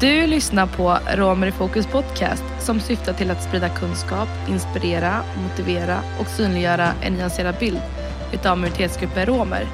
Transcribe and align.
Du 0.00 0.26
lyssnar 0.26 0.66
på 0.66 0.98
Romer 1.14 1.46
i 1.46 1.52
fokus 1.52 1.86
podcast 1.86 2.44
som 2.60 2.80
syftar 2.80 3.12
till 3.12 3.30
att 3.30 3.42
sprida 3.42 3.68
kunskap, 3.68 4.28
inspirera, 4.48 5.22
motivera 5.42 6.00
och 6.20 6.26
synliggöra 6.26 6.92
en 7.02 7.12
nyanserad 7.12 7.54
bild 7.60 7.80
utav 8.32 8.58
minoritetsgruppen 8.58 9.26
romer. 9.26 9.66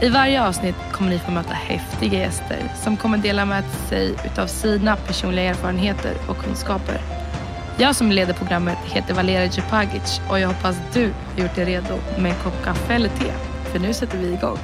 I 0.00 0.08
varje 0.08 0.46
avsnitt 0.46 0.74
kommer 0.92 1.10
ni 1.10 1.18
få 1.18 1.30
möta 1.30 1.54
häftiga 1.54 2.18
gäster 2.18 2.58
som 2.84 2.96
kommer 2.96 3.18
dela 3.18 3.44
med 3.44 3.64
sig 3.88 4.14
utav 4.24 4.46
sina 4.46 4.96
personliga 4.96 5.44
erfarenheter 5.44 6.14
och 6.28 6.38
kunskaper. 6.38 7.00
Jag 7.78 7.96
som 7.96 8.12
leder 8.12 8.34
programmet 8.34 8.78
heter 8.84 9.14
Valeria 9.14 9.44
Djupagic 9.44 10.20
och 10.30 10.40
jag 10.40 10.48
hoppas 10.48 10.76
du 10.94 11.04
har 11.04 11.42
gjort 11.42 11.54
dig 11.54 11.64
redo 11.64 11.98
med 12.18 12.32
en 12.32 12.38
kopp 12.38 12.64
kaffe 12.64 12.94
eller 12.94 13.08
te. 13.08 13.32
För 13.72 13.78
nu 13.78 13.92
sätter 13.92 14.18
vi 14.18 14.32
igång. 14.32 14.58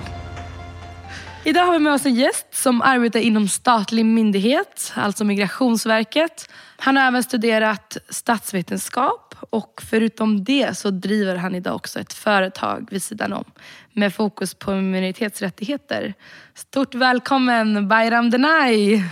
Idag 1.45 1.65
har 1.65 1.73
vi 1.73 1.79
med 1.79 1.93
oss 1.93 2.07
en 2.07 2.15
gäst 2.15 2.48
som 2.63 2.83
arbetar 2.83 3.21
inom 3.21 3.49
statlig 3.49 4.05
myndighet, 4.07 4.93
alltså 4.95 5.25
Migrationsverket. 5.25 6.51
Han 6.77 6.97
har 6.97 7.05
även 7.07 7.23
studerat 7.23 7.97
statsvetenskap 8.09 9.35
och 9.51 9.83
förutom 9.91 10.45
det 10.45 10.79
så 10.79 10.91
driver 10.91 11.37
han 11.37 11.55
idag 11.55 11.75
också 11.77 12.01
ett 12.01 12.13
företag 12.13 12.89
vid 12.91 13.03
sidan 13.03 13.33
om 13.33 13.45
med 13.93 14.15
fokus 14.15 14.55
på 14.55 14.75
minoritetsrättigheter. 14.75 16.15
Stort 16.55 16.95
välkommen 16.95 17.89
Bayram 17.89 18.31
Denay! 18.31 19.03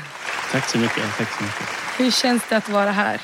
Tack 0.53 0.69
så 0.69 0.79
mycket. 0.79 1.17
Tack 1.19 1.29
så 1.39 1.45
mycket. 1.45 1.67
Hur 1.99 2.11
känns 2.11 2.49
det 2.49 2.57
att 2.57 2.69
vara 2.69 2.91
här? 2.91 3.21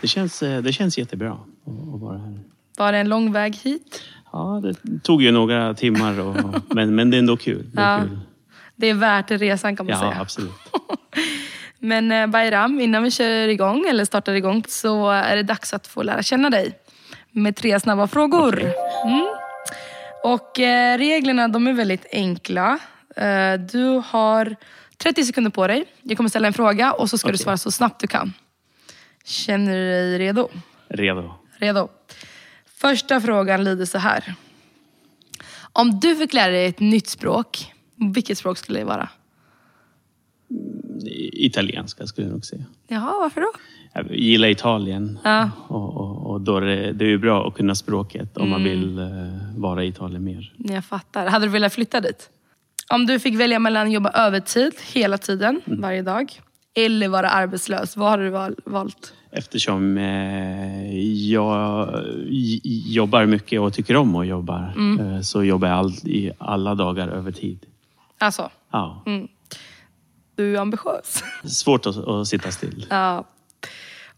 Det 0.00 0.08
känns, 0.08 0.42
eh, 0.42 0.62
det 0.62 0.72
känns 0.72 0.98
jättebra 0.98 1.32
att 1.32 2.00
vara 2.00 2.18
här. 2.18 2.38
Var 2.78 2.92
det 2.92 2.98
en 2.98 3.08
lång 3.08 3.32
väg 3.32 3.56
hit? 3.56 4.02
Ja, 4.32 4.62
det 4.62 4.98
tog 5.02 5.22
ju 5.22 5.30
några 5.30 5.74
timmar, 5.74 6.20
och, 6.20 6.36
men, 6.74 6.94
men 6.94 7.10
det 7.10 7.16
är 7.16 7.18
ändå 7.18 7.36
kul. 7.36 7.70
Det 7.72 7.80
är 7.80 7.92
Ja. 7.98 8.00
kul. 8.08 8.18
Det 8.80 8.86
är 8.86 8.94
värt 8.94 9.30
resan 9.30 9.76
kan 9.76 9.86
man 9.86 9.92
Ja, 9.92 10.00
säga. 10.00 10.20
absolut. 10.20 10.52
Men 11.78 12.12
eh, 12.12 12.26
Bayram, 12.26 12.80
innan 12.80 13.02
vi 13.02 13.10
kör 13.10 13.48
igång 13.48 13.86
eller 13.88 14.04
startar 14.04 14.32
igång 14.34 14.64
så 14.68 15.10
är 15.10 15.36
det 15.36 15.42
dags 15.42 15.74
att 15.74 15.86
få 15.86 16.02
lära 16.02 16.22
känna 16.22 16.50
dig 16.50 16.78
med 17.30 17.56
tre 17.56 17.80
snabba 17.80 18.06
frågor. 18.06 18.62
Mm. 19.04 19.26
Och 20.24 20.60
eh, 20.60 20.98
reglerna 20.98 21.48
de 21.48 21.66
är 21.66 21.72
väldigt 21.72 22.06
enkla. 22.12 22.78
Eh, 23.16 23.52
du 23.54 24.02
har 24.06 24.56
30 24.96 25.24
sekunder 25.24 25.50
på 25.50 25.66
dig. 25.66 25.84
Jag 26.02 26.16
kommer 26.16 26.30
ställa 26.30 26.46
en 26.46 26.52
fråga 26.54 26.92
och 26.92 27.10
så 27.10 27.18
ska 27.18 27.28
du 27.28 27.34
Okej. 27.34 27.44
svara 27.44 27.56
så 27.56 27.70
snabbt 27.70 28.00
du 28.00 28.06
kan. 28.06 28.32
Känner 29.24 29.72
du 29.76 29.90
dig 29.90 30.18
redo? 30.18 30.48
Redo. 30.88 31.34
Redo. 31.58 31.88
Första 32.76 33.20
frågan 33.20 33.64
lyder 33.64 33.84
så 33.84 33.98
här. 33.98 34.34
Om 35.72 36.00
du 36.00 36.16
fick 36.16 36.32
lära 36.32 36.50
dig 36.52 36.66
ett 36.66 36.80
nytt 36.80 37.08
språk, 37.08 37.72
vilket 38.14 38.38
språk 38.38 38.58
skulle 38.58 38.78
det 38.78 38.84
vara? 38.84 39.08
Italienska 41.32 42.06
skulle 42.06 42.26
jag 42.26 42.32
nog 42.32 42.44
säga. 42.44 42.64
Jaha, 42.88 43.12
varför 43.20 43.40
då? 43.40 43.52
Jag 43.94 44.16
gillar 44.18 44.48
Italien. 44.48 45.18
Ja. 45.24 45.50
Och, 45.68 45.96
och, 45.96 46.30
och 46.30 46.40
då 46.40 46.56
är 46.56 46.60
det, 46.60 46.92
det 46.92 47.04
är 47.04 47.08
ju 47.08 47.18
bra 47.18 47.48
att 47.48 47.54
kunna 47.54 47.74
språket 47.74 48.36
om 48.36 48.42
Mm. 48.46 48.50
man 48.50 48.64
vill 48.64 48.98
eh, 48.98 49.06
vara 49.60 49.84
i 49.84 49.88
Italien 49.88 50.24
mer. 50.24 50.52
Jag 50.56 50.84
fattar. 50.84 51.26
Hade 51.26 51.46
du 51.46 51.50
velat 51.50 51.72
flytta 51.74 52.00
dit? 52.00 52.30
Om 52.92 53.06
du 53.06 53.18
fick 53.18 53.34
välja 53.40 53.58
mellan 53.58 53.86
att 53.86 53.92
jobba 53.92 54.10
övertid 54.10 54.72
hela 54.92 55.18
tiden, 55.18 55.60
varje 55.66 56.02
dag, 56.02 56.40
eller 56.74 57.08
vara 57.08 57.28
arbetslös, 57.30 57.96
vad 57.96 58.10
hade 58.10 58.24
du 58.24 58.30
val- 58.30 58.56
valt? 58.64 59.14
Eftersom 59.32 59.98
eh, 59.98 60.98
jag 61.30 61.88
jobbar 62.86 63.26
mycket 63.26 63.60
och 63.60 63.72
tycker 63.72 63.96
om 63.96 64.16
att 64.16 64.26
jobba 64.26 64.72
Mm. 64.76 65.06
eh, 65.14 65.20
så 65.20 65.44
jobbar 65.44 65.68
jag 65.68 65.78
all, 65.78 65.90
i 65.90 66.30
alla 66.38 66.74
dagar 66.74 67.08
över 67.08 67.32
tid. 67.32 67.66
Alltså, 68.20 68.50
Ja. 68.72 69.04
du 70.36 70.56
är 70.56 70.60
ambitiös. 70.60 71.22
Svårt 71.44 71.86
att, 71.86 71.96
att 71.96 72.28
sitta 72.28 72.50
still. 72.50 72.86
ja. 72.90 73.24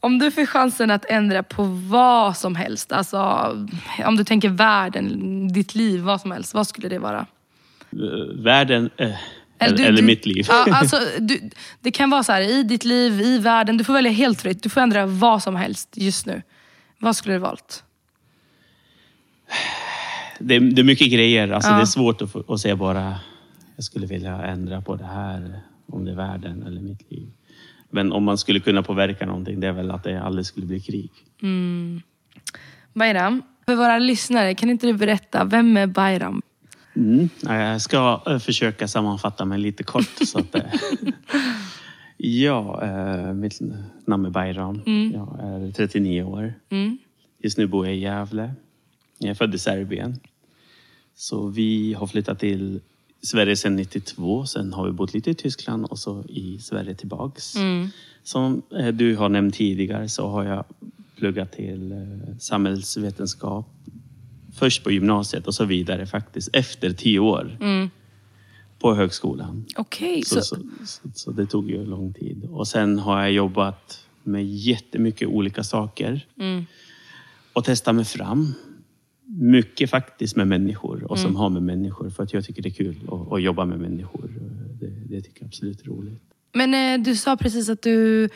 Om 0.00 0.19
du 0.19 0.31
fick 0.31 0.48
chansen 0.48 0.91
att 0.91 1.05
ändra 1.05 1.42
på 1.42 1.63
vad 1.89 2.36
som 2.36 2.55
helst, 2.57 2.92
alltså 2.92 3.18
om 4.07 4.17
du 4.17 4.24
tänker 4.24 4.48
världen, 4.48 5.48
ditt 5.52 5.74
liv, 5.74 6.01
vad 6.01 6.20
som 6.20 6.30
helst, 6.33 6.55
vad 6.55 6.67
skulle 6.67 6.89
det 6.89 6.98
vara? 6.98 7.27
Eh, 7.92 8.42
Världen, 8.42 8.91
eh, 8.96 9.11
eller, 9.58 9.77
du- 9.77 9.85
eller 9.85 10.01
du- 10.01 10.07
mitt 10.07 10.27
liv. 10.27 10.46
Ja, 10.48 10.67
alltså, 10.73 10.96
du, 11.18 11.51
det 11.80 11.91
kan 11.91 12.11
vara 12.11 12.23
så 12.23 12.33
här, 12.33 12.41
i 12.41 12.62
ditt 12.62 12.85
liv, 12.85 13.20
i 13.20 13.39
världen, 13.39 13.77
du 13.77 13.85
får 13.85 13.92
välja 13.92 14.12
helt 14.12 14.41
fritt. 14.42 14.62
Du 14.62 14.68
får 14.68 14.80
ändra 14.80 15.07
vad 15.07 15.42
som 15.42 15.57
helst 15.57 15.89
just 15.96 16.27
nu. 16.27 16.42
Vad 16.98 17.17
skulle 17.17 17.35
du 17.35 17.39
valt? 17.39 17.85
Det 20.39 20.55
är, 20.57 20.61
det 20.61 20.83
är 20.83 20.85
mycket 20.85 21.12
grejer. 21.12 21.48
Alltså 21.51 21.70
Ja. 21.70 21.77
Det 21.77 21.83
är 21.83 21.86
svårt 21.86 22.23
att, 22.23 22.51
att 22.51 22.61
säga 22.61 22.77
bara 22.77 23.14
jag 23.77 23.85
skulle 23.85 24.07
vilja 24.07 24.43
ändra 24.43 24.81
på 24.81 24.97
det 24.97 25.05
här. 25.05 25.61
Om 25.87 26.05
det 26.05 26.11
är 26.11 26.15
världen 26.17 26.63
eller 26.63 26.81
mitt 26.81 27.11
liv. 27.11 27.29
Men 27.91 28.13
om 28.13 28.25
man 28.25 28.39
skulle 28.39 28.61
kunna 28.61 28.83
påverka 28.83 29.27
någonting, 29.27 29.61
det 29.61 29.67
är 29.67 29.73
väl 29.73 29.91
att 29.91 30.05
det 30.05 30.23
aldrig 30.23 30.47
skulle 30.47 30.67
bli 30.67 30.81
krig. 30.81 31.11
Bayram, 32.95 33.43
för 33.67 33.75
våra 33.75 33.99
lyssnare, 33.99 34.55
kan 34.55 34.71
inte 34.71 34.87
du 34.87 34.93
berätta, 34.93 35.45
vem 35.45 35.77
är 35.77 35.87
Bayram? 35.87 36.43
Mm. 36.97 37.29
Ja, 37.43 37.55
Jag 37.55 37.81
ska 37.81 38.23
eh, 38.27 38.39
försöka 38.39 38.89
sammanfatta 38.89 39.45
mig 39.45 39.59
lite 39.59 39.83
kort. 39.83 40.09
så 40.27 40.39
att, 40.39 40.55
eh, 40.55 40.63
ja, 42.17 42.83
eh, 42.83 43.33
mitt 43.35 43.59
namn 44.07 44.27
är 44.27 44.31
Bayram. 44.31 44.83
Jag 45.15 45.39
är 45.43 45.73
39 45.73 46.23
år. 46.23 46.55
Mm. 46.71 46.99
Just 47.43 47.59
nu 47.59 47.67
bor 47.67 47.87
jag 47.87 47.95
i 47.97 47.99
Gävle. 47.99 48.55
Jag 49.19 49.31
är 49.31 49.35
född 49.35 49.55
i 49.55 49.59
Serbien. 49.59 50.21
Så 51.15 51.47
vi 51.47 51.95
har 51.95 52.07
flyttat 52.07 52.39
till 52.39 52.81
Sverige 53.23 53.57
sedan 53.57 53.77
92. 53.77 54.47
Sen 54.47 54.73
har 54.73 54.87
vi 54.87 54.93
bott 54.93 55.15
lite 55.15 55.31
i 55.31 55.35
Tyskland 55.35 55.85
och 55.85 55.99
så 55.99 56.25
i 56.29 56.59
Sverige 56.59 56.95
tillbaks. 56.95 57.55
Som 58.23 58.63
eh, 58.79 58.89
du 58.89 59.17
har 59.17 59.29
nämnt 59.29 59.55
tidigare 59.55 60.09
så 60.09 60.29
har 60.29 60.45
jag 60.45 60.65
pluggat 61.17 61.53
till 61.53 61.93
eh, 61.93 62.37
samhällsvetenskap. 62.39 63.67
Först 64.55 64.85
på 64.85 64.91
gymnasiet 64.91 65.47
och 65.47 65.55
så 65.55 65.65
vidare 65.65 66.07
faktiskt 66.07 66.49
efter 66.53 66.93
tio 66.93 67.19
år 67.19 67.57
på 68.79 68.95
högskolan. 68.95 69.65
Okej, 69.77 70.23
Så, 70.23 70.41
så, 70.43 70.57
så, 70.87 71.09
så, 71.15 71.31
det 71.31 71.47
tog 71.47 71.71
ju 71.71 71.85
lång 71.85 72.13
tid. 72.13 72.45
Och 72.51 72.69
sen 72.69 72.99
har 72.99 73.21
jag 73.21 73.33
jobbat 73.33 74.07
med 74.23 74.47
jättemycket 74.47 75.29
olika 75.29 75.65
saker. 75.65 76.27
Och 77.53 77.65
testat 77.65 77.95
mig 77.95 78.05
fram. 78.05 78.55
Mycket 79.41 79.91
faktiskt 79.91 80.37
med 80.37 80.48
människor 80.48 81.05
och 81.05 81.19
som 81.19 81.37
har 81.37 81.51
med 81.51 81.63
människor. 81.63 82.11
För 82.11 82.23
att 82.23 82.33
jag 82.33 82.45
tycker 82.45 82.63
det 82.63 82.69
är 82.69 82.70
kul 82.70 82.97
att, 83.09 83.33
att 83.33 83.43
jobba 83.43 83.65
med 83.65 83.81
människor. 83.81 84.31
Det, 84.81 84.87
det 84.87 85.23
tycker 85.23 85.41
jag 85.41 85.47
absolut 85.47 85.81
är 85.81 85.85
roligt. 85.85 86.23
Men 86.53 86.75
eh, 86.75 87.05
du 87.05 87.17
sa 87.17 87.37
precis 87.37 87.69
att 87.69 87.83
du, 87.83 88.29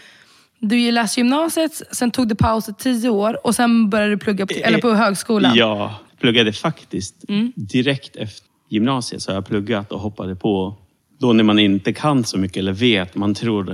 du 0.58 0.90
läste 0.90 1.20
gymnasiet, 1.20 1.82
sen 1.92 2.10
tog 2.10 2.28
du 2.28 2.34
paus 2.34 2.68
i 2.68 2.72
tio 2.78 3.08
år 3.08 3.46
och 3.46 3.54
sen 3.54 3.90
började 3.90 4.12
du 4.12 4.18
plugga 4.18 4.46
på, 4.46 4.54
eller 4.54 4.78
på 4.78 4.90
högskolan. 4.90 5.56
Jag 5.56 5.90
pluggade 6.20 6.52
faktiskt 6.52 7.24
direkt 7.54 8.16
efter 8.16 8.46
gymnasiet. 8.68 9.22
Så 9.22 9.30
har 9.30 9.34
jag 9.34 9.46
pluggat 9.46 9.92
och 9.92 10.00
hoppade 10.00 10.36
på. 10.36 10.74
Då 11.18 11.32
när 11.32 11.44
man 11.44 11.58
inte 11.58 11.92
kan 11.92 12.24
så 12.24 12.38
mycket 12.38 12.56
eller 12.56 12.72
vet, 12.72 13.14
man 13.14 13.34
tror 13.34 13.64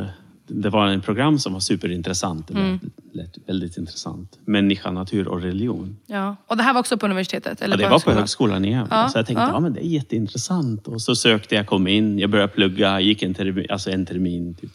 det. 0.55 0.71
Var 0.71 0.87
en 0.87 1.01
program 1.01 1.39
som 1.39 1.53
var 1.53 1.61
superintressant. 1.61 2.49
Det 2.49 2.79
lät, 3.13 3.39
väldigt 3.47 3.77
intressant. 3.77 4.39
Människa, 4.45 4.91
natur 4.91 5.29
och 5.29 5.43
religion. 5.43 5.97
Ja. 6.07 6.37
Och 6.47 6.57
det 6.57 6.63
här 6.63 6.73
var 6.73 6.81
också 6.81 6.97
på 6.99 7.07
universitetet? 7.07 7.63
Eller 7.63 7.77
Ja, 7.77 7.77
det 7.77 7.83
var 7.83 7.91
på 7.91 8.11
högskolan? 8.11 8.19
högskolan 8.19 8.65
i 8.65 8.71
Gävle. 8.71 8.89
Ja, 8.91 9.09
Så 9.09 9.19
jag 9.19 9.27
tänkte, 9.27 9.43
ja. 9.43 9.51
ja. 9.53 9.61
men 9.61 9.73
det 9.73 9.81
är 9.87 9.89
jätteintressant. 9.89 10.89
Och 10.89 11.03
så 11.03 11.17
sökte 11.17 11.55
jag, 11.55 11.67
kom 11.67 11.87
in, 11.87 12.19
jag 12.19 12.31
började 12.31 12.53
plugga, 12.53 13.01
gick 13.01 13.23
en 13.23 13.35
termin, 13.35 13.67
alltså 13.71 13.91
en 13.91 14.07
termin. 14.07 14.55
Typ. 14.55 14.71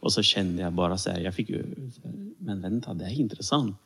Och 0.00 0.12
så 0.12 0.22
kände 0.22 0.62
jag 0.62 0.72
bara 0.72 0.98
så 0.98 1.10
här, 1.10 1.20
jag 1.20 1.34
fick 1.34 1.48
ju, 1.50 1.64
men 2.38 2.60
vänta, 2.62 2.94
det 2.94 3.04
är 3.04 3.20
intressant. 3.20 3.76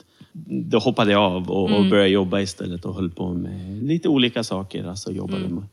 Då 0.50 0.78
hoppade 0.78 1.12
jag 1.12 1.22
av 1.22 1.50
och, 1.50 1.69
Mm. 1.69 1.80
och 1.84 1.90
började 1.90 2.08
jobba 2.08 2.40
istället 2.40 2.84
och 2.84 2.94
höll 2.94 3.10
på 3.10 3.32
med 3.34 3.82
lite 3.82 4.08
olika 4.08 4.44
saker. 4.44 4.84
Alltså 4.84 5.12
jobbade 5.12 5.44
Mm. 5.44 5.54
med. 5.54 5.64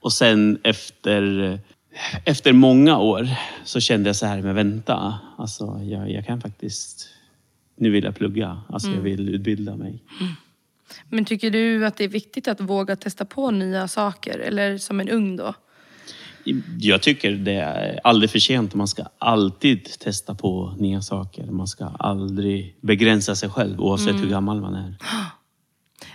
Och 0.00 0.12
sen 0.12 0.58
efter, 0.62 1.58
efter 2.24 2.52
många 2.52 2.98
år 2.98 3.28
så 3.64 3.80
kände 3.80 4.08
jag 4.08 4.16
så 4.16 4.26
här, 4.26 4.42
men 4.42 4.54
vänta, 4.54 5.18
alltså 5.38 5.80
jag, 5.82 6.10
jag 6.10 6.26
kan 6.26 6.40
faktiskt, 6.40 7.08
nu 7.76 7.90
vill 7.90 8.04
jag 8.04 8.16
plugga. 8.16 8.60
Alltså 8.68 8.88
Mm. 8.88 8.98
jag 8.98 9.04
vill 9.04 9.28
utbilda 9.28 9.76
mig. 9.76 10.02
Men 11.08 11.24
tycker 11.24 11.50
du 11.50 11.86
att 11.86 11.96
det 11.96 12.04
är 12.04 12.08
viktigt 12.08 12.48
att 12.48 12.60
våga 12.60 12.96
testa 12.96 13.24
på 13.24 13.50
nya 13.50 13.88
saker? 13.88 14.38
Eller 14.38 14.78
som 14.78 15.00
en 15.00 15.08
ung 15.08 15.36
då? 15.36 15.54
Jag 16.80 17.02
tycker 17.02 17.32
det 17.32 17.54
är 17.54 18.00
aldrig 18.04 18.30
för 18.30 18.38
sent. 18.38 18.74
Man 18.74 18.88
ska 18.88 19.04
alltid 19.18 19.84
testa 19.98 20.34
på 20.34 20.74
nya 20.78 21.02
saker. 21.02 21.44
Man 21.46 21.66
ska 21.66 21.84
aldrig 21.84 22.76
begränsa 22.80 23.34
sig 23.34 23.48
själv 23.50 23.80
oavsett 23.80 24.14
hur 24.14 24.28
gammal 24.28 24.60
man 24.60 24.74
är. 24.74 24.94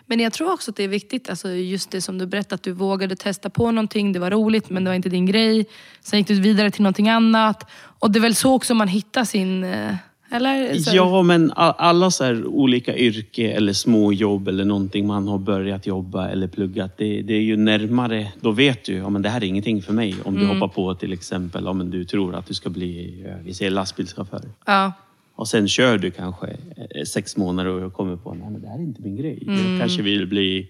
Men 0.05 0.19
jag 0.19 0.33
tror 0.33 0.53
också 0.53 0.71
att 0.71 0.77
det 0.77 0.83
är 0.83 0.87
viktigt, 0.87 1.29
alltså 1.29 1.49
just 1.49 1.91
det 1.91 2.01
som 2.01 2.17
du 2.17 2.25
berättade, 2.25 2.55
att 2.55 2.63
du 2.63 2.71
vågade 2.71 3.15
testa 3.15 3.49
på 3.49 3.71
någonting, 3.71 4.13
det 4.13 4.19
var 4.19 4.31
roligt 4.31 4.69
men 4.69 4.83
det 4.83 4.89
var 4.89 4.95
inte 4.95 5.09
din 5.09 5.25
grej. 5.25 5.65
Sen 6.01 6.19
gick 6.19 6.27
du 6.27 6.41
vidare 6.41 6.71
till 6.71 6.81
någonting 6.81 7.09
annat. 7.09 7.69
Och 7.99 8.11
det 8.11 8.19
är 8.19 8.21
väl 8.21 8.35
så 8.35 8.53
också 8.53 8.73
man 8.73 8.87
hittar 8.87 9.23
sin, 9.23 9.63
eh, 9.63 9.95
Eller? 10.31 10.73
Så, 10.73 10.95
Ja, 10.95 11.21
men 11.21 11.51
alla 11.55 12.11
så 12.11 12.43
olika 12.45 12.97
yrke 12.97 13.51
eller 13.51 13.73
små 13.73 14.13
jobb 14.13 14.47
eller 14.47 14.65
någonting 14.65 15.07
man 15.07 15.27
har 15.27 15.37
börjat 15.37 15.87
jobba 15.87 16.29
eller 16.29 16.47
pluggat. 16.47 16.97
Det, 16.97 17.21
det 17.21 17.33
är 17.33 17.41
ju 17.41 17.57
närmare. 17.57 18.27
Då 18.41 18.51
vet 18.51 18.85
du, 18.85 18.93
ja 18.93 19.09
men 19.09 19.21
det 19.21 19.29
här 19.29 19.41
är 19.43 19.45
ingenting 19.47 19.81
för 19.81 19.93
mig. 19.93 20.15
Om 20.23 20.35
du 20.35 20.45
hoppar 20.45 20.67
på 20.67 20.95
till 20.95 21.13
exempel, 21.13 21.63
ja 21.65 21.73
men 21.73 21.89
du 21.89 22.05
tror 22.05 22.35
att 22.35 22.47
du 22.47 22.53
ska 22.53 22.69
bli, 22.69 23.23
eh, 23.25 23.45
vi 23.45 23.53
säger 23.53 23.71
lastbilschaufför. 23.71 24.41
Ja. 24.65 24.91
Och 25.37 25.47
sen 25.47 25.67
kör 25.67 25.97
du 25.97 26.11
kanske 26.11 26.47
eh, 26.47 27.03
sex 27.03 27.37
månader 27.37 27.71
och 27.71 27.93
kommer 27.93 28.15
på, 28.15 28.33
men 28.33 28.61
det 28.61 28.67
här 28.67 28.75
är 28.79 28.83
inte 28.83 29.01
min 29.01 29.15
grej. 29.15 29.43
Jag 29.47 29.79
kanske 29.79 30.01
vill 30.01 30.27
bli, 30.27 30.69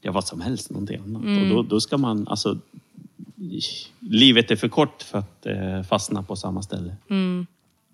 ja 0.00 0.12
vad 0.12 0.26
som 0.26 0.40
helst, 0.40 0.70
någonting 0.70 1.00
annat. 1.04 1.22
Och 1.22 1.48
då, 1.48 1.62
då 1.62 1.80
ska 1.80 1.98
man, 1.98 2.28
alltså, 2.28 2.58
livet 4.00 4.50
är 4.50 4.56
för 4.56 4.68
kort 4.68 5.02
för 5.02 5.18
att 5.18 5.46
eh, 5.46 5.82
fastna 5.82 6.22
på 6.22 6.36
samma 6.36 6.62
ställe. 6.62 6.96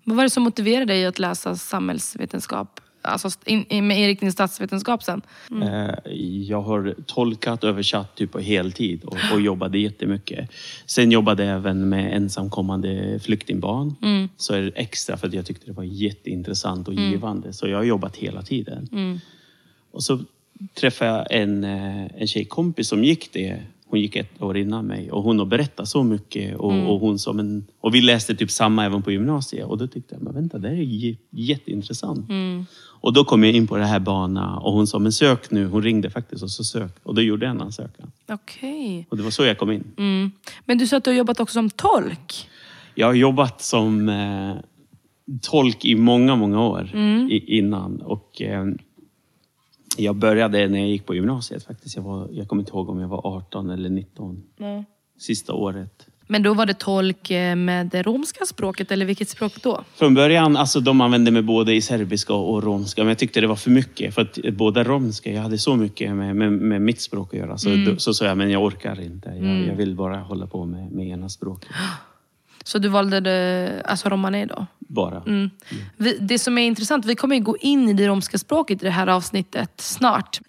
Vad 0.03 0.15
var 0.17 0.23
det 0.23 0.29
som 0.29 0.43
motiverade 0.43 0.85
dig 0.93 1.05
att 1.05 1.19
läsa 1.19 1.55
samhällsvetenskap? 1.55 2.81
Alltså 3.07 3.29
in, 3.45 3.65
in, 3.69 3.87
med 3.87 3.99
inriktning 3.99 4.31
statsvetenskap 4.31 5.03
sen? 5.03 5.21
Eh, 5.63 6.13
Jag 6.47 6.61
har 6.61 6.95
tolkat, 7.05 7.63
översatt 7.63 8.15
typ 8.15 8.31
på 8.31 8.39
heltid 8.39 9.03
och, 9.03 9.17
och 9.33 9.41
jobbade 9.41 9.79
jättemycket. 9.79 10.49
Sen 10.85 11.11
jobbade 11.11 11.43
jag 11.45 11.55
även 11.55 11.89
med 11.89 12.15
ensamkommande 12.15 13.19
flyktingbarn. 13.19 13.95
Så 14.37 14.53
är 14.53 14.61
det 14.61 14.71
extra 14.75 15.17
för 15.17 15.27
att 15.27 15.33
jag 15.33 15.45
tyckte 15.45 15.65
det 15.65 15.73
var 15.73 15.83
jätteintressant 15.83 16.87
och 16.87 16.93
givande. 16.93 17.53
Så 17.53 17.67
jag 17.67 17.77
har 17.77 17.83
jobbat 17.83 18.15
hela 18.15 18.41
tiden. 18.41 18.89
Och 19.91 20.03
så 20.03 20.19
träffade 20.73 21.11
jag 21.11 21.25
en, 21.41 21.63
eh, 21.63 22.05
en 22.21 22.27
tjejkompis 22.27 22.87
som 22.87 23.03
gick 23.03 23.33
det. 23.33 23.61
Hon 23.89 23.99
gick 23.99 24.15
ett 24.15 24.41
år 24.41 24.57
innan 24.57 24.85
mig 24.85 25.11
och 25.11 25.23
hon 25.23 25.39
har 25.39 25.45
berättat 25.45 25.87
så 25.87 26.03
mycket. 26.03 26.55
Och, 26.55 26.93
och, 26.93 26.99
hon 26.99 27.19
som 27.19 27.39
en, 27.39 27.65
och 27.79 27.95
vi 27.95 28.01
läste 28.01 28.35
typ 28.35 28.51
samma 28.51 28.85
även 28.85 29.01
på 29.01 29.11
gymnasiet. 29.11 29.65
Och 29.65 29.77
då 29.77 29.87
tyckte 29.87 30.15
jag, 30.15 30.23
men 30.23 30.33
vänta, 30.33 30.57
det 30.57 30.69
här 30.69 30.75
är 30.75 31.15
jätteintressant. 31.29 32.29
Och 33.01 33.13
då 33.13 33.23
kom 33.23 33.43
jag 33.43 33.53
in 33.53 33.67
på 33.67 33.77
det 33.77 33.85
här 33.85 33.99
bana 33.99 34.57
och 34.57 34.73
hon 34.73 34.87
sa, 34.87 34.99
men 34.99 35.11
sök 35.11 35.51
nu. 35.51 35.67
Hon 35.67 35.83
ringde 35.83 36.09
faktiskt 36.09 36.43
och 36.43 36.51
så 36.51 36.63
sök. 36.63 36.91
Och 37.03 37.15
då 37.15 37.21
gjorde 37.21 37.45
jag 37.45 37.55
en 37.55 37.61
ansökan. 37.61 38.11
Okej. 38.29 39.07
Och 39.09 39.17
det 39.17 39.23
var 39.23 39.31
så 39.31 39.45
jag 39.45 39.57
kom 39.57 39.71
in. 39.71 39.83
Mm. 39.97 40.31
Men 40.65 40.77
du 40.77 40.87
sa 40.87 40.97
att 40.97 41.03
du 41.03 41.09
har 41.09 41.17
jobbat 41.17 41.39
också 41.39 41.53
som 41.53 41.69
tolk. 41.69 42.49
Jag 42.95 43.07
har 43.07 43.13
jobbat 43.13 43.61
som 43.61 44.09
eh, 44.09 44.55
tolk 45.41 45.85
i 45.85 45.95
många, 45.95 46.35
många 46.35 46.61
år 46.61 46.95
i, 47.29 47.57
innan. 47.57 48.01
Och, 48.01 48.41
eh, 48.41 48.65
jag 49.99 50.15
började 50.15 50.67
när 50.67 50.79
jag 50.79 50.87
gick 50.87 51.05
på 51.05 51.15
gymnasiet 51.15 51.63
faktiskt. 51.63 51.95
Jag, 51.95 52.03
var, 52.03 52.29
jag 52.31 52.47
kommer 52.47 52.61
inte 52.61 52.71
ihåg 52.71 52.89
om 52.89 52.99
jag 52.99 53.07
var 53.07 53.27
18 53.27 53.69
eller 53.69 53.89
19. 53.89 54.43
Sista 55.19 55.53
året. 55.53 56.07
Men 56.29 56.43
då 56.43 56.53
var 56.53 56.65
det 56.65 56.73
tolk 56.73 57.31
eh, 57.31 57.55
med 57.55 57.87
det 57.87 58.03
romska 58.03 58.45
språket, 58.45 58.91
eller 58.91 59.05
vilket 59.05 59.29
språk 59.29 59.53
då? 59.63 59.83
Från 59.95 60.13
början, 60.13 60.57
alltså 60.57 60.79
de 60.79 61.01
använde 61.01 61.31
mig 61.31 61.41
både 61.41 61.73
i 61.73 61.81
serbiska 61.81 62.33
och 62.33 62.63
romska, 62.63 63.01
men 63.01 63.07
jag 63.07 63.17
tyckte 63.17 63.41
det 63.41 63.47
var 63.47 63.55
för 63.55 63.71
mycket. 63.71 64.13
För 64.15 64.21
att 64.21 64.39
båda 64.53 64.83
romska, 64.83 65.31
jag 65.31 65.41
hade 65.41 65.57
så 65.57 65.75
mycket 65.75 66.15
med, 66.15 66.35
med, 66.35 66.51
med 66.51 66.81
mitt 66.81 67.01
språk 67.01 67.33
att 67.33 67.39
göra. 67.39 67.57
Så 67.57 67.69
då, 67.69 67.97
så 67.97 68.13
sa 68.13 68.25
jag, 68.25 68.37
men 68.37 68.49
jag 68.49 68.63
orkar 68.63 69.01
inte. 69.01 69.29
Jag, 69.29 69.67
jag 69.67 69.75
vill 69.75 69.95
bara 69.95 70.17
hålla 70.17 70.47
på 70.47 70.65
med, 70.65 70.91
med 70.91 71.07
ena 71.07 71.29
språket. 71.29 71.69
Så 72.67 72.79
du 72.79 72.87
valde 72.87 73.81
alltså 73.85 74.09
romani 74.09 74.45
då? 74.45 74.65
Bara. 74.79 75.23
Vi, 75.97 76.17
det 76.19 76.39
som 76.39 76.57
är 76.57 76.67
intressant, 76.67 77.05
vi 77.05 77.15
kommer 77.15 77.35
ju 77.35 77.41
gå 77.41 77.57
in 77.57 77.89
i 77.89 77.93
det 77.93 78.07
romska 78.07 78.37
språket 78.37 78.81
i 78.81 78.85
det 78.85 78.91
här 78.91 79.07
avsnittet 79.07 79.71
snart. 79.77 80.39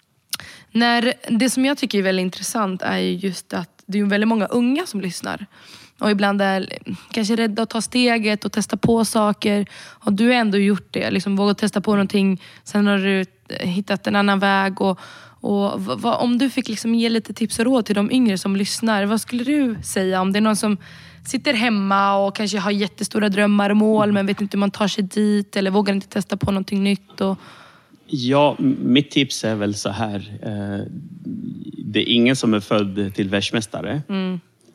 När, 0.71 1.13
det 1.29 1.49
som 1.49 1.65
jag 1.65 1.77
tycker 1.77 1.97
är 1.97 2.01
väldigt 2.01 2.23
intressant 2.23 2.81
är 2.81 2.97
ju 2.97 3.11
just 3.11 3.53
att 3.53 3.83
det 3.85 3.99
är 3.99 4.03
väldigt 4.03 4.27
många 4.27 4.45
unga 4.45 4.85
som 4.85 5.01
lyssnar. 5.01 5.45
Och 5.99 6.11
ibland 6.11 6.41
är 6.41 6.77
kanske 7.11 7.35
rädda 7.35 7.63
att 7.63 7.69
ta 7.69 7.81
steget 7.81 8.45
och 8.45 8.51
testa 8.51 8.77
på 8.77 9.05
saker. 9.05 9.67
Och 10.05 10.13
du 10.13 10.27
har 10.27 10.33
ändå 10.33 10.57
gjort 10.57 10.87
det. 10.91 11.11
Liksom 11.11 11.35
vågat 11.35 11.57
testa 11.57 11.81
på 11.81 11.91
någonting. 11.91 12.41
Sen 12.63 12.87
har 12.87 12.97
du 12.97 13.25
hittat 13.59 14.07
en 14.07 14.15
annan 14.15 14.39
väg. 14.39 14.81
Och, 14.81 14.99
och 15.41 15.81
vad, 15.81 16.21
om 16.21 16.37
du 16.37 16.49
fick 16.49 16.67
liksom 16.67 16.95
ge 16.95 17.09
lite 17.09 17.33
tips 17.33 17.59
och 17.59 17.65
råd 17.65 17.85
till 17.85 17.95
de 17.95 18.11
yngre 18.11 18.37
som 18.37 18.55
lyssnar. 18.55 19.05
Vad 19.05 19.21
skulle 19.21 19.43
du 19.43 19.75
säga 19.83 20.21
om 20.21 20.33
det 20.33 20.39
är 20.39 20.41
någon 20.41 20.55
som 20.55 20.77
sitter 21.25 21.53
hemma 21.53 22.15
och 22.17 22.35
kanske 22.35 22.59
har 22.59 22.71
jättestora 22.71 23.29
drömmar 23.29 23.69
och 23.69 23.77
mål 23.77 24.11
men 24.11 24.25
vet 24.25 24.41
inte 24.41 24.57
hur 24.57 24.59
man 24.59 24.71
tar 24.71 24.87
sig 24.87 25.03
dit 25.03 25.55
eller 25.55 25.71
vågar 25.71 25.93
inte 25.93 26.07
testa 26.07 26.37
på 26.37 26.51
någonting 26.51 26.83
nytt. 26.83 27.21
Och, 27.21 27.37
Ja, 28.11 28.55
mitt 28.79 29.11
tips 29.11 29.43
är 29.43 29.55
väl 29.55 29.75
så 29.75 29.89
här. 29.89 30.39
Eh, 30.43 30.85
det 31.77 31.99
är 31.99 32.13
ingen 32.13 32.35
som 32.35 32.53
är 32.53 32.59
född 32.59 33.11
till 33.15 33.29
världsmästare. 33.29 34.01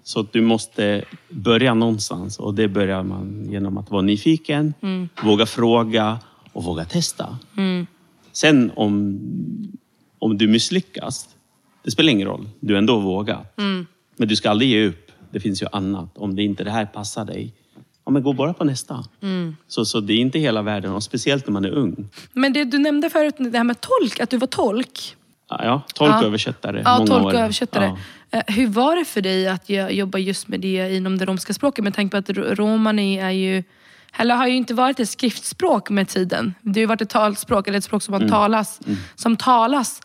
Så 0.03 0.21
att 0.21 0.33
du 0.33 0.41
måste 0.41 1.05
börja 1.29 1.75
någonstans 1.75 2.39
och 2.39 2.55
det 2.55 2.69
börjar 2.69 3.03
man 3.03 3.47
genom 3.51 3.79
att 3.79 3.91
vara 3.91 4.03
nyfiken, 4.03 4.75
våga 5.23 5.47
fråga 5.47 6.19
och 6.53 6.65
våga 6.65 6.85
testa. 6.85 7.39
Sen 8.33 8.73
om, 8.77 9.21
om 10.19 10.39
du 10.39 10.47
misslyckas, 10.49 11.29
det 11.85 11.91
spelar 11.91 12.11
ingen 12.13 12.29
roll. 12.29 12.49
Du 12.61 12.75
har 12.75 12.79
ändå 12.79 12.99
vågat. 13.01 13.55
Men 14.17 14.29
du 14.29 14.37
ska 14.37 14.51
aldrig 14.51 14.71
ge 14.71 14.87
upp. 14.87 15.04
Det 15.35 15.41
finns 15.41 15.63
ju 15.63 15.67
annat. 15.73 16.19
Om 16.19 16.37
det 16.37 16.43
inte 16.43 16.65
det 16.65 16.71
här 16.71 16.87
passar 16.87 17.25
dig, 17.25 17.53
ja, 18.05 18.11
men 18.13 18.23
gå 18.23 18.33
bara 18.33 18.55
på 18.55 18.65
nästa. 18.65 19.05
Så, 19.69 19.85
så 19.85 20.01
det 20.01 20.13
är 20.13 20.19
inte 20.19 20.39
hela 20.39 20.63
världen 20.63 20.93
och 20.93 21.03
speciellt 21.03 21.47
när 21.47 21.53
man 21.53 21.65
är 21.65 21.71
ung. 21.71 22.09
Men 22.33 22.53
det 22.53 22.65
du 22.65 22.79
nämnde 22.79 23.11
förut, 23.11 23.35
det 23.39 23.57
här 23.59 23.65
med 23.65 23.81
tolk, 23.81 24.21
att 24.21 24.31
du 24.31 24.37
var 24.37 24.47
tolk. 24.47 25.17
Ja, 25.49 25.83
tolk 25.95 26.15
och 26.15 26.21
Ja. 26.23 26.25
översättare. 26.27 26.83
Ja, 26.85 26.95
många 26.99 27.07
tolk 27.07 27.25
år. 27.25 27.33
och 27.35 27.41
översättare. 27.41 27.97
Ja. 28.31 28.39
Eh, 28.39 28.55
Hur 28.55 28.67
var 28.69 28.97
det 28.97 29.05
för 29.05 29.21
dig 29.21 29.49
att 29.49 29.63
jo- 29.67 29.89
jobba 29.89 30.19
just 30.19 30.49
med 30.49 30.61
det 30.61 30.97
inom 30.97 31.19
det 31.19 31.25
romska 31.25 31.55
språket? 31.55 31.85
Med 31.85 31.95
tanke 31.95 32.11
på 32.11 32.17
att 32.17 32.31
ro- 32.31 32.55
romani 32.55 33.19
är 33.19 33.31
ju, 33.31 33.63
eller 34.19 34.35
har 34.35 34.47
ju 34.47 34.55
inte 34.57 34.75
varit 34.75 35.01
ett 35.01 35.09
skriftspråk 35.09 35.91
med 35.91 36.09
tiden. 36.09 36.55
Det 36.63 36.81
har 36.81 36.83
ju 36.83 36.87
varit 36.87 37.01
ett 37.03 37.11
talspråk, 37.11 37.69
eller 37.69 37.79
ett 37.79 37.85
språk 37.85 38.03
som, 38.03 38.15
Mm. 38.15 38.29
talas, 38.29 38.81
som 39.15 39.37
talas. 39.37 40.01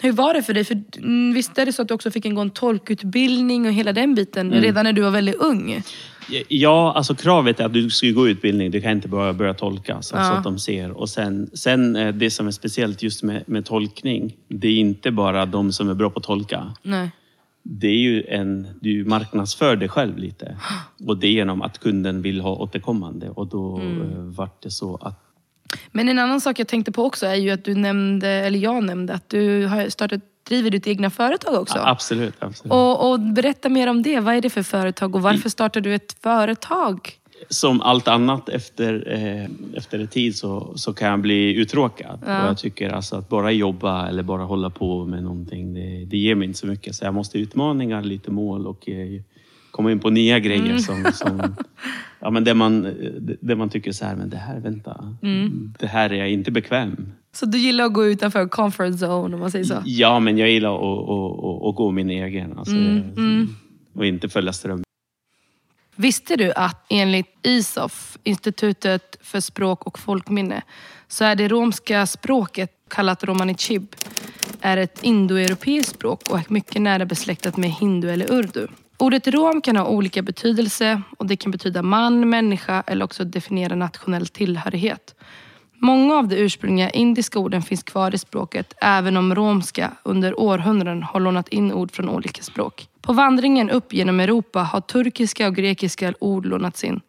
Hur 0.00 0.12
var 0.12 0.34
det 0.34 0.42
för 0.42 0.54
dig? 0.54 0.64
För 0.64 0.82
mm, 0.98 1.34
visst 1.34 1.58
är 1.58 1.66
det 1.66 1.72
så 1.72 1.82
att 1.82 1.88
du 1.88 1.94
också 1.94 2.10
fick 2.10 2.24
en, 2.26 2.38
en 2.38 2.50
tolkutbildning 2.50 3.66
och 3.66 3.72
hela 3.72 3.92
den 3.92 4.14
biten 4.14 4.46
Mm. 4.46 4.62
redan 4.62 4.84
när 4.84 4.92
du 4.92 5.02
var 5.02 5.10
väldigt 5.10 5.34
ung? 5.34 5.82
Ja, 6.48 6.92
alltså 6.96 7.14
kravet 7.14 7.60
är 7.60 7.64
att 7.64 7.72
du 7.72 7.90
ska 7.90 8.06
gå 8.10 8.28
utbildning. 8.28 8.70
Du 8.70 8.80
kan 8.80 8.90
inte 8.90 9.08
bara 9.08 9.32
börja 9.32 9.54
tolka 9.54 10.02
så, 10.02 10.08
så 10.08 10.16
Ja. 10.16 10.32
att 10.32 10.44
de 10.44 10.58
ser. 10.58 10.90
Och 10.90 11.08
sen, 11.08 11.50
sen 11.54 11.96
eh, 11.96 12.14
det 12.14 12.30
som 12.30 12.46
är 12.46 12.50
speciellt 12.50 13.02
just 13.02 13.22
med, 13.22 13.42
med 13.46 13.64
tolkning, 13.64 14.36
det 14.48 14.68
är 14.68 14.76
inte 14.76 15.10
bara 15.10 15.46
de 15.46 15.72
som 15.72 15.88
är 15.90 15.94
bra 15.94 16.10
på 16.10 16.18
att 16.18 16.24
tolka. 16.24 16.72
Nej. 16.82 17.10
Det 17.62 17.86
är 17.88 17.98
ju 17.98 18.24
en, 18.28 18.66
du 18.80 19.04
marknadsför 19.04 19.76
dig 19.76 19.88
själv 19.88 20.18
lite. 20.18 20.56
Och 21.06 21.16
det 21.18 21.26
är 21.26 21.30
genom 21.32 21.62
att 21.62 21.78
kunden 21.78 22.22
vill 22.22 22.40
ha 22.40 22.50
återkommande. 22.56 23.30
Och 23.30 23.46
då 23.46 23.76
Mm. 23.78 24.00
eh, 24.02 24.18
vart 24.18 24.62
det 24.62 24.70
så 24.70 24.96
att 24.96 25.22
Men 25.92 26.08
en 26.08 26.18
annan 26.18 26.40
sak 26.40 26.58
jag 26.58 26.68
tänkte 26.68 26.92
på 26.92 27.04
också 27.04 27.26
är 27.26 27.34
ju 27.34 27.50
att 27.50 27.64
du 27.64 27.74
nämnde, 27.74 28.28
eller 28.28 28.58
jag 28.58 28.84
nämnde, 28.84 29.14
att 29.14 29.28
du 29.28 29.66
har 29.66 29.88
startat, 29.88 30.20
driver 30.48 30.70
ditt 30.70 30.86
egna 30.86 31.10
företag 31.10 31.54
också. 31.54 31.78
absolut, 31.78 32.34
absolut. 32.38 32.72
Och, 32.72 33.10
och 33.10 33.20
berätta 33.20 33.68
mer 33.68 33.86
om 33.86 34.02
det. 34.02 34.20
Vad 34.20 34.34
är 34.34 34.40
det 34.40 34.50
för 34.50 34.62
företag 34.62 35.14
och 35.14 35.22
varför 35.22 35.48
startade 35.48 35.88
du 35.88 35.94
ett 35.94 36.16
företag? 36.22 37.18
som 37.48 37.80
allt 37.80 38.08
annat 38.08 38.48
efter, 38.48 39.12
eh, 39.12 39.76
efter 39.76 39.98
en 39.98 40.08
tid 40.08 40.36
så, 40.36 40.72
så 40.76 40.92
kan 40.92 41.08
jag 41.08 41.20
bli 41.20 41.54
uttråkad. 41.54 42.18
Ja. 42.26 42.42
Och 42.42 42.48
jag 42.48 42.58
tycker 42.58 42.90
alltså 42.90 43.16
att 43.16 43.28
bara 43.28 43.52
jobba 43.52 44.08
eller 44.08 44.22
bara 44.22 44.42
hålla 44.42 44.70
på 44.70 45.04
med 45.04 45.22
någonting, 45.22 45.74
det, 45.74 46.04
det 46.04 46.18
ger 46.18 46.34
mig 46.34 46.46
inte 46.46 46.58
så 46.58 46.66
mycket. 46.66 46.94
Så 46.94 47.04
jag 47.04 47.14
måste 47.14 47.38
utmaningar, 47.38 48.02
lite 48.02 48.30
mål 48.30 48.66
och 48.66 48.88
eh, 48.88 49.22
komma 49.76 49.92
in 49.92 50.00
på 50.00 50.10
nya 50.10 50.38
grejer 50.38 50.64
Mm. 50.64 50.78
som, 50.78 51.12
som 51.12 51.56
ja, 52.20 52.30
men 52.30 52.44
det, 52.44 52.54
man, 52.54 52.82
det, 53.40 53.56
man 53.56 53.68
tycker 53.70 53.92
så 53.92 54.04
här, 54.04 54.16
men 54.16 54.30
det 54.30 54.36
här, 54.36 54.60
vänta, 54.60 55.14
Mm. 55.22 55.74
det 55.78 55.86
här 55.86 56.12
är 56.12 56.16
jag 56.16 56.30
inte 56.30 56.50
bekväm. 56.50 57.12
Så 57.32 57.46
du 57.46 57.58
gillar 57.58 57.84
att 57.84 57.92
gå 57.92 58.06
utanför 58.06 58.48
comfort 58.48 58.86
zone 59.02 59.34
om 59.34 59.40
man 59.40 59.50
säger 59.50 59.64
så? 59.64 59.82
Ja, 59.84 60.18
men 60.20 60.38
jag 60.38 60.50
gillar 60.50 60.74
att, 60.74 61.08
att, 61.08 61.44
att, 61.44 61.68
att 61.68 61.74
gå 61.76 61.90
min 61.90 62.10
egen. 62.10 62.58
Alltså, 62.58 62.74
Mm, 62.74 63.48
Och 63.94 64.06
inte 64.06 64.28
följa 64.28 64.52
strömmen. 64.52 64.84
Visste 65.96 66.36
du 66.36 66.52
att 66.52 66.84
enligt 66.88 67.26
ISOF, 67.42 68.18
Institutet 68.24 69.16
för 69.22 69.40
språk 69.40 69.86
och 69.86 69.98
folkminne, 69.98 70.62
så 71.08 71.24
är 71.24 71.34
det 71.36 71.48
romska 71.48 72.06
språket, 72.06 72.70
kallat 72.88 73.24
romani 73.24 73.54
chib, 73.54 73.86
är 74.60 74.76
ett 74.76 75.02
indoeuropeiskt 75.02 75.90
språk 75.94 76.20
och 76.30 76.38
är 76.38 76.44
mycket 76.48 76.82
nära 76.82 77.04
besläktat 77.06 77.56
med 77.56 77.70
hindu 77.70 78.10
eller 78.10 78.32
urdu. 78.32 78.66
Ordet 78.98 79.28
rom 79.28 79.60
kan 79.60 79.76
ha 79.76 79.86
olika 79.86 80.22
betydelse 80.22 81.02
och 81.18 81.26
det 81.26 81.36
kan 81.36 81.52
betyda 81.52 81.82
man, 81.82 82.30
människa 82.30 82.82
eller 82.86 83.04
också 83.04 83.24
definiera 83.24 83.74
nationell 83.74 84.26
tillhörighet. 84.26 85.14
Många 85.78 86.14
av 86.14 86.28
de 86.28 86.36
ursprungliga 86.36 86.90
indiska 86.90 87.38
orden 87.38 87.62
finns 87.62 87.82
kvar 87.82 88.14
i 88.14 88.18
språket 88.18 88.74
även 88.80 89.16
om 89.16 89.34
romska 89.34 89.92
under 90.02 90.40
århundraden 90.40 91.02
har 91.02 91.20
lånat 91.20 91.48
in 91.48 91.72
ord 91.72 91.92
från 91.92 92.08
olika 92.08 92.42
språk. 92.42 92.88
På 93.00 93.12
vandringen 93.12 93.70
upp 93.70 93.92
genom 93.92 94.20
Europa 94.20 94.60
har 94.60 94.80
turkiska 94.80 95.46
och 95.46 95.54
grekiska 95.54 96.14
ord 96.20 96.46
lånats 96.46 96.84
in. 96.84 97.00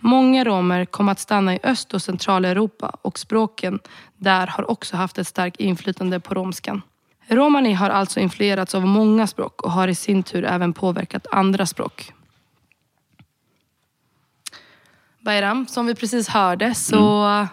Många 0.00 0.44
romer 0.44 0.84
kom 0.84 1.08
att 1.08 1.20
stanna 1.20 1.54
i 1.54 1.58
Öst 1.62 1.94
och 1.94 2.02
Centraleuropa 2.02 2.96
och 3.02 3.18
språken 3.18 3.78
där 4.16 4.46
har 4.46 4.70
också 4.70 4.96
haft 4.96 5.18
ett 5.18 5.26
starkt 5.26 5.60
inflytande 5.60 6.20
på 6.20 6.34
romskan. 6.34 6.82
Romani 7.28 7.72
har 7.72 7.90
alltså 7.90 8.20
influerats 8.20 8.74
av 8.74 8.86
många 8.86 9.26
språk 9.26 9.62
och 9.62 9.72
har 9.72 9.88
i 9.88 9.94
sin 9.94 10.22
tur 10.22 10.44
även 10.44 10.72
påverkat 10.72 11.26
andra 11.32 11.66
språk. 11.66 12.12
Bayram, 15.20 15.66
som 15.66 15.86
vi 15.86 15.94
precis 15.94 16.28
hörde 16.28 16.74
så 16.74 17.22
mm. 17.22 17.46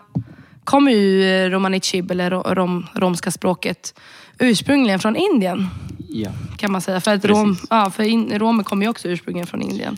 kommer 0.63 0.91
ju 0.91 1.49
romani 1.49 1.79
chib, 1.79 2.11
eller 2.11 2.29
rom, 2.29 2.87
romska 2.95 3.31
språket, 3.31 3.99
ursprungligen 4.39 4.99
från 4.99 5.15
Indien. 5.15 5.67
Ja. 6.09 6.31
Kan 6.57 6.71
man 6.71 6.81
säga. 6.81 7.01
För, 7.01 7.13
att 7.13 7.25
rom, 7.25 7.57
ja, 7.69 7.89
för 7.89 8.03
in, 8.03 8.39
romer 8.39 8.63
kommer 8.63 8.85
ju 8.85 8.89
också 8.89 9.07
ursprungligen 9.07 9.47
från 9.47 9.61
Indien. 9.61 9.97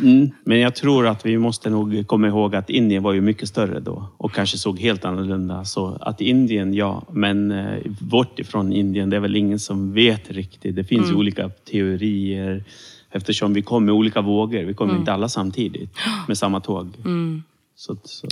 Mm, 0.00 0.30
men 0.44 0.60
jag 0.60 0.74
tror 0.74 1.06
att 1.06 1.26
vi 1.26 1.38
måste 1.38 1.70
nog 1.70 2.06
komma 2.06 2.26
ihåg 2.26 2.54
att 2.54 2.70
Indien 2.70 3.02
var 3.02 3.12
ju 3.12 3.20
mycket 3.20 3.48
större 3.48 3.80
då 3.80 4.08
och 4.16 4.32
kanske 4.32 4.58
såg 4.58 4.78
helt 4.78 5.04
annorlunda. 5.04 5.64
Så 5.64 5.98
att 6.00 6.20
Indien, 6.20 6.74
ja, 6.74 7.02
men 7.12 7.50
eh, 7.50 7.78
bort 8.00 8.38
ifrån 8.38 8.72
Indien, 8.72 9.10
det 9.10 9.16
är 9.16 9.20
väl 9.20 9.36
ingen 9.36 9.58
som 9.58 9.92
vet 9.92 10.30
riktigt. 10.30 10.76
Det 10.76 10.84
finns 10.84 11.06
mm. 11.06 11.18
olika 11.18 11.48
teorier 11.48 12.64
eftersom 13.10 13.54
vi 13.54 13.62
kom 13.62 13.84
med 13.84 13.94
olika 13.94 14.20
vågor. 14.20 14.64
Vi 14.64 14.74
kom 14.74 14.88
mm. 14.88 15.00
inte 15.00 15.12
alla 15.12 15.28
samtidigt 15.28 15.96
med 16.28 16.38
samma 16.38 16.60
tåg. 16.60 16.88
Mm. 17.04 17.42
Så, 17.76 17.96
så. 18.04 18.28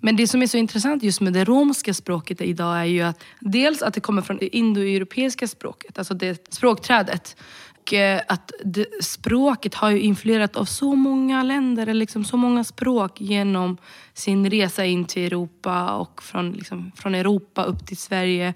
Men 0.00 0.16
det 0.16 0.28
som 0.28 0.42
är 0.42 0.46
så 0.46 0.56
intressant 0.56 1.02
just 1.02 1.20
med 1.20 1.32
det 1.32 1.44
romska 1.44 1.94
språket 1.94 2.40
idag 2.40 2.78
är 2.78 2.84
ju 2.84 3.00
att 3.00 3.24
dels 3.40 3.82
att 3.82 3.94
det 3.94 4.00
kommer 4.00 4.22
från 4.22 4.36
det 4.36 4.56
indoeuropeiska 4.56 5.48
språket, 5.48 5.98
alltså 5.98 6.14
det 6.14 6.54
språkträdet. 6.54 7.36
Och 7.84 7.94
eh, 7.94 8.20
att 8.28 8.52
det, 8.64 8.86
språket 9.00 9.74
har 9.74 9.90
ju 9.90 10.00
influerat 10.00 10.56
av 10.56 10.64
så 10.64 10.94
många 10.94 11.42
länder, 11.42 11.94
liksom 11.94 12.24
så 12.24 12.36
många 12.36 12.64
språk 12.64 13.20
genom 13.20 13.76
sin 14.14 14.50
resa 14.50 14.84
in 14.84 15.04
till 15.04 15.22
Europa 15.22 15.96
och 15.96 16.22
från, 16.22 16.52
liksom, 16.52 16.92
från 16.96 17.14
Europa 17.14 17.64
upp 17.64 17.86
till 17.86 17.96
Sverige. 17.96 18.54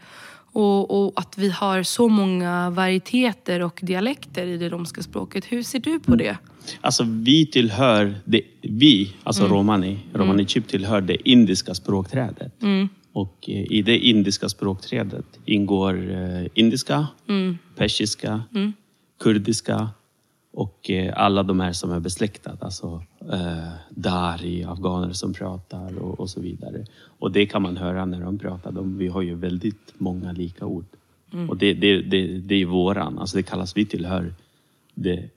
Och, 0.52 1.04
och, 1.04 1.12
att 1.16 1.38
vi 1.38 1.50
har 1.50 1.82
så 1.82 2.08
många 2.08 2.70
varieteter 2.70 3.62
och 3.62 3.80
dialekter 3.82 4.46
i 4.46 4.56
det 4.56 4.68
romska 4.68 5.02
språket. 5.02 5.44
Hur 5.44 5.62
ser 5.62 5.78
du 5.78 6.00
på 6.00 6.16
det? 6.16 6.36
Alltså 6.80 7.04
vi 7.08 7.46
tillhör, 7.46 8.14
det, 8.24 8.42
vi, 8.62 9.14
alltså 9.24 9.42
mm. 9.42 9.54
romani, 9.56 9.98
romani 10.12 10.46
chip 10.46 10.68
tillhör 10.68 11.00
det 11.00 11.28
indiska 11.28 11.74
språkträdet. 11.74 12.62
Mm. 12.62 12.88
Och 13.12 13.44
eh, 13.48 13.72
i 13.72 13.82
det 13.82 13.98
indiska 13.98 14.48
språkträdet 14.48 15.26
ingår 15.44 16.10
eh, 16.10 16.46
indiska, 16.54 17.06
mm. 17.28 17.58
persiska, 17.76 18.42
mm. 18.54 18.72
Kurdiska 19.18 19.90
och 20.52 20.90
eh, 20.90 21.12
alla 21.16 21.42
de 21.42 21.60
här 21.60 21.72
som 21.72 21.92
är 21.92 22.00
besläktade. 22.00 22.58
Alltså 22.60 23.02
eh, 23.32 23.72
dari, 23.90 24.64
afghaner 24.64 25.12
som 25.12 25.34
pratar 25.34 25.98
och, 25.98 26.20
och, 26.20 26.30
så 26.30 26.40
vidare. 26.40 26.84
Och 27.18 27.32
det 27.32 27.46
kan 27.46 27.62
man 27.62 27.76
höra 27.76 28.04
när 28.04 28.20
de 28.20 28.38
pratar. 28.38 28.72
De, 28.72 28.98
vi 28.98 29.08
har 29.08 29.22
ju 29.22 29.34
väldigt 29.34 29.94
många 29.98 30.32
lika 30.32 30.66
ord. 30.66 30.84
Mm. 31.32 31.50
Och 31.50 31.56
det, 31.56 31.74
det, 31.74 32.00
det, 32.02 32.38
det 32.38 32.54
är 32.54 32.66
våran, 32.66 33.18
alltså 33.18 33.36
det 33.36 33.42
kallas, 33.42 33.76
vi 33.76 33.86
tillhör 33.86 34.34
det 34.94 35.30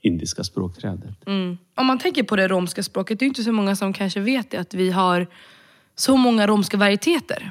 indiska 0.00 0.44
språkträdet. 0.44 1.26
Mm. 1.26 1.58
Om 1.74 1.86
man 1.86 1.98
tänker 1.98 2.22
på 2.22 2.36
det 2.36 2.48
romska 2.48 2.82
språket, 2.82 3.18
det 3.18 3.24
är 3.24 3.26
inte 3.26 3.42
så 3.42 3.52
många 3.52 3.76
som 3.76 3.92
kanske 3.92 4.20
vet 4.20 4.50
det, 4.50 4.56
att 4.56 4.74
vi 4.74 4.90
har 4.90 5.26
så 5.94 6.16
många 6.16 6.46
romska 6.46 6.76
varieteter. 6.76 7.50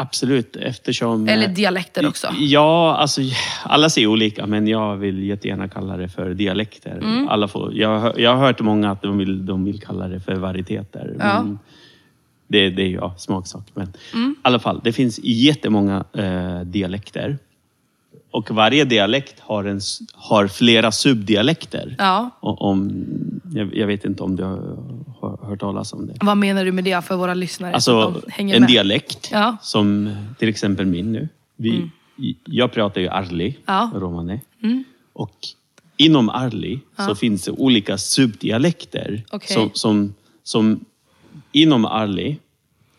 Absolut, 0.00 0.56
eftersom... 0.56 1.28
Eller 1.28 1.48
dialekter 1.48 2.06
också? 2.06 2.28
Ja, 2.38 2.96
alltså 2.96 3.20
alla 3.62 3.90
ser 3.90 4.06
olika, 4.06 4.46
men 4.46 4.68
jag 4.68 4.96
vill 4.96 5.22
jättegärna 5.22 5.68
kalla 5.68 5.96
det 5.96 6.08
för 6.08 6.34
dialekter. 6.34 6.98
Mm. 6.98 7.28
Alla 7.28 7.48
får, 7.48 7.74
jag, 7.74 8.20
jag 8.20 8.36
har 8.36 8.46
hört 8.46 8.60
många 8.60 8.90
att 8.90 9.02
de 9.02 9.18
vill, 9.18 9.46
de 9.46 9.64
vill 9.64 9.80
kalla 9.80 10.08
det 10.08 10.20
för 10.20 10.34
varieteter. 10.34 11.16
Ja. 11.18 11.46
det, 12.48 12.70
det 12.70 12.82
är 12.82 12.86
ju 12.86 12.94
ja, 12.94 13.14
smaksak. 13.18 13.66
Men 13.74 13.92
mm. 14.14 14.30
i 14.38 14.40
alla 14.42 14.58
fall, 14.58 14.80
det 14.84 14.92
finns 14.92 15.20
jättemånga 15.22 16.04
eh, 16.12 16.60
dialekter. 16.60 17.38
Och 18.38 18.50
varje 18.50 18.84
dialekt 18.84 19.40
har, 19.40 19.64
en, 19.64 19.80
har 20.14 20.48
flera 20.48 20.92
subdialekter. 20.92 21.94
Ja. 21.98 22.30
Om, 22.40 23.04
jag, 23.54 23.76
jag, 23.76 23.86
vet 23.86 24.04
inte 24.04 24.22
om 24.22 24.36
du 24.36 24.42
har 24.42 25.46
hört 25.46 25.60
talas 25.60 25.92
om 25.92 26.06
det. 26.06 26.14
Vad 26.20 26.36
menar 26.36 26.64
du 26.64 26.72
med 26.72 26.84
det 26.84 27.04
för 27.04 27.16
våra 27.16 27.34
lyssnare? 27.34 27.74
Alltså, 27.74 28.22
en 28.36 28.46
med? 28.46 28.66
dialekt, 28.66 29.28
ja. 29.32 29.56
som 29.62 30.16
till 30.38 30.48
exempel 30.48 30.86
min 30.86 31.12
nu. 31.12 31.28
Vi, 31.56 31.76
mm. 31.76 31.90
Jag 32.44 32.72
pratar 32.72 33.00
ju 33.00 33.08
arli, 33.08 33.56
ja. 33.66 33.90
romani. 33.94 34.40
Mm. 34.62 34.84
Och 35.12 35.36
inom 35.96 36.28
arli 36.28 36.80
ja. 36.96 37.06
så 37.06 37.14
finns 37.14 37.44
det 37.44 37.50
olika 37.50 37.98
subdialekter. 37.98 39.24
Okay. 39.32 39.54
Som, 39.54 39.70
som, 39.74 40.14
som 40.42 40.84
inom 41.52 41.84
arli, 41.84 42.38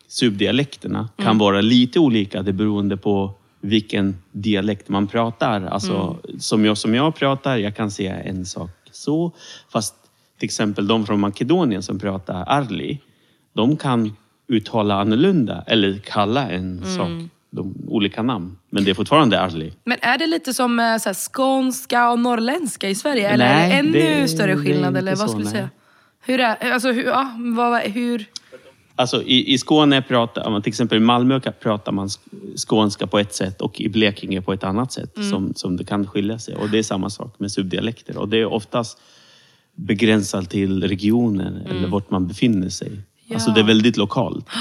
subdialekterna, 0.07 0.99
mm. 0.99 1.25
kan 1.27 1.37
vara 1.37 1.61
lite 1.61 1.99
olika 1.99 2.41
det 2.41 2.53
beroende 2.53 2.97
på 2.97 3.33
vilken 3.61 4.17
dialekt 4.31 4.89
man 4.89 5.07
pratar. 5.07 5.61
Alltså, 5.61 6.17
mm. 6.27 6.39
som, 6.39 6.65
jag, 6.65 6.77
som 6.77 6.95
jag 6.95 7.15
pratar, 7.15 7.57
jag 7.57 7.75
kan 7.75 7.91
säga 7.91 8.21
en 8.21 8.45
sak 8.45 8.69
så. 8.91 9.31
Fast 9.69 9.95
till 10.37 10.45
exempel 10.45 10.87
de 10.87 11.05
från 11.05 11.19
Makedonien 11.19 11.83
som 11.83 11.99
pratar 11.99 12.43
arli, 12.47 12.99
de 13.53 13.77
kan 13.77 14.15
uttala 14.47 14.95
annorlunda 15.01 15.63
eller 15.67 15.97
kalla 15.97 16.49
en 16.49 16.77
mm. 16.77 16.97
sak 16.97 17.31
de 17.49 17.75
olika 17.87 18.23
namn. 18.23 18.57
Men 18.69 18.83
det 18.83 18.91
är 18.91 18.95
fortfarande 18.95 19.41
arli. 19.41 19.73
Men 19.83 19.97
är 20.01 20.17
det 20.17 20.27
lite 20.27 20.53
som 20.53 20.79
eh, 20.79 20.83
här, 20.85 21.31
skånska 21.33 22.09
och 22.09 22.19
norrländska 22.19 22.89
i 22.89 22.95
Sverige? 22.95 23.29
Eller 23.29 23.55
nej, 23.55 23.65
är 23.65 23.69
det 23.69 23.79
ännu 23.79 24.21
det, 24.21 24.27
större 24.27 24.57
skillnad? 24.57 24.97
Eller 24.97 25.15
vad 25.15 25.19
så, 25.19 25.27
skulle 25.27 25.43
nej. 25.43 25.53
säga? 25.53 25.69
Hur 26.21 26.39
är, 26.39 26.71
alltså, 26.71 26.91
hur, 26.91 27.03
ja, 27.03 27.31
vad, 27.37 27.81
hur, 27.81 28.25
Alltså 28.99 29.23
i, 29.23 29.53
i 29.53 29.57
Skåne 29.57 30.01
pratar 30.01 30.61
till 30.61 30.69
exempel 30.69 30.97
i 30.97 31.01
Malmö 31.01 31.39
pratar 31.39 31.91
man 31.91 32.09
skånska 32.67 33.07
på 33.07 33.19
ett 33.19 33.33
sätt 33.33 33.61
och 33.61 33.81
i 33.81 33.89
Blekinge 33.89 34.41
på 34.41 34.53
ett 34.53 34.63
annat 34.63 34.91
sätt 34.91 35.17
mm. 35.17 35.29
som, 35.29 35.53
som 35.55 35.77
det 35.77 35.83
kan 35.83 36.07
skilja 36.07 36.39
sig. 36.39 36.55
Och 36.55 36.69
det 36.69 36.77
är 36.77 36.83
samma 36.83 37.09
sak 37.09 37.35
med 37.37 37.51
subdialekter. 37.51 38.17
Och 38.17 38.29
det 38.29 38.37
är 38.37 38.45
oftast 38.45 39.01
begränsat 39.75 40.49
till 40.49 40.83
regionen 40.83 41.55
mm. 41.57 41.77
eller 41.77 41.87
vart 41.87 42.11
man 42.11 42.27
befinner 42.27 42.69
sig. 42.69 42.91
Ja. 43.25 43.35
Alltså 43.35 43.51
det 43.51 43.59
är 43.59 43.63
väldigt 43.65 43.97
lokalt. 43.97 44.45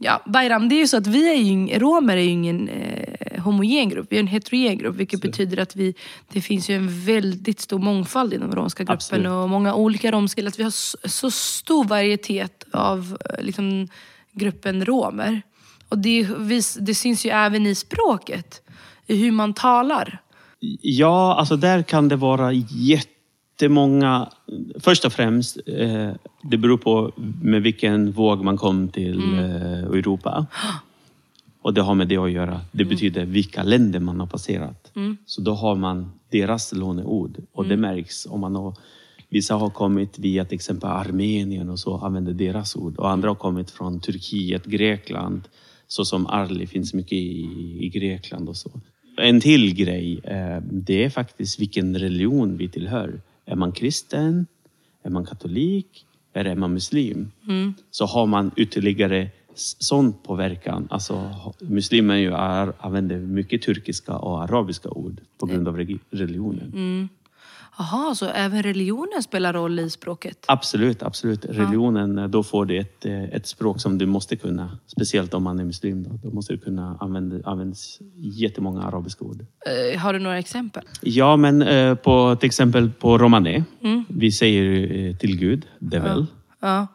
Ja, 0.00 0.22
Bayram, 0.26 0.68
det 0.68 0.74
är 0.74 0.78
ju 0.78 0.86
så 0.86 0.96
att 0.96 1.06
vi 1.06 1.30
är 1.30 1.34
ju, 1.34 1.78
romer 1.78 2.16
är 2.16 2.20
ju 2.20 2.28
ingen 2.30 2.68
eh, 2.68 3.17
homogen 3.48 3.88
grupp, 3.88 4.06
vi 4.10 4.16
är 4.16 4.20
en 4.20 4.26
heterogen 4.26 4.78
grupp. 4.78 4.96
Vilket 4.96 5.20
så. 5.20 5.26
betyder 5.26 5.58
att 5.58 5.76
vi, 5.76 5.94
det 6.32 6.40
finns 6.40 6.70
ju 6.70 6.74
en 6.74 7.04
väldigt 7.04 7.60
stor 7.60 7.78
mångfald 7.78 8.34
inom 8.34 8.52
romska 8.52 8.82
gruppen 8.82 8.94
Absolut. 8.94 9.26
och 9.26 9.48
många 9.48 9.74
olika 9.74 10.12
romska. 10.12 10.48
Att 10.48 10.58
vi 10.58 10.62
har 10.62 10.70
så, 10.70 10.98
så 11.04 11.30
stor 11.30 11.84
varietet 11.84 12.64
av 12.72 13.18
eh, 13.24 13.44
liksom, 13.44 13.88
gruppen 14.32 14.84
romer. 14.84 15.42
Och 15.88 15.98
det, 15.98 16.28
det 16.80 16.94
syns 16.94 17.26
ju 17.26 17.30
även 17.30 17.66
i 17.66 17.74
språket, 17.74 18.62
i 19.06 19.16
hur 19.16 19.32
man 19.32 19.54
talar. 19.54 20.18
Ja, 20.82 21.34
alltså 21.38 21.56
där 21.56 21.82
kan 21.82 22.08
det 22.08 22.16
vara 22.16 22.52
jätte 22.52 23.18
jättemånga... 23.58 24.28
Först 24.80 25.04
och 25.04 25.12
främst, 25.12 25.58
eh, 25.66 26.10
det 26.42 26.56
beror 26.56 26.78
på 26.78 27.12
med 27.42 27.62
vilken 27.62 28.12
våg 28.12 28.44
man 28.44 28.56
kom 28.56 28.88
till 28.88 29.18
Mm. 29.18 29.38
eh, 29.38 29.78
Europa. 29.78 30.46
Och 31.68 31.74
det 31.74 31.82
har 31.82 31.94
med 31.94 32.08
det 32.08 32.16
att 32.16 32.30
göra. 32.30 32.60
Det 32.72 32.82
Mm. 32.82 32.88
betyder 32.94 33.24
vilka 33.24 33.62
länder 33.62 34.00
man 34.00 34.20
har 34.20 34.26
passerat. 34.26 34.92
Mm. 34.96 35.16
Så 35.26 35.40
då 35.40 35.52
har 35.54 35.76
man 35.76 36.10
deras 36.30 36.72
låneord. 36.72 37.36
Och 37.52 37.66
det 37.68 37.76
märks 37.76 38.26
om 38.26 38.40
man 38.40 38.54
har... 38.54 38.74
Vissa 39.28 39.54
har 39.54 39.70
kommit 39.70 40.18
via 40.18 40.44
till 40.44 40.54
exempel 40.54 40.90
Armenien 40.90 41.68
och 41.70 41.78
så 41.78 41.96
använder 41.98 42.32
deras 42.32 42.76
ord. 42.76 42.96
Och 42.96 43.10
andra 43.10 43.28
har 43.28 43.34
kommit 43.34 43.70
från 43.70 44.00
Turkiet, 44.00 44.64
Grekland. 44.66 45.48
Så 45.86 46.04
som 46.04 46.26
Arli 46.26 46.66
finns 46.66 46.94
mycket 46.94 47.12
i, 47.12 47.48
i 47.80 47.88
Grekland 47.88 48.48
och 48.48 48.56
så. 48.56 48.70
En 49.18 49.40
till 49.40 49.74
grej, 49.74 50.20
eh, 50.24 50.62
det 50.70 51.04
är 51.04 51.10
faktiskt 51.10 51.60
vilken 51.60 51.98
religion 51.98 52.56
vi 52.56 52.68
tillhör. 52.68 53.20
Är 53.46 53.56
man 53.56 53.72
kristen? 53.72 54.46
Är 55.02 55.10
man 55.10 55.26
katolik? 55.26 56.04
Eller 56.34 56.50
är 56.50 56.56
man 56.56 56.72
muslim? 56.72 57.30
Mm. 57.48 57.74
Så 57.90 58.06
har 58.06 58.26
man 58.26 58.50
ytterligare 58.56 59.30
sån 59.58 60.12
påverkan. 60.12 60.88
Alltså, 60.90 61.30
muslimer 61.60 62.16
ju 62.16 62.32
är, 62.32 62.72
använder 62.78 63.18
mycket 63.18 63.62
turkiska 63.62 64.16
och 64.16 64.42
arabiska 64.42 64.88
ord 64.88 65.20
på 65.38 65.46
grund 65.46 65.68
av 65.68 65.76
religionen. 66.10 66.72
Mm. 66.74 67.08
Så 68.14 68.26
även 68.26 68.62
religionen 68.62 69.22
spelar 69.22 69.52
roll 69.52 69.80
i 69.80 69.90
språket? 69.90 70.44
Absolut, 70.48 71.02
absolut. 71.02 71.44
Religionen, 71.44 72.30
då 72.30 72.42
får 72.42 72.64
du 72.64 72.78
ett, 72.78 73.06
ett 73.06 73.46
språk 73.46 73.80
som 73.80 73.98
du 73.98 74.06
måste 74.06 74.36
kunna. 74.36 74.78
Speciellt 74.86 75.34
om 75.34 75.42
man 75.42 75.60
är 75.60 75.64
muslim. 75.64 76.02
Då, 76.02 76.10
då 76.22 76.34
måste 76.34 76.52
du 76.52 76.58
kunna 76.58 76.96
använda 77.00 77.50
används 77.50 77.98
jättemånga 78.14 78.82
arabiska 78.82 79.24
ord. 79.24 79.40
Uh, 79.40 79.98
har 79.98 80.12
du 80.12 80.18
några 80.18 80.38
exempel? 80.38 80.82
Ja, 81.00 81.36
men 81.36 81.62
uh, 81.62 81.94
på, 81.94 82.36
till 82.36 82.46
exempel 82.46 82.90
på 82.90 83.18
romani. 83.18 83.64
Mm. 83.82 84.04
Vi 84.08 84.32
säger 84.32 84.64
uh, 84.64 85.16
till 85.16 85.38
Gud, 85.38 85.66
devil. 85.78 86.26
Ja. 86.60 86.86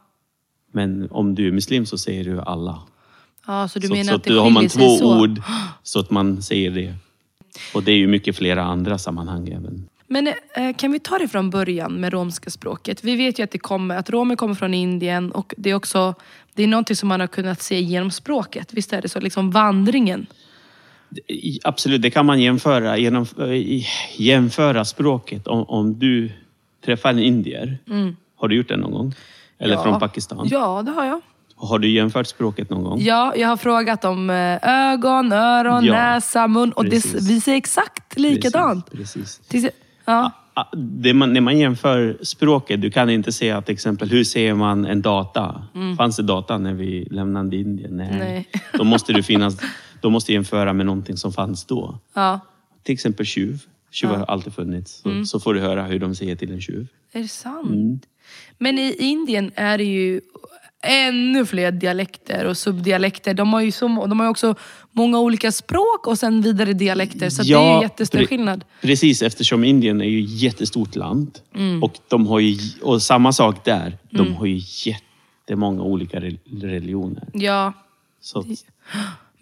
Men 0.74 1.08
om 1.12 1.36
du 1.36 1.48
är 1.48 1.52
muslim 1.52 1.86
så 1.86 1.98
säger 1.98 2.24
du 2.24 2.42
Allah. 2.42 2.80
Ja, 3.48 3.68
så 3.68 3.80
du 3.80 3.88
så 3.88 3.94
menar 3.94 4.10
så 4.10 4.16
att 4.16 4.24
det 4.24 4.34
då 4.34 4.42
har 4.42 4.50
man 4.50 4.70
skiljer 4.70 4.88
sig 4.90 5.00
två 5.00 5.06
så? 5.06 5.22
ord 5.22 5.42
så 5.84 6.00
att 6.00 6.12
man 6.12 6.42
säger 6.42 6.72
det. 6.72 6.94
Och 7.74 7.84
det 7.84 7.92
är 7.92 7.98
ju 7.98 8.08
mycket 8.08 8.36
flera 8.36 8.64
andra 8.64 8.98
sammanhang 8.98 9.48
även. 9.48 9.90
Men 10.08 10.28
eh, 10.28 10.76
kan 10.78 10.92
vi 10.92 11.00
ta 11.00 11.18
det 11.18 11.28
från 11.28 11.50
början 11.50 11.94
med 11.94 12.14
romska 12.14 12.50
språket? 12.50 13.04
Vi 13.04 13.16
vet 13.16 13.40
ju 13.40 13.44
att, 13.44 13.52
det 13.52 13.58
kommer, 13.58 13.96
att 13.98 14.10
romer 14.10 14.36
kommer 14.36 14.54
från 14.56 14.74
Indien 14.74 15.32
och 15.32 15.54
det 15.58 15.70
är 15.70 15.76
också 15.76 16.14
det 16.54 16.64
är 16.64 16.68
någonting 16.68 16.96
som 16.96 17.10
man 17.10 17.20
har 17.20 17.28
kunnat 17.28 17.62
se 17.62 17.80
genom 17.82 18.12
språket. 18.12 18.74
Visst 18.74 18.94
är 18.94 19.02
det 19.02 19.10
så? 19.10 19.20
Liksom 19.20 19.52
vandringen. 19.52 20.26
Absolut, 21.64 22.02
det 22.02 22.10
kan 22.10 22.26
man 22.26 22.42
jämföra. 22.42 22.98
Genom, 22.98 23.26
jämföra 24.18 24.86
språket. 24.86 25.48
Om, 25.48 25.64
om 25.64 26.00
du 26.00 26.32
träffar 26.86 27.10
en 27.10 27.20
indier, 27.20 27.78
Mm. 27.90 28.16
har 28.36 28.48
du 28.48 28.56
gjort 28.56 28.68
det 28.70 28.78
någon 28.78 28.92
gång? 28.92 29.14
Eller 29.60 29.74
Ja. 29.76 29.84
från 29.84 30.00
Pakistan. 30.00 30.48
Ja, 30.52 30.82
det 30.86 30.92
har 30.92 31.06
jag. 31.06 31.22
Har 31.56 31.80
du 31.80 31.90
jämfört 31.90 32.28
språket 32.28 32.70
någon 32.70 32.84
gång? 32.84 33.02
Ja, 33.02 33.34
jag 33.36 33.48
har 33.48 33.58
frågat 33.58 34.06
om 34.06 34.30
eh, 34.30 34.58
ögon, 34.94 35.32
öron, 35.32 35.86
Ja, 35.86 35.94
näsa, 35.94 36.48
mun 36.48 36.72
och 36.72 36.86
det, 36.86 37.06
vi 37.06 37.42
säger 37.42 37.58
exakt 37.58 38.20
likadant. 38.20 38.92
Precis, 38.92 39.42
precis. 39.50 39.72
Ja. 40.06 40.32
Ah, 40.54 40.66
Det 40.76 41.14
man, 41.14 41.34
när 41.34 41.42
man 41.42 41.58
jämför 41.60 42.18
språket, 42.22 42.82
du 42.82 42.92
kan 42.92 43.10
inte 43.10 43.32
säga 43.32 43.62
till 43.62 43.74
exempel, 43.74 44.10
hur 44.10 44.24
ser 44.24 44.54
man 44.54 44.86
en 44.86 45.02
data? 45.02 45.64
Fanns 45.98 46.16
det 46.18 46.24
data 46.24 46.58
när 46.58 46.74
vi 46.74 47.08
lämnade 47.12 47.56
Indien? 47.56 47.98
Nej. 47.98 48.08
Mm. 48.08 48.20
Nej. 48.20 48.48
Då 48.78 48.84
måste 48.84 49.14
du 49.14 49.24
finnas, 49.24 49.58
då 50.02 50.10
måste 50.10 50.34
jämföra 50.34 50.74
med 50.74 50.86
någonting 50.86 51.18
som 51.18 51.34
fanns 51.34 51.66
då. 51.66 51.98
ja. 52.14 52.40
Till 52.84 52.94
exempel 52.94 53.26
tjuv. 53.26 53.60
Tjuv 53.92 54.10
har 54.10 54.26
alltid 54.26 54.54
funnits. 54.54 55.02
Så, 55.02 55.10
Mm. 55.10 55.26
så 55.26 55.40
får 55.40 55.54
du 55.54 55.60
höra 55.60 55.84
hur 55.84 56.00
de 56.00 56.16
säger 56.16 56.36
till 56.36 56.52
en 56.54 56.62
tjuv. 56.62 56.88
Är 57.12 57.22
det 57.22 57.28
sant? 57.28 57.70
Mm. 57.70 58.00
Men 58.58 58.80
i 58.80 58.96
Indien 59.00 59.52
är 59.56 59.78
det 59.78 59.84
ju 59.84 60.22
ännu 60.84 61.46
fler 61.46 61.72
dialekter 61.72 62.46
och 62.46 62.58
subdialekter. 62.58 63.34
De 63.34 63.54
har 63.54 63.62
ju, 63.62 63.72
så, 63.72 63.88
de 63.88 64.20
har 64.20 64.28
också 64.28 64.56
många 64.92 65.20
olika 65.20 65.52
språk 65.52 66.08
och 66.08 66.20
sen 66.20 66.42
vidare 66.42 66.74
dialekter. 66.74 67.30
Så 67.30 67.44
det 67.44 67.54
är 67.54 67.76
ju 67.76 67.82
jättestor 67.82 68.20
pre- 68.20 68.28
skillnad. 68.28 68.66
Precis, 68.82 69.22
eftersom 69.22 69.64
Indien 69.64 70.02
är 70.02 70.06
ju 70.06 70.24
ett 70.24 70.42
jättestort 70.42 70.96
land. 70.96 71.40
Mm. 71.56 71.84
Och, 71.84 71.94
de 72.08 72.28
har 72.28 72.40
ju, 72.40 72.58
och 72.82 73.02
samma 73.02 73.34
sak 73.34 73.66
där. 73.66 73.98
De 74.10 74.34
har 74.34 74.46
ju 74.46 74.62
jättemånga 74.86 75.82
olika 75.84 76.20
re- 76.20 76.40
religioner. 76.62 77.28
Ja. 77.34 77.74
Så, 78.22 78.46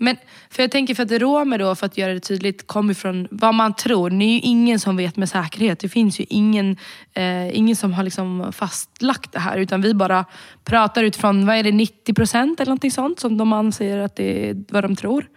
Men 0.01 0.17
för 0.49 0.63
jag 0.63 0.71
tänker 0.71 0.95
för 0.95 1.03
att 1.03 1.11
romer 1.11 1.57
då, 1.57 1.75
för 1.75 1.85
att 1.85 1.97
göra 1.97 2.13
det 2.13 2.19
tydligt, 2.19 2.67
kommer 2.67 2.93
från 2.93 3.27
vad 3.31 3.53
man 3.53 3.73
tror. 3.73 4.09
Det 4.09 4.25
är 4.25 4.33
ju 4.33 4.39
ingen 4.39 4.79
som 4.79 4.97
vet 4.97 5.17
med 5.17 5.29
säkerhet. 5.29 5.79
Det 5.79 5.89
finns 5.89 6.19
ju 6.19 6.25
ingen, 6.29 6.77
eh, 7.13 7.57
ingen 7.57 7.75
som 7.75 7.93
har 7.93 8.03
liksom 8.03 8.53
fastlagt 8.53 9.31
det 9.31 9.39
här. 9.39 9.57
Utan 9.57 9.81
vi 9.81 9.93
bara 9.93 10.25
pratar 10.63 11.03
utifrån, 11.03 11.45
vad 11.45 11.55
är 11.55 11.63
det, 11.63 11.71
90 11.71 12.13
procent 12.13 12.59
eller 12.59 12.69
någonting 12.69 12.91
sånt 12.91 13.19
som 13.19 13.37
de 13.37 13.53
anser 13.53 13.97
att 13.97 14.15
det 14.15 14.49
är 14.49 14.63
vad 14.69 14.83
de 14.83 14.95
tror. 14.95 15.27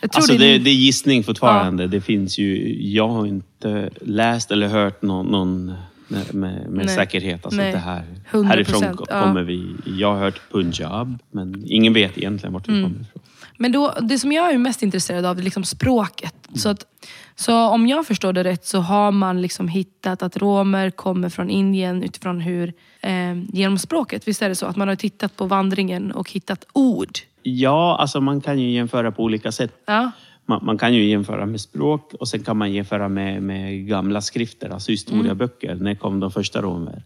Jag 0.00 0.12
tror 0.12 0.20
Alltså 0.20 0.32
det, 0.32 0.52
det, 0.52 0.58
det 0.58 0.70
är 0.70 0.74
gissning 0.74 1.24
fortfarande. 1.24 1.86
Det 1.86 2.00
finns 2.00 2.38
ju, 2.38 2.78
jag 2.92 3.08
har 3.08 3.26
inte 3.26 3.90
läst 4.00 4.50
eller 4.50 4.68
hört 4.68 5.02
någon, 5.02 5.26
någon 5.26 5.72
med, 6.08 6.66
med, 6.68 6.90
säkerhet. 6.90 7.44
Alltså 7.44 7.60
Nej. 7.60 7.72
det 7.72 7.78
här, 7.78 8.04
100%, 8.30 8.44
härifrån 8.44 8.82
ja. 8.82 9.22
kommer 9.22 9.42
vi. 9.42 9.74
Jag 9.86 10.14
har 10.14 10.20
hört 10.20 10.40
Punjab, 10.52 11.18
men 11.30 11.64
ingen 11.66 11.92
vet 11.92 12.18
egentligen 12.18 12.52
vart 12.52 12.68
vi 12.68 12.72
Mm. 12.72 12.84
kommer 12.84 13.00
ifrån. 13.00 13.22
Men 13.58 13.72
då, 13.72 13.94
det 14.02 14.18
som 14.18 14.32
jag 14.32 14.52
är 14.52 14.58
mest 14.58 14.82
intresserad 14.82 15.24
av 15.24 15.38
är 15.38 15.42
liksom 15.42 15.64
språket. 15.64 16.34
Så, 16.54 16.68
att, 16.68 16.86
så 17.34 17.68
om 17.68 17.86
jag 17.86 18.06
förstår 18.06 18.32
det 18.32 18.44
rätt 18.44 18.64
så 18.66 18.78
har 18.78 19.10
man 19.10 19.42
liksom 19.42 19.68
hittat 19.68 20.22
att 20.22 20.36
romer 20.36 20.90
kommer 20.90 21.28
från 21.28 21.50
Indien 21.50 22.02
utifrån 22.02 22.40
hur, 22.40 22.72
eh, 23.00 23.34
genom 23.52 23.78
språket. 23.78 24.28
Visst 24.28 24.42
är 24.42 24.48
det 24.48 24.54
så? 24.54 24.66
Att 24.66 24.76
man 24.76 24.88
har 24.88 24.96
tittat 24.96 25.36
på 25.36 25.46
vandringen 25.46 26.12
och 26.12 26.30
hittat 26.30 26.64
ord. 26.72 27.18
Ja, 27.42 27.96
alltså 28.00 28.20
man 28.20 28.40
kan 28.40 28.58
ju 28.58 28.70
jämföra 28.70 29.12
på 29.12 29.22
olika 29.22 29.52
sätt. 29.52 29.72
Ja, 29.86 30.10
Man, 30.46 30.64
man 30.64 30.78
kan 30.78 30.94
ju 30.94 31.04
jämföra 31.04 31.46
med 31.46 31.60
språk 31.60 32.12
och 32.20 32.28
sen 32.28 32.42
kan 32.42 32.56
man 32.56 32.72
jämföra 32.72 33.08
med, 33.08 33.42
med 33.42 33.86
gamla 33.86 34.20
skrifter, 34.20 34.70
alltså 34.70 34.90
historieböcker. 34.90 35.74
När 35.74 35.94
kom 35.94 36.20
de 36.20 36.30
första 36.30 36.62
romer? 36.62 37.02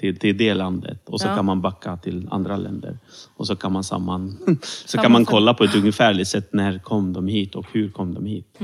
Till, 0.00 0.18
till 0.18 0.36
det 0.36 0.54
landet. 0.54 1.08
Och 1.08 1.20
så 1.20 1.26
Ja. 1.28 1.34
kan 1.36 1.44
man 1.44 1.60
backa 1.60 1.96
till 1.96 2.28
andra 2.30 2.56
länder. 2.56 2.98
Och 3.36 3.46
så 3.46 3.56
kan 3.56 3.72
man 3.72 3.84
samman... 3.84 4.38
så 4.86 4.98
kan 4.98 5.12
man 5.12 5.24
kolla 5.24 5.54
på 5.54 5.64
ett 5.64 5.74
ungefärligt 5.74 6.28
sätt. 6.28 6.48
När 6.52 6.78
kom 6.78 7.12
de 7.12 7.28
hit 7.28 7.54
och 7.54 7.66
hur 7.72 7.90
kom 7.90 8.14
de 8.14 8.26
hit? 8.26 8.58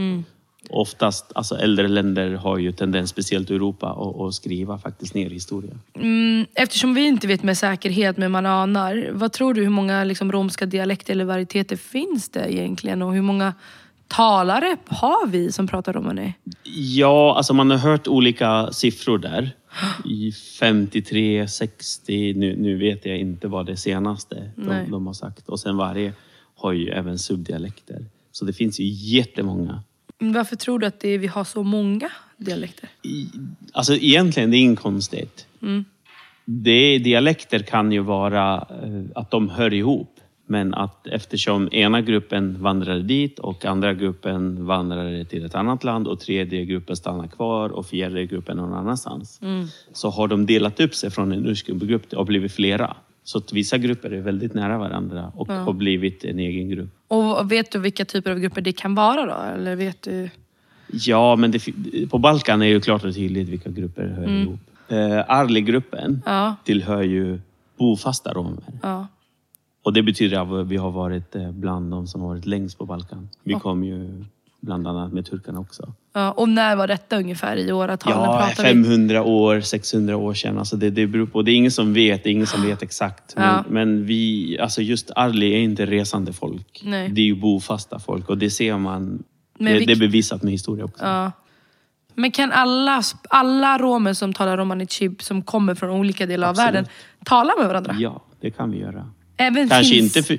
Oftast, 0.70 1.32
alltså 1.34 1.54
äldre 1.54 1.88
länder 1.88 2.30
har 2.34 2.58
ju 2.58 2.72
tendens, 2.72 3.10
speciellt 3.10 3.50
Europa, 3.50 3.86
att, 3.90 4.20
att 4.20 4.34
skriva 4.34 4.78
faktiskt 4.78 5.14
ner 5.14 5.30
historia. 5.30 5.70
Mm, 5.94 6.46
eftersom 6.54 6.94
vi 6.94 7.06
inte 7.06 7.26
vet 7.26 7.42
med 7.42 7.58
säkerhet, 7.58 8.16
men 8.16 8.30
man 8.30 8.46
anar. 8.46 9.08
Vad 9.12 9.32
tror 9.32 9.54
du, 9.54 9.62
hur 9.62 9.68
många 9.70 10.04
liksom, 10.04 10.32
romska 10.32 10.66
dialekter 10.66 11.12
eller 11.12 11.24
varieteter 11.24 11.76
finns 11.76 12.28
det 12.28 12.52
egentligen? 12.54 13.02
Och 13.02 13.14
hur 13.14 13.22
många 13.22 13.54
talare 14.08 14.76
har 14.86 15.26
vi 15.26 15.52
som 15.52 15.68
pratar 15.68 15.92
romani? 15.92 16.34
Ja, 16.74 17.34
alltså 17.36 17.54
man 17.54 17.70
har 17.70 17.78
hört 17.78 18.08
olika 18.08 18.68
siffror 18.72 19.18
där. 19.18 19.50
I 20.04 20.32
53, 20.32 21.48
60, 21.48 22.34
nu, 22.36 22.56
nu 22.56 22.76
vet 22.76 23.06
jag 23.06 23.18
inte 23.18 23.48
vad 23.48 23.66
det 23.66 23.76
senaste 23.76 24.50
de, 24.56 24.90
de 24.90 25.06
har 25.06 25.14
sagt. 25.14 25.48
Och 25.48 25.60
sen 25.60 25.76
varje 25.76 26.12
har 26.56 26.72
ju 26.72 26.88
även 26.88 27.18
subdialekter. 27.18 28.06
Så 28.32 28.44
det 28.44 28.52
finns 28.52 28.80
ju 28.80 28.84
jättemånga. 28.88 29.82
Varför 30.18 30.56
tror 30.56 30.78
du 30.78 30.86
att 30.86 31.04
är, 31.04 31.18
vi 31.18 31.26
har 31.26 31.44
så 31.44 31.62
många 31.62 32.10
dialekter? 32.36 32.88
I, 33.02 33.26
alltså 33.72 33.94
egentligen, 33.94 34.50
det 34.50 34.56
är 34.56 34.58
inget 34.58 34.80
konstigt. 34.80 35.46
Det, 36.44 36.98
dialekter 36.98 37.58
kan 37.58 37.92
ju 37.92 38.00
vara 38.00 38.54
eh, 38.56 39.02
att 39.14 39.30
de 39.30 39.48
hör 39.48 39.74
ihop. 39.74 40.20
Men 40.46 40.74
att 40.74 41.06
eftersom 41.06 41.68
ena 41.72 42.00
gruppen 42.00 42.62
vandrade 42.62 43.02
dit 43.02 43.38
och 43.38 43.64
andra 43.64 43.94
gruppen 43.94 44.66
vandrade 44.66 45.24
till 45.24 45.44
ett 45.44 45.54
annat 45.54 45.84
land 45.84 46.06
och 46.08 46.20
tredje 46.20 46.64
gruppen 46.64 46.96
stannar 46.96 47.26
kvar 47.26 47.68
och 47.70 47.86
fjärde 47.86 48.26
gruppen 48.26 48.56
någon 48.56 48.72
annanstans. 48.74 49.40
Så 49.92 50.10
har 50.10 50.28
de 50.28 50.46
delat 50.46 50.80
upp 50.80 50.94
sig 50.94 51.10
från 51.10 51.32
en 51.32 51.46
ursprungsgrupp 51.46 52.12
och 52.12 52.26
blivit 52.26 52.52
flera. 52.52 52.96
Så 53.24 53.38
att 53.38 53.52
vissa 53.52 53.78
grupper 53.78 54.10
är 54.10 54.20
väldigt 54.20 54.54
nära 54.54 54.78
varandra 54.78 55.32
och 55.36 55.48
har 55.48 55.72
blivit 55.72 56.24
en 56.24 56.38
egen 56.38 56.68
grupp. 56.68 56.90
Och 57.08 57.52
vet 57.52 57.72
du 57.72 57.78
vilka 57.78 58.04
typer 58.04 58.30
av 58.30 58.38
grupper 58.38 58.60
det 58.60 58.72
kan 58.72 58.94
vara 58.94 59.26
då? 59.26 59.60
Eller 59.60 59.76
vet 59.76 60.02
du? 60.02 60.30
Ja, 60.92 61.36
men 61.36 61.50
det, 61.50 61.60
på 62.10 62.18
Balkan 62.18 62.62
är 62.62 62.66
ju 62.66 62.80
klart 62.80 63.04
och 63.04 63.14
tydligt 63.14 63.48
vilka 63.48 63.70
grupper 63.70 64.06
hör 64.08 64.28
ihop. 64.42 64.60
Eh, 64.88 65.30
Arli-gruppen 65.30 66.22
Ja, 66.26 66.54
tillhör 66.64 67.02
ju 67.02 67.40
bofasta 67.78 68.32
romer. 68.32 68.62
ja. 68.82 69.06
Och 69.84 69.92
det 69.92 70.02
betyder 70.02 70.60
att 70.60 70.66
vi 70.66 70.76
har 70.76 70.90
varit 70.90 71.34
eh, 71.36 71.50
bland 71.50 71.90
de 71.90 72.06
som 72.06 72.20
har 72.20 72.28
varit 72.28 72.46
längst 72.46 72.78
på 72.78 72.86
Balkan. 72.86 73.28
Vi 73.44 73.54
kom 73.54 73.84
ju 73.84 74.24
bland 74.60 74.86
annat 74.88 75.12
med 75.12 75.26
turkarna 75.26 75.60
också. 75.60 75.92
ja. 76.12 76.30
Och 76.32 76.48
när 76.48 76.76
var 76.76 76.86
detta 76.86 77.16
ungefär 77.16 77.56
i 77.56 77.72
åratal? 77.72 78.12
Ja, 78.12 78.24
pratar 78.46 78.62
vi? 78.62 78.68
500 78.84 79.22
år, 79.22 79.60
600 79.60 80.16
år 80.16 80.34
sedan. 80.34 80.58
Alltså 80.58 80.76
det, 80.76 80.90
det 80.90 81.06
beror 81.06 81.26
på. 81.26 81.42
Det 81.42 81.50
är 81.50 81.54
ingen 81.56 81.70
som 81.70 81.92
vet, 81.94 82.24
det 82.24 82.30
är 82.30 82.32
ingen 82.32 82.46
som 82.46 82.62
vet 82.66 82.82
exakt. 82.82 83.36
Men, 83.36 83.44
Ja. 83.44 83.64
men 83.68 84.06
vi, 84.06 84.58
alltså 84.60 84.82
just 84.82 85.10
Arli 85.16 85.52
är 85.54 85.58
inte 85.58 85.86
resande 85.86 86.32
folk. 86.32 86.82
Nej. 86.84 87.08
Det 87.08 87.20
är 87.20 87.24
ju 87.24 87.34
bofasta 87.34 87.98
folk 87.98 88.28
och 88.28 88.38
det 88.38 88.50
ser 88.50 88.78
man. 88.78 89.22
Det, 89.58 89.64
vilk- 89.64 89.86
det 89.86 89.92
är 89.92 89.96
bevisat 89.98 90.42
med 90.42 90.52
historia 90.52 90.84
också. 90.84 91.04
Ja. 91.04 91.32
Men 92.14 92.30
kan 92.30 92.52
alla, 92.52 93.02
alla 93.28 93.78
romer 93.78 94.12
som 94.12 94.32
talar 94.32 94.56
romani 94.56 94.86
chib, 94.86 95.22
som 95.22 95.42
kommer 95.42 95.74
från 95.74 95.90
olika 95.90 96.26
delar 96.26 96.48
Absolut. 96.50 96.68
av 96.68 96.74
världen, 96.74 96.90
tala 97.24 97.52
med 97.58 97.66
varandra? 97.68 97.94
Ja, 97.98 98.22
det 98.40 98.50
kan 98.50 98.70
vi 98.70 98.78
göra. 98.78 99.06
Även 99.46 99.68
Kanske 99.68 99.94
finns... 99.94 100.16
inte, 100.16 100.22
för, 100.28 100.38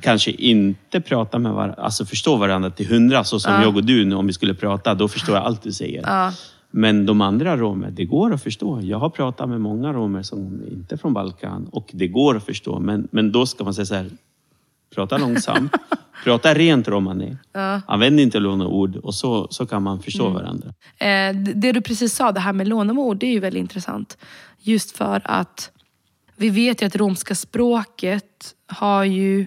kanske 0.00 0.30
inte 0.30 1.00
prata 1.00 1.38
med 1.38 1.52
varandra, 1.52 1.74
alltså 1.82 2.04
förstå 2.06 2.36
varandra 2.36 2.70
till 2.70 2.86
hundra. 2.88 3.24
Så 3.24 3.40
som 3.40 3.52
jag 3.62 3.76
och 3.76 3.84
du 3.84 4.04
nu, 4.04 4.14
om 4.14 4.26
vi 4.26 4.32
skulle 4.32 4.54
prata, 4.54 4.94
då 4.94 5.08
förstår 5.08 5.34
jag 5.34 5.44
allt 5.44 5.62
du 5.62 5.72
säger. 5.72 6.02
Ja. 6.02 6.32
Men 6.70 7.06
de 7.06 7.20
andra 7.20 7.56
romer, 7.56 7.90
det 7.90 8.04
går 8.04 8.32
att 8.34 8.42
förstå. 8.42 8.80
Jag 8.82 8.98
har 8.98 9.10
pratat 9.10 9.48
med 9.48 9.60
många 9.60 9.92
romer 9.92 10.22
som 10.22 10.62
inte 10.72 10.94
är 10.94 10.96
från 10.96 11.12
Balkan 11.12 11.68
och 11.72 11.90
det 11.92 12.08
går 12.08 12.36
att 12.36 12.46
förstå. 12.46 12.80
Men, 12.80 13.08
men 13.10 13.32
då 13.32 13.46
ska 13.46 13.64
man 13.64 13.74
säga 13.74 13.86
så 13.86 13.94
här, 13.94 14.10
prata 14.94 15.18
långsamt, 15.18 15.72
prata 16.24 16.54
rent 16.54 16.88
romani. 16.88 17.36
Använd 17.86 18.20
inte 18.20 18.38
låneord 18.38 18.96
och 18.96 19.14
så, 19.14 19.46
så 19.50 19.66
kan 19.66 19.82
man 19.82 20.02
förstå 20.02 20.26
Mm. 20.26 20.34
varandra. 20.34 20.68
Eh, 20.98 21.36
det- 21.44 21.52
det 21.54 21.72
du 21.72 21.80
precis 21.80 22.14
sa, 22.14 22.32
det 22.32 22.40
här 22.40 22.52
med 22.52 22.68
låneord, 22.68 23.16
det 23.18 23.26
är 23.26 23.32
ju 23.32 23.40
väldigt 23.40 23.60
intressant. 23.60 24.18
Just 24.60 24.96
för 24.96 25.20
att 25.24 25.70
vi 26.36 26.50
vet 26.50 26.82
ju 26.82 26.86
att 26.86 26.96
romska 26.96 27.34
språket 27.34 28.54
har 28.66 29.04
ju 29.04 29.46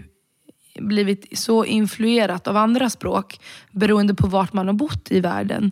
blivit 0.79 1.37
så 1.39 1.65
influerat 1.65 2.47
av 2.47 2.57
andra 2.57 2.89
språk 2.89 3.39
beroende 3.71 4.13
på 4.13 4.27
vart 4.27 4.53
man 4.53 4.67
har 4.67 4.73
bott 4.73 5.11
i 5.11 5.19
världen. 5.19 5.71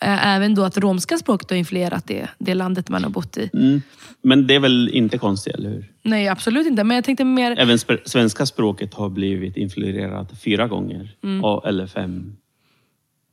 Eh, 0.00 0.26
Även 0.26 0.54
då 0.54 0.64
att 0.64 0.78
romska 0.78 1.18
språket 1.18 1.50
har 1.50 1.56
influerat 1.56 2.06
det, 2.06 2.28
det 2.38 2.54
landet 2.54 2.88
man 2.88 3.04
har 3.04 3.10
bott 3.10 3.36
i. 3.36 3.50
Mm. 3.54 3.82
Men 4.22 4.46
det 4.46 4.54
är 4.54 4.60
väl 4.60 4.88
inte 4.92 5.18
konstigt, 5.18 5.54
eller 5.54 5.70
hur? 5.70 5.92
Nej, 6.02 6.28
absolut 6.28 6.66
inte. 6.66 6.84
Men 6.84 6.94
jag 6.94 7.04
tänkte 7.04 7.24
mer... 7.24 7.58
Även 7.58 7.76
sp- 7.76 8.00
svenska 8.04 8.46
språket 8.46 8.94
har 8.94 9.08
blivit 9.08 9.56
influerat 9.56 10.40
fyra 10.42 10.68
gånger, 10.68 11.16
Mm. 11.22 11.44
eller 11.64 11.86
fem. 11.86 12.36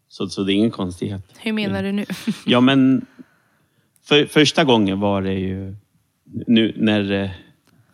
Så, 0.09 0.29
så 0.29 0.43
det 0.43 0.53
är 0.53 0.55
ingen 0.55 0.71
konstighet. 0.71 1.21
Hur 1.39 1.53
menar 1.53 1.83
du 1.83 1.91
nu? 1.91 2.05
Ja, 2.45 2.59
men 2.61 3.05
för, 4.05 4.25
första 4.25 4.63
gången 4.63 4.99
var 4.99 5.21
det 5.21 5.33
ju 5.33 5.75
nu 6.31 6.73
när, 6.77 7.11
eh, 7.11 7.29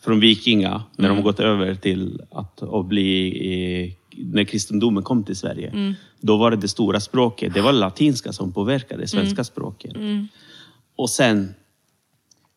från 0.02 0.20
vikinga, 0.20 0.84
när 0.98 1.10
de 1.10 1.22
gått 1.24 1.40
över 1.40 1.76
till 1.76 2.22
att, 2.32 2.62
att 2.64 2.86
bli, 2.86 3.96
när 4.18 4.44
kristendomen 4.44 5.04
kom 5.04 5.24
till 5.24 5.36
Sverige. 5.36 5.96
Då 6.20 6.38
var 6.38 6.52
det 6.52 6.58
det 6.58 6.68
stora 6.68 7.00
språket, 7.00 7.54
det 7.54 7.62
var 7.62 7.72
latinska 7.74 8.34
som 8.34 8.54
påverkade 8.54 9.08
svenska 9.08 9.44
språket. 9.44 9.96
Och 10.96 11.10
sen, 11.10 11.54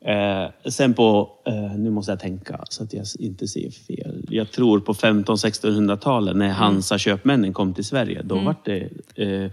eh, 0.05 0.71
sen 0.71 0.95
på, 0.95 1.31
eh, 1.47 1.79
nu 1.79 1.91
måste 1.91 2.13
jag 2.13 2.21
tänka 2.21 2.65
så 2.69 2.85
att 2.85 2.93
jag 2.93 3.07
inte 3.19 3.49
säger 3.49 3.71
fel. 3.71 4.25
Jag 4.31 4.51
tror 4.51 4.81
på 4.81 4.95
1500-1600-talet 4.95 6.37
när 6.37 6.49
Hansa 6.49 6.99
köpmännen 6.99 7.53
kom 7.53 7.75
till 7.75 7.85
Sverige. 7.85 8.23
Då 8.23 8.35
var 8.39 8.57
det 8.65 8.89
eh, 9.15 9.51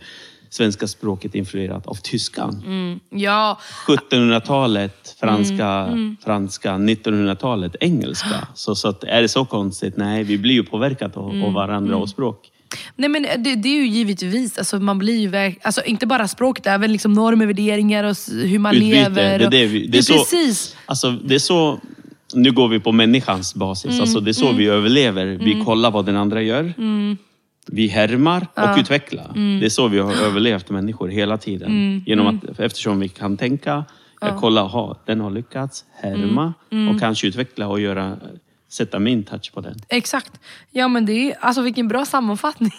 svenska 0.53 0.87
språket 0.87 1.35
influerat 1.35 1.87
av 1.87 1.95
tyskan. 1.95 2.63
Mm. 2.65 2.99
Ja, 3.09 3.59
1700-talet 3.87 5.15
franska, 5.19 5.67
Mm, 5.67 6.17
franska 6.23 6.71
1900-talet 6.73 7.75
engelska. 7.79 8.47
Så, 8.53 8.75
så 8.75 8.87
att, 8.87 9.03
är 9.03 9.21
det 9.21 9.27
så 9.29 9.45
konstigt? 9.45 9.97
Nej, 9.97 10.23
vi 10.23 10.37
blir 10.37 10.53
ju 10.53 10.63
påverkade 10.63 11.19
av, 11.19 11.29
Mm, 11.31 11.43
av 11.43 11.53
varandra 11.53 11.95
och 11.97 12.09
språk. 12.09 12.49
Nej 12.95 13.09
men 13.09 13.21
det, 13.23 13.55
det 13.55 13.69
är 13.69 13.75
ju 13.75 13.87
givetvis, 13.87 14.57
alltså 14.57 14.79
man 14.79 14.99
blir 14.99 15.19
ju 15.19 15.27
verk- 15.29 15.59
alltså 15.63 15.81
inte 15.83 16.07
bara 16.07 16.27
språket, 16.27 16.67
även 16.67 16.91
liksom 16.91 17.13
normer, 17.13 17.45
värderingar 17.45 18.03
och 18.03 18.15
hur 18.31 18.59
man 18.59 18.75
Utbyte, 18.75 18.95
lever. 19.09 19.39
det 19.39 19.45
och- 19.45 19.51
det 19.51 19.65
vi- 19.65 19.79
det 19.85 19.87
det 19.91 19.97
är 19.97 20.01
så- 20.01 20.13
precis. 20.13 20.75
Alltså, 20.85 21.11
det 21.11 21.35
är 21.35 21.39
så, 21.39 21.79
nu 22.33 22.51
går 22.51 22.67
vi 22.67 22.79
på 22.79 22.91
människans 22.91 23.55
basis. 23.55 23.85
Mm, 23.91 24.01
Alltså, 24.01 24.19
det 24.19 24.31
är 24.31 24.33
så 24.33 24.51
vi 24.51 24.67
överlever. 24.67 25.25
Vi 25.25 25.61
kollar 25.65 25.91
vad 25.91 26.05
den 26.05 26.15
andra 26.17 26.41
gör. 26.41 26.73
Mm. 26.77 27.17
Vi 27.67 27.87
härmar 27.87 28.47
och 28.55 28.77
utvecklar. 28.79 29.31
Det 29.59 29.65
är 29.65 29.69
så 29.69 29.87
vi 29.87 29.99
har 29.99 30.13
överlevt 30.13 30.69
människor 30.69 31.07
hela 31.07 31.37
tiden. 31.37 31.67
Mm, 31.71 32.03
Genom 32.05 32.27
att, 32.27 32.59
eftersom 32.59 32.99
vi 32.99 33.09
kan 33.09 33.37
tänka, 33.37 33.85
jag 34.21 34.37
kollar, 34.37 34.67
ha, 34.67 34.97
den 35.05 35.19
har 35.21 35.31
lyckats, 35.31 35.85
härma 36.01 36.53
Mm, 36.71 36.95
och 36.95 36.99
kanske 37.01 37.27
utveckla 37.27 37.67
och 37.67 37.79
göra, 37.79 38.17
sätta 38.71 38.99
min 38.99 39.23
touch 39.23 39.51
på 39.53 39.61
den. 39.61 39.75
Exakt. 39.89 40.31
Ja 40.71 40.87
men 40.87 41.05
det 41.05 41.13
är, 41.31 41.35
alltså 41.39 41.61
vilken 41.61 41.87
bra 41.87 42.05
sammanfattning 42.05 42.71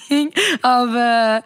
av 0.63 0.97
eh, 0.97 1.37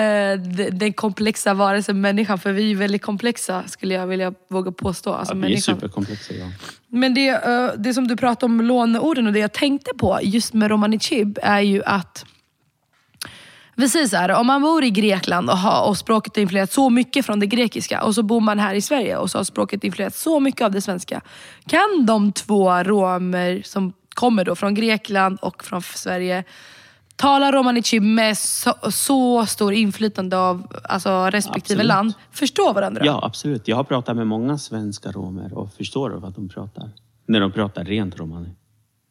eh, 0.00 0.38
de- 0.40 0.70
den 0.70 0.92
komplexa 0.92 1.54
varelsen 1.54 2.00
människan. 2.00 2.38
För 2.38 2.52
vi 2.52 2.70
är 2.72 2.76
väldigt 2.76 3.02
komplexa 3.02 3.62
skulle 3.66 3.94
jag 3.94 4.06
vilja 4.06 4.34
våga 4.50 4.72
påstå. 4.72 5.12
Alltså, 5.12 5.34
Ja, 5.34 5.40
vi 5.46 5.52
är 5.54 5.56
superkomplexa. 5.60 6.34
Ja. 6.34 6.46
Men 6.88 7.14
det, 7.14 7.28
eh, 7.28 7.70
det 7.78 7.94
som 7.94 8.08
du 8.08 8.16
pratade 8.16 8.52
om 8.52 8.60
låneorden 8.60 9.26
och 9.26 9.32
det 9.32 9.38
jag 9.38 9.52
tänkte 9.52 9.90
på 9.98 10.18
just 10.22 10.54
med 10.54 10.70
Romani 10.70 10.98
Chib 10.98 11.38
är 11.42 11.60
ju 11.60 11.82
att 11.84 12.24
vi 13.80 13.88
säger 13.88 14.06
så 14.06 14.16
här, 14.16 14.30
om 14.30 14.46
man 14.46 14.62
bor 14.62 14.84
i 14.84 14.90
Grekland 14.90 15.50
och, 15.50 15.58
har, 15.58 15.88
och 15.88 15.96
språket 15.96 16.36
har 16.36 16.42
influerat 16.42 16.72
så 16.72 16.90
mycket 16.90 17.26
från 17.26 17.40
det 17.40 17.46
grekiska 17.46 18.02
och 18.02 18.14
så 18.14 18.22
bor 18.22 18.40
man 18.40 18.58
här 18.58 18.74
i 18.74 18.80
Sverige 18.80 19.16
och 19.16 19.30
så 19.30 19.38
har 19.38 19.44
språket 19.44 19.84
influerat 19.84 20.14
så 20.14 20.40
mycket 20.40 20.62
av 20.62 20.70
det 20.70 20.80
svenska. 20.80 21.20
Kan 21.66 22.06
de 22.06 22.32
två 22.32 22.82
romer 22.82 23.62
som 23.64 23.92
kommer 24.14 24.44
då 24.44 24.54
från 24.54 24.74
Grekland 24.74 25.38
och 25.42 25.64
från 25.64 25.82
Sverige 25.82 26.44
tala 27.16 27.52
romani 27.52 27.82
chib 27.82 28.02
med 28.02 28.38
så, 28.38 28.74
så 28.90 29.46
stor 29.46 29.72
inflytande 29.72 30.38
av 30.38 30.66
alltså, 30.84 31.30
respektive 31.30 31.80
Absolut. 31.80 31.86
land 31.86 32.14
förstå 32.30 32.72
varandra? 32.72 33.02
ja, 33.04 33.20
absolut. 33.22 33.68
Jag 33.68 33.76
har 33.76 33.84
pratat 33.84 34.16
med 34.16 34.26
många 34.26 34.58
svenska 34.58 35.12
romer 35.12 35.58
och 35.58 35.72
förstår 35.72 36.10
vad 36.10 36.34
de 36.34 36.48
pratar. 36.48 36.90
När 37.26 37.40
de 37.40 37.52
pratar 37.52 37.84
rent 37.84 38.18
romani. 38.18 38.48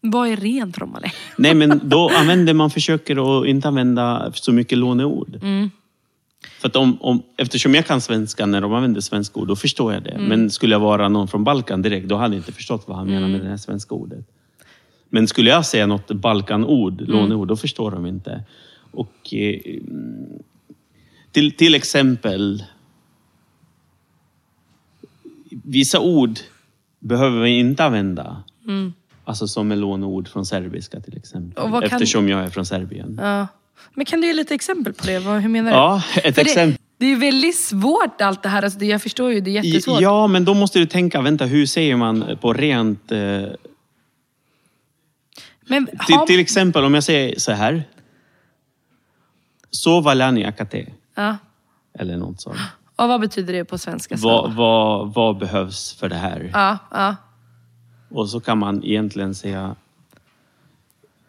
Vad 0.02 0.28
är 0.30 0.36
rent 0.38 0.78
romani? 0.78 1.08
Nej, 1.38 1.54
men 1.54 1.82
då 1.84 2.10
använder 2.10 2.54
man, 2.54 2.70
försöker 2.70 3.42
att 3.42 3.48
inte 3.48 3.68
använda 3.68 4.32
så 4.34 4.52
mycket 4.52 4.78
låneord. 4.78 5.36
Mm. 5.42 5.70
För 6.60 6.68
att 6.68 6.76
om, 6.76 6.98
om, 7.02 7.22
eftersom 7.38 7.76
jag 7.76 7.86
kan 7.86 8.02
svenska 8.02 8.46
när 8.46 8.62
de 8.62 8.74
använder 8.74 9.02
svenska 9.02 9.40
ord, 9.40 9.48
då 9.48 9.56
förstår 9.56 9.94
jag 9.94 10.04
det. 10.04 10.10
Mm. 10.12 10.26
Men 10.26 10.50
skulle 10.52 10.76
jag 10.76 10.80
vara 10.80 11.10
någon 11.10 11.28
från 11.28 11.44
Balkan 11.44 11.82
direkt, 11.82 12.08
då 12.08 12.16
hade 12.16 12.36
jag 12.36 12.40
inte 12.40 12.52
förstått 12.52 12.84
vad 12.88 12.98
han 12.98 13.08
menar 13.08 13.20
Mm. 13.20 13.32
med 13.32 13.42
det 13.42 13.50
här 13.50 13.58
svenska 13.58 13.96
ordet. 13.96 14.26
Men 15.10 15.28
skulle 15.28 15.50
jag 15.50 15.66
säga 15.66 15.86
något 15.88 16.12
Balkanord, 16.12 17.02
Mm. 17.02 17.12
låneord, 17.12 17.48
då 17.48 17.56
förstår 17.56 17.92
de 17.92 18.06
inte. 18.06 18.44
Och 18.92 19.34
eh, 19.34 19.60
till, 21.32 21.52
till 21.52 21.76
exempel, 21.76 22.64
vissa 25.64 26.00
ord 26.00 26.40
behöver 27.00 27.40
vi 27.42 27.50
inte 27.50 27.86
använda. 27.86 28.44
Alltså 29.30 29.48
som 29.48 29.72
är 29.72 29.76
låneord 29.76 30.28
från 30.28 30.46
serbiska 30.46 31.00
till 31.00 31.18
exempel. 31.18 31.64
Kan- 31.64 31.84
Eftersom 31.84 32.30
jag 32.30 32.44
är 32.44 32.50
från 32.50 32.66
Serbien. 32.66 33.20
Ja. 33.22 33.48
Men 33.94 34.06
kan 34.06 34.22
du 34.22 34.28
ge 34.28 34.34
lite 34.34 34.56
exempel 34.56 34.94
på 34.94 35.06
det? 35.06 35.20
Hur 35.20 35.50
menar 35.50 35.72
du? 35.72 35.78
Ja, 35.78 36.04
ett 36.24 36.36
För 36.36 36.42
exempel. 36.42 36.72
Det, 36.98 37.06
det 37.06 37.12
är 37.12 37.16
väldigt 37.16 37.58
svårt 37.58 38.22
allt 38.22 38.44
det 38.44 38.50
här. 38.50 38.64
Alltså, 38.64 38.86
jag 38.86 39.02
förstår 39.02 39.32
ju, 39.34 39.42
det 39.42 39.58
är 39.58 39.64
jättesvårt. 39.64 40.02
Ja, 40.02 40.28
men 40.28 40.46
då 40.46 40.54
måste 40.54 40.80
du 40.80 40.86
tänka, 40.86 41.22
vänta, 41.22 41.46
hur 41.46 41.66
säger 41.66 41.96
man 41.96 42.38
på 42.42 42.54
rent... 42.54 43.12
Eh, 43.12 43.20
Men 45.68 45.88
till, 46.06 46.16
har, 46.16 46.26
till 46.26 46.40
exempel 46.40 46.84
om 46.86 46.94
jag 46.94 47.04
säger 47.04 47.40
så 47.40 47.52
här. 47.52 47.84
Så 49.72 50.02
valani 50.02 50.46
akate. 50.46 50.86
ja. 51.16 51.38
Eller 52.00 52.18
något 52.18 52.42
sånt. 52.42 52.58
Och 52.96 53.08
vad 53.08 53.22
betyder 53.22 53.54
det 53.54 53.66
på 53.66 53.78
svenska? 53.78 54.16
Vad, 54.18 54.54
vad, 54.54 55.14
vad 55.14 55.38
behövs 55.38 55.94
för 55.94 56.10
det 56.10 56.16
här? 56.16 56.50
Ja, 56.54 56.78
ja. 56.92 57.16
Och 58.10 58.30
så 58.30 58.40
kan 58.40 58.58
man 58.58 58.84
egentligen 58.84 59.36
säga... 59.36 59.76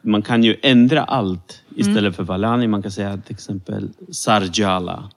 Man 0.03 0.23
kan 0.23 0.45
ju 0.45 0.57
ändra 0.63 1.05
allt 1.05 1.63
istället 1.77 1.99
Mm. 2.01 2.13
för 2.13 2.23
valani. 2.23 2.67
Man 2.69 2.83
kan 2.83 2.91
säga 2.93 3.17
till 3.17 3.35
exempel 3.35 3.89
sarjala, 4.13 5.11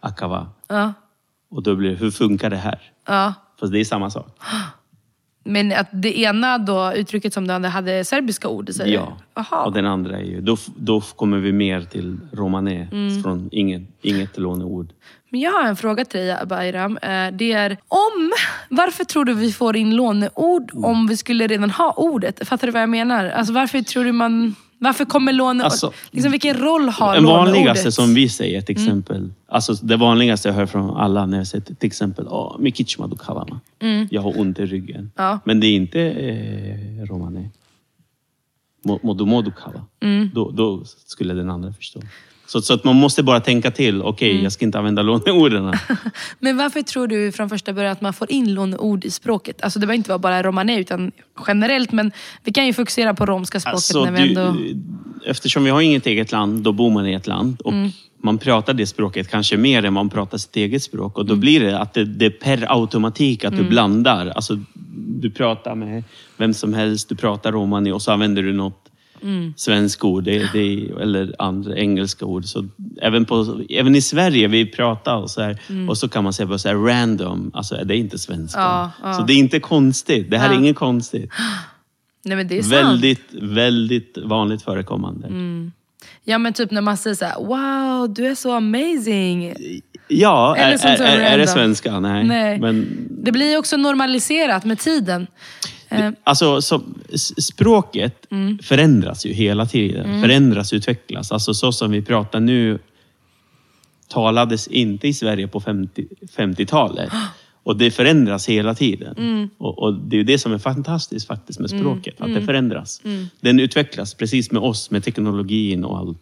akava. 0.00 0.48
ja, 0.68 0.92
Och 1.50 1.62
då 1.62 1.76
blir 1.76 1.90
det, 1.90 1.96
hur 1.96 2.10
funkar 2.10 2.50
det 2.50 2.56
här? 2.56 2.92
ja. 3.08 3.34
Fast 3.60 3.72
det 3.72 3.80
är 3.80 3.84
samma 3.84 4.10
sak. 4.10 4.38
Men 5.44 5.72
att 5.72 5.88
det 5.92 6.18
ena 6.18 6.58
då, 6.58 6.92
uttrycket 6.92 7.32
som 7.34 7.46
du 7.46 7.52
hade, 7.52 7.68
hade 7.68 8.04
serbiska 8.04 8.48
ord, 8.48 8.70
säger 8.70 8.94
Ja, 8.94 9.16
du? 9.18 9.42
Jaha. 9.50 9.64
och 9.64 9.72
den 9.72 9.86
andra 9.86 10.18
är 10.18 10.22
ju... 10.24 10.40
Då, 10.40 10.56
då 10.76 11.00
kommer 11.00 11.38
vi 11.38 11.52
mer 11.52 11.80
till 11.82 12.18
romané, 12.32 12.88
Mm. 12.92 13.22
från 13.22 13.48
inget, 13.52 13.82
inget 14.02 14.38
låneord. 14.38 14.92
Men 15.34 15.40
jag 15.40 15.52
har 15.52 15.64
en 15.68 15.76
fråga 15.76 16.04
till 16.04 16.20
dig 16.20 16.36
Bayram. 16.46 16.96
Eh, 16.96 17.28
Det 17.32 17.52
är 17.52 17.76
om, 17.88 18.32
varför 18.68 19.04
tror 19.04 19.24
du 19.24 19.34
vi 19.34 19.52
får 19.52 19.76
in 19.76 19.96
låneord 19.96 20.70
om 20.74 21.06
vi 21.06 21.16
skulle 21.16 21.46
redan 21.46 21.70
ha 21.70 21.92
ordet? 21.92 22.48
Fattar 22.48 22.66
du 22.66 22.72
vad 22.72 22.82
jag 22.82 22.88
menar? 22.88 23.24
Alltså 23.24 23.52
varför 23.52 23.80
tror 23.80 24.04
du 24.04 24.12
man... 24.12 24.54
Varför 24.78 25.04
kommer 25.04 25.32
låneord... 25.32 25.64
Alltså, 25.64 25.92
liksom, 26.10 26.32
vilken 26.32 26.56
roll 26.56 26.88
har 26.88 27.20
låneordet? 27.20 27.54
vanligaste 27.54 27.92
som 27.92 28.14
vi 28.14 28.28
säger 28.28 28.60
till 28.62 28.72
exempel, 28.76 29.32
alltså 29.48 29.72
det 29.74 29.96
vanligaste 29.96 30.48
jag 30.48 30.54
hör 30.54 30.66
från 30.66 30.96
alla 30.96 31.26
när 31.26 31.38
jag 31.38 31.46
säger 31.46 31.64
till 31.64 31.86
exempel 31.86 32.26
oh, 32.26 32.58
Mikichma 32.58 33.06
du 33.06 33.16
kalama. 33.16 33.60
Jag 34.10 34.22
har 34.22 34.40
ont 34.40 34.58
i 34.58 34.66
ryggen. 34.66 34.96
Mm. 34.96 35.10
Ja. 35.16 35.38
Men 35.44 35.60
det 35.60 35.66
är 35.66 35.74
inte 35.76 36.00
eh, 36.00 37.04
romani. 37.06 37.50
Mo- 38.84 39.00
Modu 39.02 39.24
modu 39.24 39.50
kala. 39.64 39.84
Mm. 40.02 40.30
Då, 40.34 40.50
då 40.50 40.84
skulle 41.06 41.34
den 41.34 41.50
andra 41.50 41.72
förstå. 41.72 42.00
Så, 42.46 42.62
så 42.62 42.74
att 42.74 42.84
man 42.84 42.96
måste 42.96 43.22
bara 43.22 43.40
tänka 43.40 43.70
till. 43.70 44.02
Okej, 44.02 44.30
Mm. 44.30 44.42
jag 44.42 44.52
ska 44.52 44.64
inte 44.64 44.78
använda 44.78 45.02
låneorden. 45.02 45.72
Men 46.38 46.56
varför 46.56 46.82
tror 46.82 47.06
du 47.06 47.32
från 47.32 47.48
första 47.48 47.72
början 47.72 47.92
att 47.92 48.00
man 48.00 48.12
får 48.12 48.30
in 48.32 48.54
låneord 48.54 49.04
i 49.04 49.10
språket? 49.10 49.62
Alltså 49.62 49.78
det 49.78 49.86
behöver 49.86 49.96
inte 49.96 50.10
vara 50.10 50.18
bara 50.18 50.42
romané 50.42 50.78
utan 50.80 51.12
generellt. 51.46 51.92
Men 51.92 52.12
vi 52.44 52.52
kan 52.52 52.66
ju 52.66 52.72
fokusera 52.72 53.14
på 53.14 53.26
romska 53.26 53.60
språket 53.60 53.74
Alltså, 53.74 54.04
när 54.04 54.12
vi 54.12 54.28
ändå... 54.28 54.52
du, 54.52 54.76
eftersom 55.30 55.64
vi 55.64 55.70
har 55.70 55.80
inget 55.80 56.06
eget 56.06 56.32
land, 56.32 56.62
då 56.62 56.72
bor 56.72 56.90
man 56.90 57.06
i 57.06 57.12
ett 57.12 57.26
land. 57.26 57.60
Och 57.60 57.72
Mm. 57.72 57.90
Man 58.22 58.38
pratar 58.38 58.74
det 58.74 58.86
språket 58.86 59.28
kanske 59.30 59.56
mer 59.56 59.84
än 59.84 59.92
man 59.92 60.10
pratar 60.10 60.38
sitt 60.38 60.56
eget 60.56 60.82
språk. 60.82 61.18
Och 61.18 61.26
då 61.26 61.32
Mm. 61.32 61.40
blir 61.40 61.60
det 61.60 61.78
att 61.78 61.94
det, 61.94 62.04
det 62.04 62.26
är 62.26 62.30
per 62.30 62.66
automatik 62.80 63.44
att 63.44 63.56
du 63.56 63.64
blandar. 63.64 64.26
Alltså, 64.26 64.58
du 65.20 65.30
pratar 65.30 65.74
med 65.74 66.04
vem 66.36 66.54
som 66.54 66.74
helst, 66.74 67.08
du 67.08 67.14
pratar 67.14 67.52
romani 67.52 67.92
och 67.92 68.02
så 68.02 68.12
använder 68.12 68.42
du 68.42 68.52
något 68.52 68.83
Mm. 69.24 69.54
svenska 69.56 70.06
ord 70.06 70.24
det, 70.24 70.52
det, 70.52 70.90
eller 71.00 71.34
andra 71.38 71.76
engelska 71.76 72.24
ord. 72.24 72.44
Så 72.44 72.68
även, 73.02 73.24
på, 73.24 73.60
även 73.70 73.94
i 73.94 74.00
Sverige, 74.02 74.48
vi 74.48 74.66
pratar 74.66 75.16
och 75.16 75.30
så 75.30 75.42
här, 75.42 75.58
och 75.88 75.98
så 75.98 76.08
kan 76.08 76.24
man 76.24 76.32
säga 76.32 76.46
bara 76.46 76.58
så 76.58 76.68
här 76.68 76.76
random. 76.76 77.50
Alltså, 77.54 77.84
det 77.84 77.94
är 77.96 77.98
inte 77.98 78.18
svenska. 78.18 78.60
Mm. 78.60 78.70
Ja, 78.72 78.90
ja. 79.02 79.14
Så 79.14 79.22
det 79.22 79.32
är 79.32 79.36
inte 79.36 79.60
konstigt. 79.60 80.30
Det 80.30 80.38
här 80.38 80.46
Ja. 80.48 80.54
är 80.54 80.58
inget 80.58 80.76
konstigt. 80.76 81.30
Nej 82.24 82.36
men 82.36 82.48
det 82.48 82.58
är 82.58 82.62
sant. 82.62 82.72
Väldigt, 82.72 83.24
väldigt 83.32 84.18
vanligt 84.24 84.62
förekommande. 84.62 85.26
Mm. 85.26 85.72
Ja 86.24 86.38
men 86.38 86.52
typ 86.52 86.70
när 86.70 86.80
man 86.80 86.96
säger 86.96 87.16
så 87.16 87.24
här: 87.24 87.38
wow 87.38 88.14
du 88.14 88.26
är 88.26 88.34
så 88.34 88.52
amazing. 88.52 89.54
Ja, 90.08 90.56
är, 90.56 90.86
är, 90.86 91.02
är, 91.02 91.18
är 91.20 91.38
det 91.38 91.46
svenska? 91.46 92.00
Nej. 92.00 92.24
Nej. 92.24 92.58
Men, 92.60 92.86
Det 93.24 93.32
blir 93.32 93.58
också 93.58 93.76
normaliserat 93.76 94.64
med 94.64 94.78
tiden. 94.78 95.26
Eh, 95.88 96.10
alltså, 96.24 96.62
så, 96.62 96.82
språket 97.38 98.26
Mm. 98.30 98.58
förändras 98.58 99.26
ju 99.26 99.32
hela 99.32 99.66
tiden. 99.66 100.22
Förändras, 100.22 100.72
utvecklas. 100.72 101.32
Alltså 101.32 101.54
så 101.54 101.72
som 101.72 101.90
vi 101.90 102.02
pratar 102.02 102.40
nu 102.40 102.78
talades 104.08 104.68
inte 104.68 105.08
i 105.08 105.14
Sverige 105.14 105.48
på 105.48 105.60
50 105.60 106.06
50-talet. 106.36 107.10
Och 107.62 107.76
det 107.76 107.90
förändras 107.90 108.48
hela 108.48 108.74
tiden. 108.74 109.14
Mm. 109.18 109.48
Och, 109.58 109.78
och 109.78 109.94
Det 109.94 110.16
är 110.16 110.18
ju 110.18 110.24
det 110.24 110.38
som 110.38 110.52
är 110.52 110.58
fantastiskt 110.58 111.26
faktiskt 111.26 111.60
med 111.60 111.70
språket. 111.70 112.20
Att 112.20 112.34
det 112.34 112.42
förändras. 112.42 113.02
Den 113.40 113.60
utvecklas 113.60 114.14
precis 114.14 114.50
med 114.52 114.62
oss, 114.62 114.90
med 114.90 115.04
teknologin 115.04 115.84
och 115.84 115.98
allt. 115.98 116.18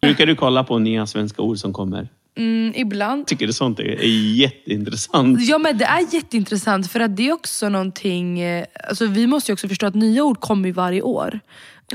Brukar 0.00 0.26
du 0.26 0.34
kolla 0.34 0.64
på 0.64 0.78
nya 0.78 1.06
svenska 1.06 1.42
ord 1.42 1.58
som 1.58 1.72
kommer? 1.72 2.08
Mm, 2.36 2.72
ibland. 2.76 3.26
tycker 3.26 3.46
det 3.46 3.52
sånt 3.52 3.80
är 3.80 4.36
jätteintressant. 4.36 5.38
Ja 5.40 5.58
men 5.58 5.78
det 5.78 5.84
är 5.84 6.14
jätteintressant 6.14 6.90
för 6.90 7.00
att 7.00 7.16
det 7.16 7.28
är 7.28 7.32
också 7.32 7.68
någonting, 7.68 8.40
eh, 8.40 8.66
alltså 8.88 9.06
vi 9.06 9.26
måste 9.26 9.50
ju 9.50 9.52
också 9.52 9.68
förstå 9.68 9.86
att 9.86 9.94
nya 9.94 10.24
ord 10.24 10.40
kommer 10.40 10.72
varje 10.72 11.02
år. 11.02 11.40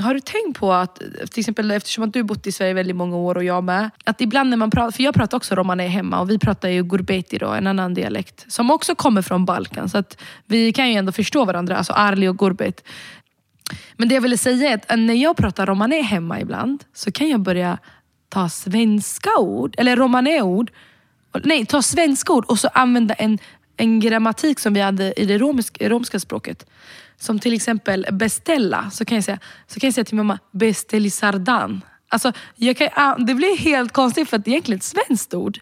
Har 0.00 0.14
du 0.14 0.20
tänkt 0.20 0.58
på 0.58 0.72
att, 0.72 0.96
till 1.30 1.40
exempel 1.40 1.70
eftersom 1.70 2.04
att 2.04 2.12
du 2.12 2.22
bott 2.22 2.46
i 2.46 2.52
Sverige 2.52 2.74
väldigt 2.74 2.96
många 2.96 3.16
år 3.16 3.36
och 3.36 3.44
jag 3.44 3.64
med. 3.64 3.90
Att 4.04 4.20
ibland 4.20 4.50
när 4.50 4.56
man 4.56 4.70
pratar, 4.70 4.90
för 4.90 5.02
jag 5.02 5.14
pratar 5.14 5.36
också 5.36 5.54
romani 5.54 5.86
hemma 5.86 6.20
och 6.20 6.30
vi 6.30 6.38
pratar 6.38 6.68
ju 6.68 6.84
gurbeti 6.84 7.38
då, 7.38 7.48
en 7.48 7.66
annan 7.66 7.94
dialekt. 7.94 8.44
Som 8.48 8.70
också 8.70 8.94
kommer 8.94 9.22
från 9.22 9.44
Balkan. 9.44 9.88
Så 9.88 9.98
att 9.98 10.22
vi 10.46 10.72
kan 10.72 10.90
ju 10.90 10.96
ändå 10.96 11.12
förstå 11.12 11.44
varandra, 11.44 11.76
alltså 11.76 11.92
arli 11.92 12.28
och 12.28 12.38
gurbet. 12.38 12.84
Men 13.96 14.08
det 14.08 14.14
jag 14.14 14.22
ville 14.22 14.38
säga 14.38 14.70
är 14.70 14.74
att 14.74 14.98
när 14.98 15.14
jag 15.14 15.36
pratar 15.36 15.66
romani 15.66 16.02
hemma 16.02 16.40
ibland 16.40 16.84
så 16.94 17.12
kan 17.12 17.28
jag 17.28 17.40
börja 17.40 17.78
ta 18.32 18.48
svenska 18.48 19.30
ord, 19.38 19.74
eller 19.78 19.96
romaneord, 19.96 20.70
nej 21.44 21.66
ta 21.66 21.82
svenska 21.82 22.32
ord 22.32 22.44
och 22.44 22.58
så 22.58 22.68
använda 22.68 23.14
en, 23.14 23.38
en 23.76 24.00
grammatik 24.00 24.60
som 24.60 24.74
vi 24.74 24.80
hade 24.80 25.20
i 25.20 25.26
det 25.26 25.38
romiska, 25.38 25.88
romska 25.88 26.20
språket. 26.20 26.66
Som 27.16 27.38
till 27.38 27.54
exempel 27.54 28.06
beställa, 28.12 28.90
så 28.90 29.04
kan 29.04 29.14
jag 29.14 29.24
säga, 29.24 29.38
så 29.66 29.80
kan 29.80 29.86
jag 29.86 29.94
säga 29.94 30.04
till 30.04 30.16
mamma, 30.16 30.38
beställ 30.50 31.10
sardan. 31.10 31.80
Alltså, 32.08 32.32
jag 32.56 32.76
kan, 32.76 32.88
ah, 32.94 33.16
det 33.16 33.34
blir 33.34 33.56
helt 33.56 33.92
konstigt 33.92 34.30
för 34.30 34.36
att 34.36 34.44
det 34.44 34.48
är 34.48 34.52
egentligen 34.52 34.78
ett 34.78 34.84
svenskt 34.84 35.34
ord. 35.34 35.58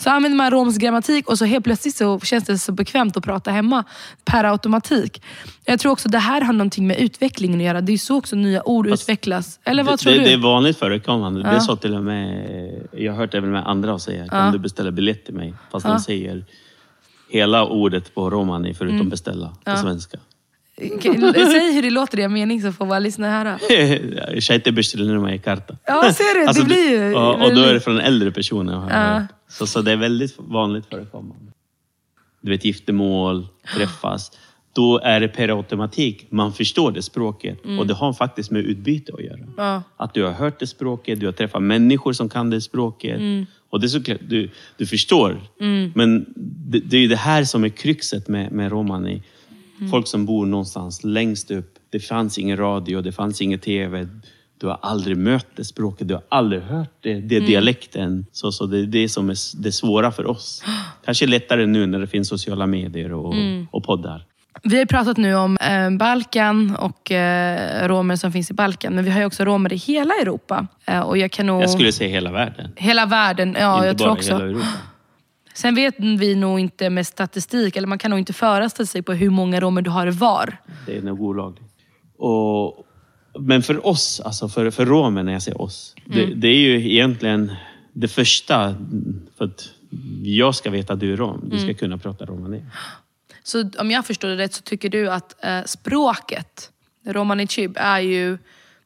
Så 0.00 0.10
använder 0.10 0.36
man 0.36 0.50
romsk 0.50 0.80
grammatik 0.80 1.28
och 1.28 1.38
så 1.38 1.44
helt 1.44 1.64
plötsligt 1.64 1.96
så 1.96 2.20
känns 2.20 2.44
det 2.44 2.58
så 2.58 2.72
bekvämt 2.72 3.16
att 3.16 3.24
prata 3.24 3.50
hemma 3.50 3.84
per 4.24 4.44
automatik. 4.44 5.22
Jag 5.64 5.80
tror 5.80 5.92
också 5.92 6.08
det 6.08 6.18
här 6.18 6.40
har 6.40 6.52
någonting 6.52 6.86
med 6.86 6.98
utvecklingen 6.98 7.60
att 7.60 7.66
göra. 7.66 7.80
Det 7.80 7.92
är 7.92 7.96
så 7.98 8.16
också 8.16 8.36
nya 8.36 8.68
ord 8.68 8.88
Fast 8.88 9.02
utvecklas. 9.02 9.60
Eller 9.64 9.82
vad 9.82 9.92
det, 9.94 9.98
tror 9.98 10.12
du? 10.12 10.18
Det 10.18 10.32
är 10.32 10.36
vanligt 10.36 10.78
förekommande. 10.78 11.40
Ja. 11.40 11.50
Det 11.54 11.60
sa 11.60 11.76
till 11.76 11.94
och 11.94 12.02
med, 12.02 12.88
jag 12.92 13.12
har 13.12 13.18
hört 13.18 13.34
även 13.34 13.50
med 13.50 13.66
andra 13.68 13.98
säga, 13.98 14.28
kan 14.28 14.46
Ja. 14.46 14.52
du 14.52 14.58
beställa 14.58 14.90
biljett 14.90 15.24
till 15.24 15.34
mig? 15.34 15.54
Fast 15.72 15.86
Ja. 15.86 15.92
de 15.92 16.00
säger 16.00 16.44
hela 17.30 17.64
ordet 17.66 18.14
på 18.14 18.30
romani 18.30 18.74
förutom 18.74 18.96
Mm. 18.96 19.08
beställa 19.10 19.52
på 19.64 19.76
svenska. 19.76 20.18
Säg 21.02 21.72
hur 21.74 21.82
det 21.82 21.90
låter 21.90 22.18
i 22.18 22.22
en 22.22 22.32
mening 22.32 22.62
så 22.62 22.72
får 22.72 22.86
våra 22.86 22.98
lyssnare 22.98 23.30
höra. 23.30 23.58
Shaite 24.40 24.72
beställer 24.72 25.38
karta. 25.38 25.76
Ja, 25.86 26.12
ser 26.12 26.40
du? 26.40 26.46
Alltså, 26.46 26.62
det 26.62 26.68
blir 26.68 26.90
ju... 26.90 27.12
ja, 27.12 27.32
och 27.46 27.54
då 27.54 27.60
är 27.60 27.74
det 27.74 27.80
från 27.80 27.98
äldre 28.00 28.30
personer. 28.30 28.72
Ja. 28.90 29.26
Så, 29.50 29.66
så 29.66 29.82
det 29.82 29.92
är 29.92 29.96
väldigt 29.96 30.34
vanligt 30.38 30.86
förekommande. 30.86 31.52
Du 32.40 32.50
vet 32.50 32.64
giftermål, 32.64 33.46
träffas. 33.76 34.32
Då 34.72 34.98
är 34.98 35.20
det 35.20 35.28
per 35.28 35.56
automatik, 35.56 36.26
man 36.30 36.52
förstår 36.52 36.92
det 36.92 37.02
språket. 37.02 37.58
Och 37.78 37.86
det 37.86 37.94
har 37.94 38.12
faktiskt 38.12 38.50
med 38.50 38.64
utbyte 38.64 39.12
att 39.14 39.24
göra. 39.24 39.34
Mm. 39.34 39.50
Ja. 39.56 39.82
Att 39.96 40.14
du 40.14 40.24
har 40.24 40.32
hört 40.32 40.60
det 40.60 40.66
språket, 40.66 41.20
du 41.20 41.26
har 41.26 41.32
träffat 41.32 41.62
människor 41.62 42.12
som 42.12 42.28
kan 42.28 42.50
det 42.50 42.60
språket. 42.60 43.18
Mm. 43.18 43.46
Och 43.70 43.80
det 43.80 43.86
är 43.86 43.88
såklart, 43.88 44.18
du, 44.28 44.50
du 44.76 44.86
förstår. 44.86 45.40
Men 45.94 46.26
det, 46.36 46.80
det 46.80 46.96
är 46.96 47.08
det 47.08 47.16
här 47.16 47.44
som 47.44 47.64
är 47.64 47.68
kruxet 47.68 48.28
med, 48.28 48.52
med 48.52 48.70
romani. 48.72 49.22
Mm. 49.78 49.90
Folk 49.90 50.06
som 50.06 50.26
bor 50.26 50.46
någonstans 50.46 51.04
längst 51.04 51.50
upp. 51.50 51.74
Det 51.90 52.00
fanns 52.00 52.38
ingen 52.38 52.56
radio, 52.56 53.00
det 53.00 53.12
fanns 53.12 53.42
ingen 53.42 53.58
TV. 53.58 54.08
Du 54.60 54.66
har 54.66 54.78
aldrig 54.82 55.16
mött 55.16 55.46
det 55.56 55.64
språket, 55.64 56.08
du 56.08 56.14
har 56.14 56.22
aldrig 56.28 56.62
hört 56.62 56.88
det, 57.00 57.14
det 57.20 57.36
Mm. 57.36 57.46
dialekten. 57.50 58.26
Så, 58.32 58.52
så 58.52 58.66
det 58.66 58.78
är 58.78 58.86
det 58.86 59.08
som 59.08 59.30
är 59.30 59.62
det 59.62 59.72
svåra 59.72 60.12
för 60.12 60.26
oss. 60.26 60.62
Kanske 61.04 61.26
lättare 61.26 61.66
nu 61.66 61.86
när 61.86 61.98
det 61.98 62.06
finns 62.06 62.28
sociala 62.28 62.66
medier 62.66 63.12
och, 63.12 63.34
Mm. 63.34 63.66
och 63.70 63.84
poddar. 63.84 64.26
Vi 64.62 64.78
har 64.78 64.84
pratat 64.86 65.16
nu 65.16 65.34
om 65.34 65.56
eh, 65.56 65.90
Balkan 65.90 66.76
och 66.76 67.10
eh, 67.12 67.88
romer 67.88 68.16
som 68.16 68.32
finns 68.32 68.50
i 68.50 68.54
Balkan. 68.54 68.94
Men 68.94 69.04
vi 69.04 69.10
har 69.10 69.20
ju 69.20 69.26
också 69.26 69.44
romer 69.44 69.72
i 69.72 69.76
hela 69.76 70.14
Europa. 70.14 70.66
Eh, 70.86 71.00
och 71.00 71.18
jag 71.18 71.30
kan 71.30 71.46
nog... 71.46 71.62
Jag 71.62 71.70
skulle 71.70 71.92
säga 71.92 72.10
hela 72.10 72.32
världen. 72.32 72.72
Hela 72.76 73.06
världen, 73.06 73.56
ja 73.60 73.74
inte 73.76 73.86
jag 73.86 73.98
tror 73.98 74.06
bara 74.08 74.12
också. 74.12 74.32
hela 74.32 74.44
Europa. 74.44 74.66
Sen 75.54 75.74
vet 75.74 75.94
vi 75.98 76.34
nog 76.34 76.60
inte 76.60 76.90
med 76.90 77.06
statistik, 77.06 77.76
eller 77.76 77.88
man 77.88 77.98
kan 77.98 78.10
nog 78.10 78.18
inte 78.18 78.32
föra 78.32 78.68
statistik 78.68 79.06
på 79.06 79.12
hur 79.12 79.30
många 79.30 79.60
romer 79.60 79.82
du 79.82 79.90
har 79.90 80.06
var. 80.06 80.56
Det 80.86 80.96
är 80.96 81.02
nog 81.02 81.20
olagligt. 81.22 81.62
Och, 82.18 82.84
men 83.38 83.62
för 83.62 83.86
oss, 83.86 84.20
alltså 84.20 84.48
för, 84.48 84.70
för 84.70 84.86
romer 84.86 85.22
när 85.22 85.32
jag 85.32 85.42
säger 85.42 85.60
oss. 85.60 85.94
Det, 86.04 86.26
det 86.26 86.48
är 86.48 86.58
ju 86.58 86.92
egentligen 86.92 87.52
det 87.92 88.08
första. 88.08 88.74
För 89.38 89.44
att 89.44 89.70
jag 90.22 90.54
ska 90.54 90.70
veta 90.70 90.92
att 90.92 91.00
du 91.00 91.12
är 91.12 91.16
rom. 91.16 91.48
Du 91.50 91.58
ska 91.58 91.74
kunna 91.74 91.98
prata 91.98 92.24
romani. 92.24 92.64
Så 93.42 93.70
om 93.78 93.90
jag 93.90 94.06
förstår 94.06 94.28
det 94.28 94.36
rätt 94.36 94.54
så 94.54 94.62
tycker 94.62 94.88
du 94.88 95.10
att 95.10 95.44
eh, 95.44 95.64
språket, 95.66 96.70
romani 97.06 97.46
chib, 97.46 97.76
är 97.76 98.00
ju 98.00 98.38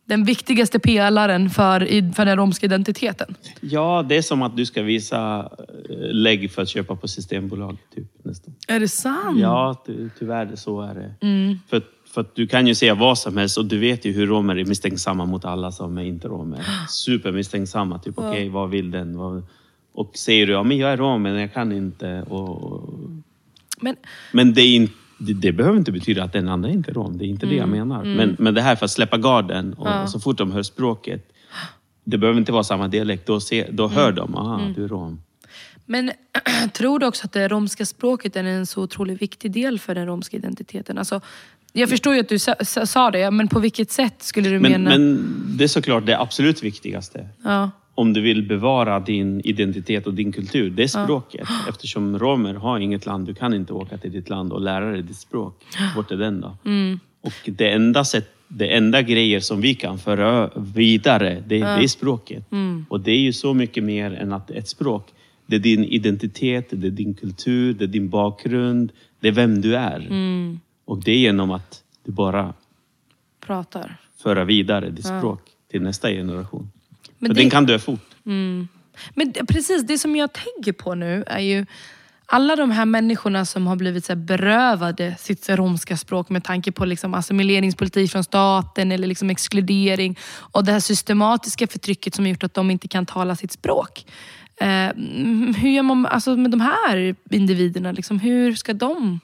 den 0.04 0.24
viktigaste 0.24 0.78
pelaren 0.78 1.50
för, 1.50 2.12
för 2.14 2.24
den 2.24 2.36
romska 2.36 2.66
identiteten. 2.66 3.34
Ja, 3.60 4.06
det 4.08 4.16
är 4.16 4.22
som 4.22 4.42
att 4.42 4.56
du 4.56 4.66
ska 4.66 4.82
visa 4.82 5.50
eh, 5.90 5.96
lägg 5.98 6.50
för 6.52 6.62
att 6.62 6.68
köpa 6.68 6.96
på 6.96 7.08
Systembolaget. 7.08 7.80
Typ, 7.94 8.24
nästan. 8.24 8.54
Är 8.68 8.80
det 8.80 8.88
sant? 8.88 9.40
Ja, 9.40 9.82
ty, 9.86 10.08
tyvärr 10.18 10.56
så 10.56 10.80
är 10.80 10.94
det. 10.94 11.26
Mm. 11.26 11.58
För, 11.68 11.82
för 12.14 12.26
du 12.34 12.46
kan 12.46 12.66
ju 12.66 12.74
säga 12.74 12.94
vad 12.94 13.18
som 13.18 13.36
helst 13.36 13.58
och 13.58 13.64
du 13.64 13.78
vet 13.78 14.04
ju 14.04 14.12
hur 14.12 14.26
romer 14.26 14.56
är 14.56 14.64
misstänksamma 14.64 15.26
mot 15.26 15.44
alla 15.44 15.72
som 15.72 15.98
är 15.98 16.02
inte 16.02 16.28
romer. 16.28 16.66
Supermisstänksamma. 16.88 17.98
Typ, 17.98 18.18
okej, 18.18 18.48
vad 18.48 18.70
vill 18.70 18.90
den? 18.90 19.18
Vad... 19.18 19.42
Och 19.92 20.16
säger 20.16 20.46
du, 20.46 20.52
ja 20.52 20.62
men 20.62 20.78
jag 20.78 20.92
är 20.92 20.96
rom 20.96 21.22
men 21.22 21.34
jag 21.34 21.54
kan 21.54 21.72
inte. 21.72 22.22
Och... 22.22 22.90
Men, 23.80 23.96
Men 24.32 24.54
det, 24.54 24.60
är 24.62 24.76
in, 24.76 24.88
det, 25.18 25.32
det 25.32 25.52
behöver 25.52 25.78
inte 25.78 25.92
betyda 25.92 26.24
att 26.24 26.32
den 26.32 26.48
andra 26.48 26.70
inte 26.70 26.90
är 26.90 26.94
rom. 26.94 27.18
Det 27.18 27.24
är 27.24 27.28
inte 27.28 27.46
det 27.46 27.54
jag 27.54 27.68
menar. 27.68 28.04
Men, 28.04 28.36
men 28.38 28.54
det 28.54 28.60
här 28.60 28.76
för 28.76 28.84
att 28.84 28.90
släppa 28.90 29.16
garden 29.16 29.74
och 29.74 30.10
så 30.10 30.20
fort 30.20 30.38
de 30.38 30.52
hör 30.52 30.62
språket. 30.62 31.32
Det 32.04 32.18
behöver 32.18 32.40
inte 32.40 32.52
vara 32.52 32.64
samma 32.64 32.88
dialekt. 32.88 33.26
Då, 33.26 33.40
se, 33.40 33.68
då 33.70 33.88
hör 33.88 34.12
de, 34.12 34.34
aha, 34.34 34.60
du 34.76 34.84
är 34.84 34.88
rom. 34.88 35.22
men 35.86 36.12
tror 36.72 36.98
du 36.98 37.06
också 37.06 37.24
att 37.24 37.32
det 37.32 37.48
romska 37.48 37.86
språket 37.86 38.36
är 38.36 38.44
en 38.44 38.66
så 38.66 38.82
otroligt 38.82 39.22
viktig 39.22 39.52
del 39.52 39.78
för 39.78 39.94
den 39.94 40.06
romska 40.06 40.36
identiteten? 40.36 40.98
Alltså, 40.98 41.20
jag 41.80 41.88
förstår 41.88 42.14
ju 42.14 42.20
att 42.20 42.28
du 42.28 42.38
sa, 42.38 42.54
sa- 42.86 43.10
det, 43.10 43.30
men 43.30 43.48
på 43.48 43.60
vilket 43.60 43.90
sätt 43.90 44.22
skulle 44.22 44.48
du 44.48 44.60
Men, 44.60 44.72
mena? 44.72 44.90
men 44.90 45.24
det 45.58 45.64
är 45.64 45.68
såklart 45.68 46.06
det 46.06 46.20
absolut 46.20 46.62
viktigaste. 46.62 47.28
Ja. 47.44 47.70
om 47.94 48.12
du 48.12 48.20
vill 48.20 48.42
bevara 48.48 49.00
din 49.00 49.40
identitet 49.44 50.06
och 50.06 50.14
din 50.14 50.32
kultur, 50.32 50.70
det 50.70 50.82
är 50.82 50.86
språket. 50.86 51.48
Eftersom 51.68 52.18
romer 52.18 52.54
har 52.54 52.78
inget 52.78 53.06
land, 53.06 53.26
du 53.26 53.34
kan 53.34 53.54
inte 53.54 53.72
åka 53.72 53.98
till 53.98 54.12
ditt 54.12 54.28
land 54.28 54.52
och 54.52 54.60
lära 54.60 54.90
dig 54.90 55.02
ditt 55.02 55.16
språk. 55.16 55.64
Vart 55.96 56.10
är 56.10 56.16
den 56.16 56.40
då? 56.40 56.56
Mm. 56.64 57.00
Och 57.20 57.32
det 57.44 57.70
enda, 57.70 58.04
sätt, 58.04 58.28
det 58.48 58.66
enda 58.66 59.02
grejer 59.02 59.40
som 59.40 59.60
vi 59.60 59.74
kan 59.74 59.98
föra 59.98 60.50
vidare, 60.56 61.42
det, 61.46 61.58
det 61.58 61.64
är 61.64 61.88
språket. 61.88 62.52
Mm. 62.52 62.86
Och 62.88 63.00
det 63.00 63.10
är 63.10 63.20
ju 63.20 63.32
så 63.32 63.54
mycket 63.54 63.84
mer 63.84 64.14
än 64.14 64.32
att 64.32 64.50
ett 64.50 64.68
språk. 64.68 65.08
Det 65.46 65.56
är 65.56 65.60
din 65.60 65.84
identitet, 65.84 66.66
det 66.70 66.86
är 66.86 66.90
din 66.90 67.14
kultur, 67.14 67.74
det 67.74 67.84
är 67.84 67.88
din 67.88 68.08
bakgrund, 68.08 68.92
det 69.20 69.28
är 69.28 69.32
vem 69.32 69.60
du 69.60 69.76
är. 69.76 70.06
Mm. 70.10 70.60
Och 70.84 71.02
det 71.04 71.12
är 71.12 71.18
genom 71.18 71.50
att 71.50 71.82
du 72.04 72.12
bara 72.12 72.54
Pratar. 73.46 73.96
föra 74.22 74.44
vidare 74.44 74.90
ditt 74.90 75.06
språk 75.06 75.40
till 75.70 75.82
nästa 75.82 76.08
generation. 76.08 76.70
Men 77.18 77.28
För 77.30 77.34
det- 77.34 77.40
den 77.40 77.50
kan 77.50 77.66
dö 77.66 77.78
fort. 77.78 78.00
Men 78.22 78.68
det- 79.32 79.46
precis, 79.48 79.82
det 79.86 79.98
som 79.98 80.16
jag 80.16 80.30
tänker 80.32 80.72
på 80.72 80.94
nu 80.94 81.24
är 81.26 81.38
ju 81.40 81.66
alla 82.26 82.56
de 82.56 82.70
här 82.70 82.84
människorna 82.84 83.44
som 83.44 83.66
har 83.66 83.76
blivit 83.76 84.04
så 84.04 84.16
berövade 84.16 85.14
sitt 85.18 85.48
romska 85.48 85.96
språk 85.96 86.28
med 86.30 86.44
tanke 86.44 86.72
på 86.72 86.84
liksom 86.84 87.14
assimileringspolitik 87.14 88.10
från 88.12 88.24
staten 88.24 88.92
eller 88.92 89.06
liksom 89.08 89.30
exkludering 89.30 90.18
och 90.36 90.64
det 90.64 90.72
här 90.72 90.80
systematiska 90.80 91.66
förtrycket 91.66 92.14
som 92.14 92.26
gjort 92.26 92.42
att 92.44 92.54
de 92.54 92.70
inte 92.70 92.88
kan 92.88 93.06
tala 93.06 93.36
sitt 93.36 93.52
språk. 93.52 94.06
Eh, 94.56 94.68
mm, 94.88 95.54
hur 95.54 95.68
gör 95.70 95.82
man 95.82 96.06
alltså 96.06 96.36
med 96.36 96.50
de 96.50 96.60
här 96.60 97.14
individerna? 97.30 97.92
Liksom, 97.92 98.18
hur 98.20 98.54
ska 98.54 98.72
de 98.72 99.20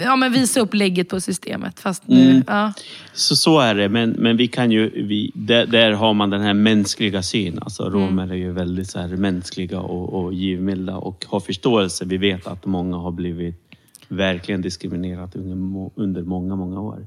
ja, 0.00 0.16
men 0.16 0.32
visa 0.32 0.60
upp 0.60 0.74
lägget 0.74 1.08
på 1.08 1.20
systemet? 1.20 1.80
Fast 1.80 2.08
nu, 2.08 2.42
ja. 2.46 2.72
Så, 3.12 3.36
så 3.36 3.60
är 3.60 3.74
det, 3.74 3.88
men, 3.88 4.10
men 4.10 4.36
vi 4.36 4.48
kan 4.48 4.70
ju, 4.70 5.06
vi, 5.06 5.30
där, 5.34 5.66
där 5.66 5.92
har 5.92 6.14
man 6.14 6.30
den 6.30 6.40
här 6.40 6.54
mänskliga 6.54 7.22
synen. 7.22 7.58
Alltså, 7.62 7.90
romer 7.90 8.30
är 8.30 8.34
ju 8.34 8.52
väldigt 8.52 8.90
så 8.90 8.98
här 8.98 9.08
mänskliga 9.08 9.80
och, 9.80 10.24
och 10.24 10.34
givmilda 10.34 10.96
och 10.96 11.24
har 11.28 11.40
förståelse. 11.40 12.04
Vi 12.04 12.16
vet 12.16 12.46
att 12.46 12.66
många 12.66 12.96
har 12.96 13.12
blivit 13.12 13.62
verkligen 14.08 14.62
diskriminerat 14.62 15.36
under, 15.36 15.90
under 15.94 16.22
många, 16.22 16.56
många 16.56 16.80
år. 16.80 17.06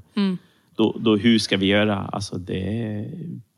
Då, 0.76 0.96
då, 1.00 1.16
hur 1.16 1.38
ska 1.38 1.56
vi 1.56 1.66
göra? 1.66 1.96
Alltså, 1.96 2.38
det 2.38 3.06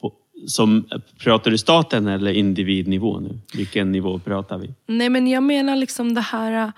på, 0.00 0.12
som, 0.46 0.85
pratar 1.18 1.50
du 1.50 1.58
staten 1.58 2.06
eller 2.06 2.32
individnivå 2.32 3.20
nu? 3.20 3.38
Vilken 3.54 3.92
nivå 3.92 4.18
pratar 4.18 4.58
vi? 4.58 4.74
Nej 4.87 5.08
men 5.08 5.26
jag 5.26 5.42
menar 5.42 5.76
liksom 5.76 6.14
det 6.14 6.20
här 6.20 6.72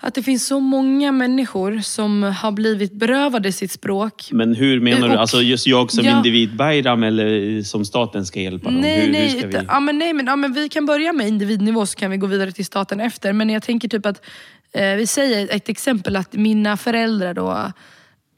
att 0.00 0.14
det 0.14 0.22
finns 0.22 0.46
så 0.46 0.60
många 0.60 1.12
människor 1.12 1.78
som 1.78 2.22
har 2.22 2.52
blivit 2.52 2.92
berövade 2.92 3.52
sitt 3.52 3.72
språk. 3.72 4.28
Men 4.32 4.54
hur 4.54 4.80
menar 4.80 5.08
du? 5.08 5.14
Och- 5.14 5.20
Alltså 5.20 5.42
just 5.42 5.66
jag 5.66 5.90
som 5.92 6.04
Ja. 6.04 6.16
individ, 6.16 6.56
Bayram, 6.56 7.02
eller 7.02 7.62
som 7.62 7.84
staten 7.84 8.26
ska 8.26 8.40
hjälpa 8.40 8.70
dem? 8.70 8.80
Nej, 8.80 9.00
hur, 9.00 9.12
nej, 9.12 9.40
hur 9.40 9.48
vi... 9.48 9.58
ja, 9.68 9.80
men 9.80 9.98
nej 9.98 10.12
men, 10.12 10.26
ja, 10.26 10.36
men 10.36 10.52
vi 10.52 10.68
kan 10.68 10.86
börja 10.86 11.12
med 11.12 11.28
individnivå 11.28 11.86
så 11.86 11.96
kan 11.98 12.10
vi 12.10 12.16
gå 12.16 12.26
vidare 12.26 12.52
till 12.52 12.66
staten 12.66 13.00
efter. 13.00 13.32
Men 13.32 13.50
jag 13.50 13.62
tänker 13.62 13.88
typ 13.88 14.06
att, 14.06 14.24
eh, 14.72 14.94
vi 14.94 15.06
säger 15.06 15.48
ett 15.56 15.68
exempel 15.68 16.16
att 16.16 16.32
mina 16.32 16.76
föräldrar 16.76 17.34
då 17.34 17.72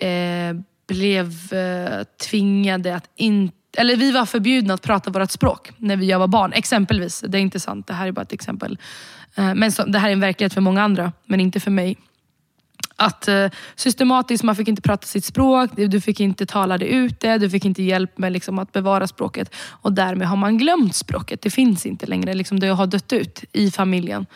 eh, 0.06 0.56
blev 0.88 1.26
eh, 1.52 2.04
tvingade 2.30 2.96
att 2.96 3.10
inte 3.16 3.56
eller 3.76 3.96
vi 3.96 4.10
var 4.12 4.26
förbjudna 4.26 4.74
att 4.74 4.82
prata 4.82 5.10
vårt 5.10 5.30
språk 5.30 5.70
när 5.76 5.96
vi 5.96 6.06
jag 6.06 6.18
var 6.18 6.26
barn. 6.28 6.52
Exempelvis. 6.52 7.24
Det 7.28 7.38
är 7.38 7.42
inte 7.42 7.60
sant, 7.60 7.86
det 7.86 7.92
här 7.94 8.06
är 8.08 8.12
bara 8.12 8.22
ett 8.22 8.32
exempel. 8.32 8.78
Eh, 9.34 9.54
Men 9.54 9.72
så, 9.72 9.84
det 9.84 9.98
här 9.98 10.08
är 10.08 10.12
en 10.12 10.20
verklighet 10.20 10.54
för 10.54 10.60
många 10.60 10.82
andra, 10.82 11.12
men 11.26 11.40
inte 11.40 11.60
för 11.60 11.70
mig. 11.70 11.96
Att 12.96 13.28
eh, 13.28 13.46
systematiskt, 13.76 14.44
man 14.44 14.56
fick 14.56 14.68
inte 14.68 14.82
prata 14.82 15.06
sitt 15.06 15.24
språk, 15.24 15.70
du 15.76 16.00
fick 16.00 16.20
inte 16.20 16.46
tala 16.46 16.78
det 16.78 16.86
ute, 16.86 17.38
du 17.38 17.50
fick 17.50 17.64
inte 17.64 17.82
hjälp 17.82 18.18
med 18.18 18.32
liksom, 18.32 18.58
att 18.58 18.72
bevara 18.72 19.06
språket. 19.06 19.54
Och 19.82 19.92
därmed 19.92 20.28
har 20.28 20.36
man 20.36 20.58
glömt 20.58 20.94
språket. 20.94 21.42
Det 21.42 21.50
finns 21.50 21.86
inte 21.86 22.06
längre. 22.06 22.34
Liksom, 22.34 22.60
det 22.60 22.66
har 22.66 22.86
dött 22.86 23.12
ut 23.12 23.44
i 23.52 23.70
familjen. 23.70 24.26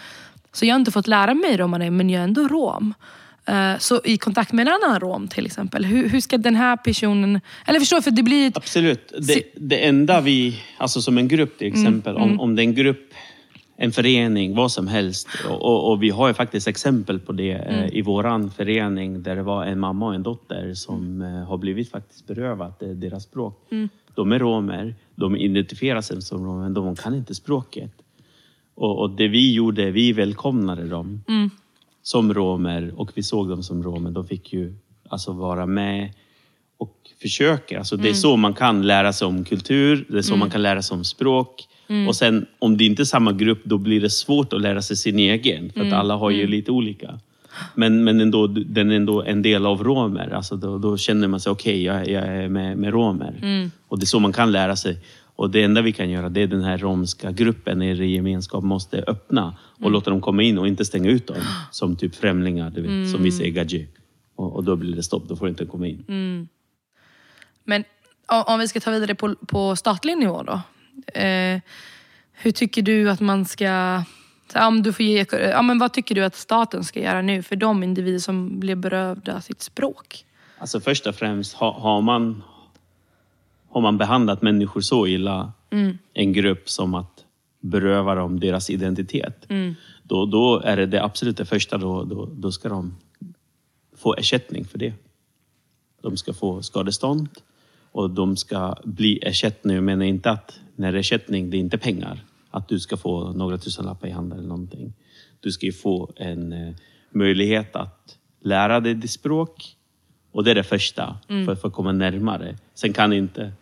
Så 0.53 0.67
jag 0.67 0.75
har 0.75 0.79
inte 0.79 0.91
fått 0.93 1.07
lära 1.07 1.35
mig 1.35 1.57
romani, 1.57 1.91
men 1.91 2.11
jag 2.11 2.21
är 2.21 2.25
ändå 2.25 2.49
rom. 2.49 2.95
Eh, 3.47 3.79
Så 3.79 4.01
i 4.05 4.19
kontakt 4.19 4.53
med 4.53 4.69
en 4.69 4.75
annan 4.83 5.01
rom 5.01 5.29
till 5.29 5.47
exempel, 5.47 5.85
hur, 5.85 6.09
hur 6.09 6.21
ska 6.21 6.39
den 6.39 6.57
här 6.57 6.77
personen... 6.77 7.41
Eller 7.67 7.81
förstår 7.81 7.97
du, 7.97 8.03
för 8.03 8.11
det 8.11 8.23
blir 8.23 8.49
ett... 8.49 8.57
Absolut. 8.57 9.13
Det, 9.19 9.43
det 9.57 9.87
enda 9.87 10.21
vi, 10.21 10.63
alltså 10.79 11.03
som 11.03 11.19
en 11.19 11.29
grupp 11.29 11.59
till 11.59 11.69
exempel, 11.69 12.17
Om, 12.17 12.41
om 12.41 12.57
det 12.57 12.63
är 12.63 12.65
en 12.65 12.75
grupp, 12.75 13.11
en 13.77 13.93
förening, 13.93 14.55
vad 14.55 14.73
som 14.73 14.87
helst. 14.87 15.29
Och, 15.49 15.63
och, 15.63 15.91
och 15.91 16.03
vi 16.03 16.11
har 16.11 16.29
ju 16.29 16.35
faktiskt 16.35 16.69
exempel 16.69 17.21
på 17.21 17.33
det 17.33 17.53
eh, 17.53 17.87
i 17.97 18.03
våran 18.03 18.51
förening 18.51 19.23
där 19.23 19.37
det 19.37 19.43
var 19.43 19.65
en 19.65 19.81
mamma 19.81 20.07
och 20.07 20.15
en 20.15 20.23
dotter 20.23 20.75
som 20.75 21.23
eh, 21.23 21.29
har 21.29 21.59
blivit 21.59 21.91
faktiskt 21.91 22.27
berövat 22.27 22.83
eh, 22.83 22.89
deras 22.89 23.23
språk. 23.23 23.69
De 24.15 24.33
är 24.33 24.39
romer, 24.39 24.95
de 25.15 25.37
identifierar 25.37 26.01
sig 26.01 26.23
som 26.23 26.47
romer, 26.47 26.63
men 26.63 26.75
de 26.75 26.97
kan 26.97 27.15
inte 27.15 27.35
språket. 27.35 27.93
Och, 28.75 29.01
och 29.01 29.11
det 29.11 29.29
vi 29.29 29.55
gjorde, 29.55 29.91
vi 29.91 30.13
välkomnade 30.13 30.89
dem 30.89 31.25
som 32.03 32.35
romer 32.35 32.93
och 32.97 33.11
vi 33.15 33.23
såg 33.23 33.49
dem 33.49 33.63
som 33.63 33.83
romer. 33.83 34.11
De 34.11 34.27
fick 34.27 34.53
ju 34.53 34.75
alltså 35.09 35.33
vara 35.33 35.67
med 35.67 36.13
och 36.77 36.97
försöka. 37.23 37.79
Alltså 37.79 37.97
det 37.97 38.09
är 38.09 38.15
så 38.15 38.37
man 38.37 38.55
kan 38.55 38.87
lära 38.87 39.13
sig 39.13 39.27
om 39.27 39.45
kultur, 39.45 40.07
det 40.09 40.19
är 40.19 40.23
så 40.23 40.37
man 40.37 40.51
kan 40.51 40.63
lära 40.63 40.83
sig 40.83 40.95
om 40.95 41.05
språk. 41.05 41.69
Och 42.09 42.17
sen 42.17 42.47
om 42.59 42.77
det 42.77 42.85
inte 42.85 43.03
är 43.03 43.05
samma 43.05 43.33
grupp, 43.33 43.61
då 43.65 43.79
blir 43.79 44.01
det 44.01 44.11
svårt 44.11 44.53
att 44.53 44.61
lära 44.61 44.83
sig 44.83 44.97
sin 44.97 45.19
egen. 45.19 45.73
För 45.73 45.81
att 45.81 45.87
alla 45.93 46.17
har 46.17 46.31
ju 46.31 46.47
lite 46.47 46.71
olika. 46.71 47.19
Men, 47.75 48.05
men 48.05 48.21
ändå, 48.21 48.47
den 48.47 48.91
är 48.91 48.97
ändå 48.97 49.23
en 49.23 49.43
del 49.43 49.67
av 49.67 49.85
romer. 49.85 50.31
Alltså 50.35 50.57
då, 50.57 50.79
då 50.79 50.97
känner 50.97 51.29
man 51.29 51.41
sig, 51.41 51.53
okej, 51.53 51.83
jag, 51.83 52.09
jag 52.09 52.27
är 52.27 52.49
med, 52.49 52.79
med 52.79 52.93
romer. 52.93 53.35
Och 53.89 53.99
det 53.99 54.05
är 54.05 54.07
så 54.07 54.19
man 54.21 54.33
kan 54.33 54.53
lära 54.53 54.77
sig. 54.77 54.99
Och 55.37 55.51
det 55.51 55.63
enda 55.63 55.83
vi 55.83 55.93
kan 55.93 56.11
göra, 56.11 56.29
det 56.29 56.43
är 56.43 56.47
den 56.47 56.63
här 56.65 56.79
romska 56.79 57.31
gruppen 57.33 57.83
i 57.83 58.07
gemenskap 58.15 58.65
måste 58.65 59.05
öppna 59.07 59.57
och 59.83 59.91
låta 59.91 60.11
dem 60.11 60.21
komma 60.21 60.43
in 60.43 60.59
och 60.59 60.69
inte 60.69 60.85
stänga 60.85 61.11
ut 61.11 61.27
dem 61.27 61.37
som 61.71 61.97
typ 61.97 62.15
främlingar, 62.15 62.71
du 62.71 62.81
vet, 62.83 63.11
som 63.13 63.23
vi 63.23 63.33
säger 63.33 63.51
gaji. 63.51 63.89
Och, 64.37 64.57
och 64.57 64.65
då 64.65 64.77
blir 64.77 64.97
det 64.97 65.03
stopp, 65.03 65.29
då 65.29 65.37
får 65.37 65.47
du 65.47 65.51
inte 65.51 65.67
komma 65.67 65.87
in. 65.87 66.05
Men 67.65 67.85
o- 68.33 68.45
om 68.47 68.59
vi 68.59 68.69
ska 68.69 68.81
ta 68.81 68.91
vidare 68.91 69.15
på, 69.15 69.35
på 69.47 69.77
statlig 69.77 70.19
nivå 70.19 70.43
då. 70.43 70.61
Eh, 71.15 71.61
hur 72.33 72.51
tycker 72.51 72.83
du 72.83 73.11
att 73.11 73.21
man 73.21 73.45
ska... 73.45 74.03
Ja, 74.55 74.67
om 74.67 74.83
du 74.83 74.93
får 74.93 75.05
ge, 75.05 75.27
ja, 75.33 75.63
men 75.63 75.79
vad 75.79 75.93
tycker 75.93 76.15
du 76.15 76.25
att 76.25 76.37
staten 76.37 76.85
ska 76.85 77.01
göra 77.01 77.23
nu 77.23 77.43
för 77.43 77.57
de 77.57 77.83
individer 77.83 78.19
som 78.19 78.61
blir 78.61 78.77
berövda 78.77 79.41
sitt 79.41 79.63
språk? 79.63 80.25
Alltså 80.59 80.81
först 80.81 81.07
och 81.07 81.15
främst, 81.15 81.55
har, 81.55 81.73
har, 81.73 82.01
man, 82.01 82.43
har 83.69 83.81
man 83.81 83.99
behandlat 83.99 84.43
människor 84.43 84.81
så 84.81 85.07
illa, 85.07 85.53
en 86.15 86.33
grupp 86.33 86.71
som 86.71 86.95
att 86.95 87.25
beröva 87.61 88.15
dem 88.15 88.41
deras 88.41 88.71
identitet, 88.71 89.47
då, 90.03 90.27
då 90.27 90.61
är 90.61 90.77
det 90.77 90.87
det 90.87 91.05
absolut 91.05 91.37
det 91.37 91.45
första, 91.45 91.79
då, 91.79 92.05
då, 92.05 92.29
då 92.33 92.53
ska 92.53 92.69
de 92.69 92.97
få 93.97 94.15
ersättning 94.15 94.65
för 94.65 94.79
det. 94.79 94.93
De 96.03 96.17
ska 96.17 96.35
få 96.35 96.63
skadestånd 96.63 97.29
och 97.93 98.11
de 98.11 98.37
ska 98.37 98.77
bli 98.85 99.19
ersättning. 99.23 99.75
Jag 99.75 99.85
menar 99.85 100.05
inte 100.05 100.31
att 100.31 100.61
när 100.77 100.95
ersättning, 100.95 101.51
det 101.51 101.57
är 101.57 101.59
inte 101.59 101.79
pengar. 101.79 102.25
Att 102.51 102.69
du 102.69 102.81
ska 102.81 102.97
få 102.97 103.33
några 103.33 103.59
tusenlappar 103.59 104.09
i 104.09 104.11
handen 104.11 104.39
eller 104.39 104.49
någonting. 104.49 104.93
Du 105.41 105.53
ska 105.53 105.67
ju 105.67 105.73
få 105.73 106.13
en 106.17 106.53
eh, 106.53 106.75
möjlighet 107.11 107.77
att 107.77 108.19
lära 108.41 108.81
dig 108.81 108.95
ditt 108.95 109.11
språk. 109.11 109.77
Och 110.33 110.45
det 110.45 110.51
är 110.51 110.55
det 110.55 110.63
första, 110.63 111.19
för, 111.29 111.55
för 111.55 111.69
att 111.69 111.75
komma 111.75 111.93
närmare. 111.93 112.57
Sen 112.75 112.93
kan 112.93 113.13
inte, 113.13 113.53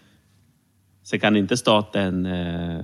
sen 1.02 1.20
kan 1.20 1.36
inte 1.36 1.56
staten 1.56 2.26
eh, 2.26 2.80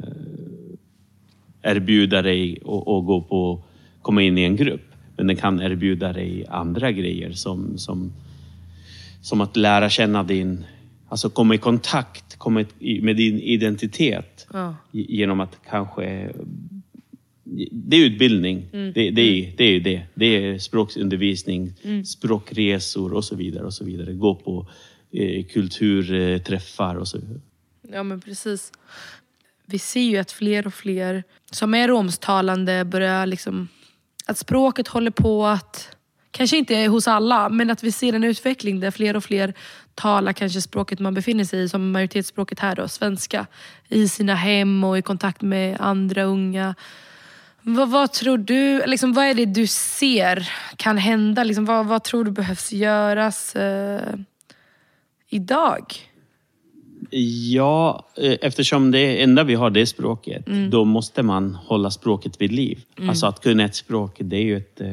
erbjuda 1.63 2.23
dig 2.23 2.59
att 2.63 3.07
gå 3.07 3.23
på, 3.29 3.65
komma 4.03 4.23
in 4.23 4.39
i 4.39 4.43
en 4.43 4.57
grupp. 4.57 4.95
Men 5.17 5.27
den 5.27 5.37
kan 5.37 5.61
erbjuda 5.61 6.13
dig 6.13 6.47
andra 6.49 6.93
grejer 6.93 7.33
som, 7.33 7.79
som, 7.79 8.13
som 9.23 9.41
att 9.41 9.57
lära 9.57 9.91
känna 9.91 10.23
din, 10.23 10.65
alltså 11.09 11.31
komma 11.31 11.55
i 11.55 11.59
kontakt 11.59 12.37
komma 12.39 12.65
i- 12.79 13.01
med 13.01 13.17
din 13.17 13.39
identitet. 13.41 14.47
Ja. 14.53 14.77
Ge- 14.93 15.07
Genom 15.09 15.41
att 15.41 15.57
kanske... 15.71 16.31
Det 17.73 17.97
är 17.97 18.05
utbildning. 18.07 18.69
Det, 18.73 19.11
det, 19.11 19.21
är, 19.23 19.53
det 19.57 19.65
är 19.65 19.81
det. 19.81 20.03
Det 20.15 20.27
är 20.27 20.59
språkundervisning, 20.59 21.73
språkresor 22.07 23.13
och 23.13 23.25
så 23.25 23.37
vidare. 23.37 23.65
och 23.65 23.75
så 23.75 23.85
vidare. 23.85 24.13
Gå 24.13 24.35
på 24.35 24.67
eh, 25.13 25.45
kulturträffar 25.45 26.95
och 26.95 27.09
så 27.09 27.19
vidare. 27.19 27.41
Ja 27.93 28.03
men 28.03 28.21
precis. 28.21 28.73
Vi 29.67 29.79
ser 29.79 30.01
ju 30.01 30.17
att 30.19 30.33
fler 30.33 30.67
och 30.67 30.75
fler 30.75 31.25
som 31.51 31.75
är 31.75 31.89
romstalande 31.89 32.85
börjar 32.85 33.27
liksom... 33.27 33.69
Att 34.27 34.39
språket 34.39 34.89
håller 34.89 35.11
på 35.11 35.47
att... 35.47 35.97
Kanske 36.31 36.57
inte 36.57 36.77
hos 36.87 37.09
alla, 37.09 37.49
men 37.49 37.71
att 37.71 37.83
vi 37.85 37.93
ser 37.93 38.13
en 38.13 38.25
utveckling 38.25 38.81
där 38.81 38.91
fler 38.91 39.17
och 39.17 39.25
fler 39.25 39.55
talar 39.99 40.33
kanske 40.33 40.61
språket 40.63 40.99
man 41.01 41.15
befinner 41.15 41.45
sig 41.45 41.63
i, 41.63 41.69
som 41.69 41.91
majoritetsspråket 41.91 42.59
här 42.61 42.77
då, 42.77 42.89
svenska. 42.89 43.47
I 43.89 44.09
sina 44.09 44.35
hem 44.35 44.85
och 44.85 44.99
i 44.99 45.03
kontakt 45.03 45.43
med 45.43 45.77
andra 45.81 46.23
unga. 46.23 46.75
Vad, 47.63 47.91
vad 47.91 48.13
tror 48.13 48.39
du, 48.39 48.83
liksom, 48.87 49.13
vad 49.13 49.25
är 49.25 49.35
det 49.35 49.45
du 49.47 49.67
ser 49.67 50.49
kan 50.77 50.99
hända? 50.99 51.45
Liksom, 51.45 51.65
vad, 51.65 51.87
vad 51.87 52.05
tror 52.05 52.25
du 52.25 52.31
behövs 52.31 52.73
göras 52.73 53.57
eh, 53.57 54.15
idag? 55.29 55.85
Ja, 57.51 58.07
eh, 58.17 58.37
eftersom 58.43 58.91
det 58.91 59.23
enda 59.23 59.45
vi 59.45 59.55
har 59.55 59.71
det 59.71 59.81
är 59.81 59.87
språket, 59.87 60.47
Mm. 60.49 60.71
då 60.71 60.85
måste 60.85 61.23
man 61.23 61.55
hålla 61.55 61.91
språket 61.91 62.41
vid 62.41 62.53
liv. 62.53 62.85
Alltså 63.09 63.27
att 63.27 63.41
kunna 63.43 63.65
ett 63.65 63.75
språk, 63.77 64.17
det 64.19 64.37
är 64.37 64.43
ju 64.43 64.57
ett... 64.57 64.81
eh, 64.81 64.89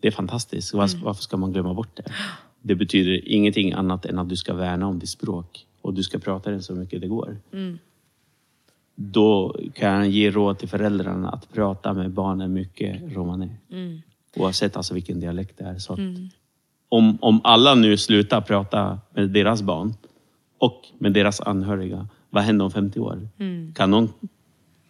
Det 0.00 0.08
är 0.08 0.10
fantastiskt. 0.10 0.74
Mm. 0.74 0.88
varför 1.02 1.22
ska 1.22 1.36
man 1.36 1.52
glömma 1.52 1.74
bort 1.74 1.96
det? 1.96 2.02
Det 2.66 2.74
betyder 2.74 3.28
ingenting 3.28 3.72
annat 3.72 4.06
än 4.06 4.18
att 4.18 4.28
du 4.28 4.36
ska 4.36 4.54
värna 4.54 4.86
om 4.86 4.98
ditt 4.98 5.08
språk 5.08 5.66
och 5.82 5.94
du 5.94 6.02
ska 6.02 6.18
prata 6.18 6.50
det 6.50 6.62
så 6.62 6.74
mycket 6.74 7.00
det 7.00 7.06
går. 7.06 7.36
Mm. 7.52 7.78
Då 8.94 9.56
kan 9.74 9.92
jag 9.92 10.08
ge 10.08 10.30
råd 10.30 10.58
till 10.58 10.68
föräldrarna 10.68 11.30
att 11.30 11.52
prata 11.52 11.92
med 11.92 12.10
barnen 12.10 12.52
mycket 12.52 13.16
romani. 13.16 13.50
Mm. 13.70 14.00
Oavsett 14.36 14.76
alltså 14.76 14.94
vilken 14.94 15.20
dialekt 15.20 15.58
det 15.58 15.64
är. 15.64 15.78
Så 15.78 15.92
att 15.92 15.98
om, 16.88 17.18
om 17.20 17.40
alla 17.44 17.74
nu 17.74 17.96
slutar 17.96 18.40
prata 18.40 19.00
med 19.14 19.30
deras 19.30 19.62
barn 19.62 19.94
och 20.58 20.82
med 20.98 21.12
deras 21.12 21.40
anhöriga, 21.40 22.08
vad 22.30 22.42
händer 22.42 22.64
om 22.64 22.70
50 22.70 23.00
år? 23.00 23.28
Kan 23.74 23.90
någon, 23.90 24.12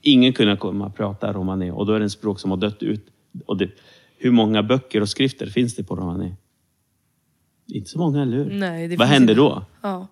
ingen 0.02 0.32
kunna 0.32 0.56
komma 0.56 0.86
och 0.86 0.96
prata 0.96 1.32
romani 1.32 1.70
och 1.70 1.86
då 1.86 1.92
är 1.92 1.98
det 1.98 2.04
en 2.04 2.10
språk 2.10 2.40
som 2.40 2.50
har 2.50 2.58
dött 2.58 2.82
ut. 2.82 3.06
Och 3.46 3.56
det, 3.56 3.70
hur 4.18 4.30
många 4.30 4.62
böcker 4.62 5.00
och 5.00 5.08
skrifter 5.08 5.46
finns 5.46 5.74
det 5.74 5.84
på 5.84 5.96
romani? 5.96 6.34
Inte 7.68 7.90
så 7.90 7.98
många, 7.98 8.22
eller 8.22 8.36
hur? 8.36 8.44
Nej, 8.50 8.88
det 8.88 8.96
vad 8.96 9.08
finns 9.08 9.12
händer 9.18 9.32
inte. 9.32 9.42
då? 9.42 9.64
Ja. 9.80 10.08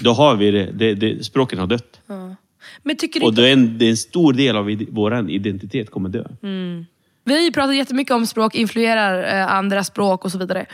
Då 0.00 0.12
har 0.12 0.36
vi 0.36 0.50
det, 0.50 0.70
det, 0.72 0.94
det 0.94 1.24
språken 1.24 1.58
har 1.58 1.66
dött. 1.66 2.00
Ja. 2.06 2.36
Men 2.82 2.96
tycker 2.96 3.20
du 3.20 3.26
Och 3.26 3.30
inte... 3.32 3.40
då 3.42 3.46
är 3.48 3.52
en, 3.52 3.78
det 3.78 3.84
är 3.86 3.90
en 3.90 3.96
stor 3.96 4.32
del 4.32 4.56
av 4.56 4.70
id- 4.70 4.88
vår 4.90 5.30
identitet 5.30 5.90
kommer 5.90 6.08
dö. 6.08 6.24
Vi 7.24 7.34
har 7.34 7.40
ju 7.40 7.52
pratat 7.52 7.76
jättemycket 7.76 8.14
om 8.14 8.26
språk 8.26 8.54
influerar 8.54 9.40
eh, 9.40 9.52
andra 9.54 9.84
språk 9.84 10.24
och 10.24 10.32
så 10.32 10.38
vidare. 10.38 10.66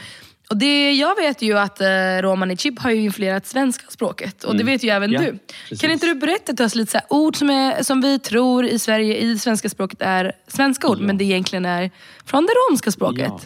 Och 0.51 0.57
det, 0.57 0.93
jag 0.93 1.17
vet 1.17 1.43
ju 1.43 1.59
att 1.59 1.81
eh, 1.81 1.87
romani 2.21 2.57
chib 2.57 2.79
har 2.79 2.91
ju 2.91 3.01
influerat 3.01 3.47
svenska 3.47 3.85
språket. 3.91 4.45
Och 4.45 4.57
det 4.57 4.65
vet 4.65 4.83
ju 4.85 4.89
även 4.89 5.13
Ja, 5.13 5.21
du. 5.21 5.39
precis. 5.63 5.81
Kan 5.81 5.91
inte 5.91 6.07
du 6.07 6.15
berätta 6.15 6.53
till 6.53 6.65
oss 6.65 6.75
lite 6.75 6.93
så 6.93 6.99
här, 6.99 7.07
ord 7.11 7.37
som, 7.37 7.51
är, 7.51 7.83
som 7.83 8.01
vi 8.01 8.19
tror 8.19 8.67
i 8.67 8.79
Sverige, 8.79 9.17
i 9.17 9.33
det 9.33 9.39
svenska 9.39 9.69
språket 9.69 10.03
är 10.03 10.33
svenska 10.47 10.89
ord, 10.89 11.01
men 11.01 11.19
det 11.19 11.25
egentligen 11.25 11.65
är 11.65 11.91
från 12.25 12.47
det 12.47 12.53
romska 12.71 12.91
språket? 12.91 13.27
Ja. 13.29 13.41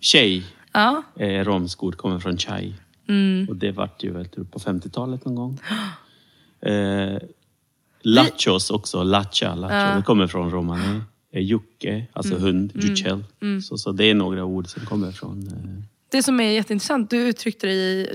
Tjej 0.00 0.42
Ja. 0.74 1.02
eh, 1.16 1.44
romskt 1.44 1.82
ord 1.82 1.96
kommer 1.96 2.18
från 2.18 2.38
chai. 2.38 2.74
Mm. 3.08 3.46
Och 3.48 3.56
det 3.56 3.70
vart 3.72 4.02
ju 4.04 4.12
väl 4.12 4.28
på 4.50 4.58
50-talet 4.58 5.24
någon 5.24 5.34
gång. 5.34 5.58
Eh, 6.66 7.18
lachos 8.02 8.70
också, 8.70 9.02
lacha, 9.02 9.54
lacha. 9.54 9.96
Det 9.96 10.02
kommer 10.02 10.26
från 10.26 10.50
romani. 10.50 11.00
Eh, 11.32 11.42
Jocke, 11.42 12.06
alltså 12.12 12.32
Mm. 12.34 12.44
hund, 12.44 12.72
juchel. 12.74 13.24
Så, 13.62 13.78
så 13.78 13.92
det 13.92 14.04
är 14.10 14.14
några 14.14 14.44
ord 14.44 14.68
som 14.68 14.86
kommer 14.86 15.12
från... 15.12 15.46
Eh, 15.46 15.82
Det 16.10 16.22
som 16.22 16.40
är 16.40 16.50
jätteintressant, 16.50 17.10
du 17.10 17.16
uttryckte 17.16 17.66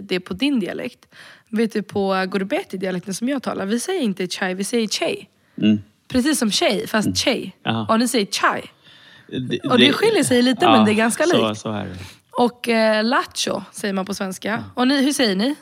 det 0.01 0.19
på 0.19 0.33
din 0.33 0.59
dialekt. 0.59 1.05
Vet 1.49 1.73
du 1.73 1.83
på 1.83 2.13
Gorbeti-dialekten 2.27 3.13
som 3.13 3.29
jag 3.29 3.43
talar, 3.43 3.65
vi 3.65 3.79
säger 3.79 4.01
inte 4.01 4.27
chai, 4.27 4.53
vi 4.53 4.63
säger 4.63 4.87
chey. 4.87 5.25
mm. 5.61 5.79
Precis 6.07 6.39
som 6.39 6.51
tjej, 6.51 6.87
fast 6.87 7.17
tjej. 7.17 7.55
Jaha. 7.63 7.85
Och 7.89 7.99
ni 7.99 8.07
säger 8.07 8.25
chai. 8.25 8.61
det, 9.49 9.59
Och 9.59 9.77
det 9.79 9.93
skiljer 9.93 10.23
sig 10.23 10.41
lite, 10.41 10.65
men 10.65 10.85
det 10.85 10.91
är 10.91 10.95
ganska 10.95 11.23
så, 11.23 11.47
likt. 11.47 11.61
Så 11.61 11.71
är 11.71 11.85
det. 11.85 11.95
Och 12.39 12.69
eh, 12.69 13.03
lacho 13.03 13.61
säger 13.71 13.93
man 13.93 14.05
på 14.05 14.13
svenska. 14.13 14.63
Och 14.73 14.87
ni, 14.87 15.03
hur 15.03 15.11
säger 15.11 15.35
ni? 15.35 15.55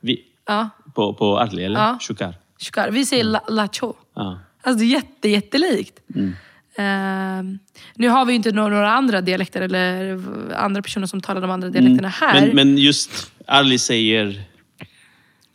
Vi, 0.00 0.24
Ja, 0.46 0.70
på, 0.94 1.14
på 1.14 1.38
Arli, 1.38 1.64
eller? 1.64 1.80
Ja. 1.80 1.98
Shukar. 2.00 2.34
shukar. 2.58 2.90
Vi 2.90 3.06
säger 3.06 3.24
la, 3.24 3.40
lacho. 3.48 3.94
Ja. 4.14 4.40
Alltså 4.62 4.78
det 4.78 4.84
är 4.84 4.94
jätte, 4.94 5.28
jättelikt. 5.28 5.98
Mm. 6.14 6.32
Ehm, 6.76 7.58
nu 7.94 8.08
har 8.08 8.24
vi 8.24 8.32
ju 8.32 8.36
inte 8.36 8.52
några, 8.52 8.92
andra 8.92 9.20
dialekter 9.20 9.60
eller 9.60 10.22
andra 10.54 10.82
personer 10.82 11.06
som 11.06 11.20
talar 11.20 11.40
de 11.40 11.50
andra 11.50 11.68
dialekterna 11.68 12.08
här. 12.08 12.38
Mm. 12.38 12.56
Men, 12.56 12.68
men 12.68 12.78
just 12.78 13.32
Arli 13.46 13.78
säger, 13.78 14.42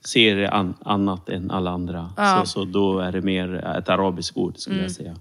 ser 0.05 0.53
an, 0.53 0.73
annat 0.85 1.29
än 1.29 1.51
alla 1.51 1.71
andra. 1.71 2.13
Ja. 2.17 2.33
Mm. 2.33 2.45
Så, 2.45 2.51
så 2.51 2.65
då 2.65 2.99
är 2.99 3.11
det 3.11 3.21
mer 3.21 3.53
ett 3.77 3.89
arabiskt 3.89 4.37
ord 4.37 4.57
skulle 4.57 4.81
jag 4.81 4.91
säga. 4.91 5.15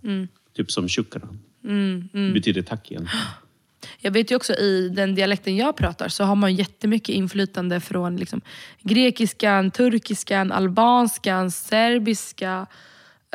Typ 0.56 0.70
som 0.70 0.88
shukran. 0.88 1.38
Mm, 1.64 2.08
Det 2.12 2.32
betyder 2.32 2.62
tack 2.62 2.90
igen. 2.90 3.08
jag 3.98 4.10
vet 4.10 4.30
ju 4.30 4.36
också 4.36 4.52
i 4.52 4.88
den 4.88 5.14
dialekten 5.14 5.56
jag 5.56 5.76
pratar 5.76 6.08
så 6.08 6.24
har 6.24 6.36
man 6.36 6.54
jättemycket 6.54 7.08
inflytande 7.08 7.80
från 7.80 8.16
liksom, 8.16 8.40
grekiskan, 8.82 9.70
turkiskan, 9.70 10.52
albanskan, 10.52 11.50
serbiska. 11.50 12.66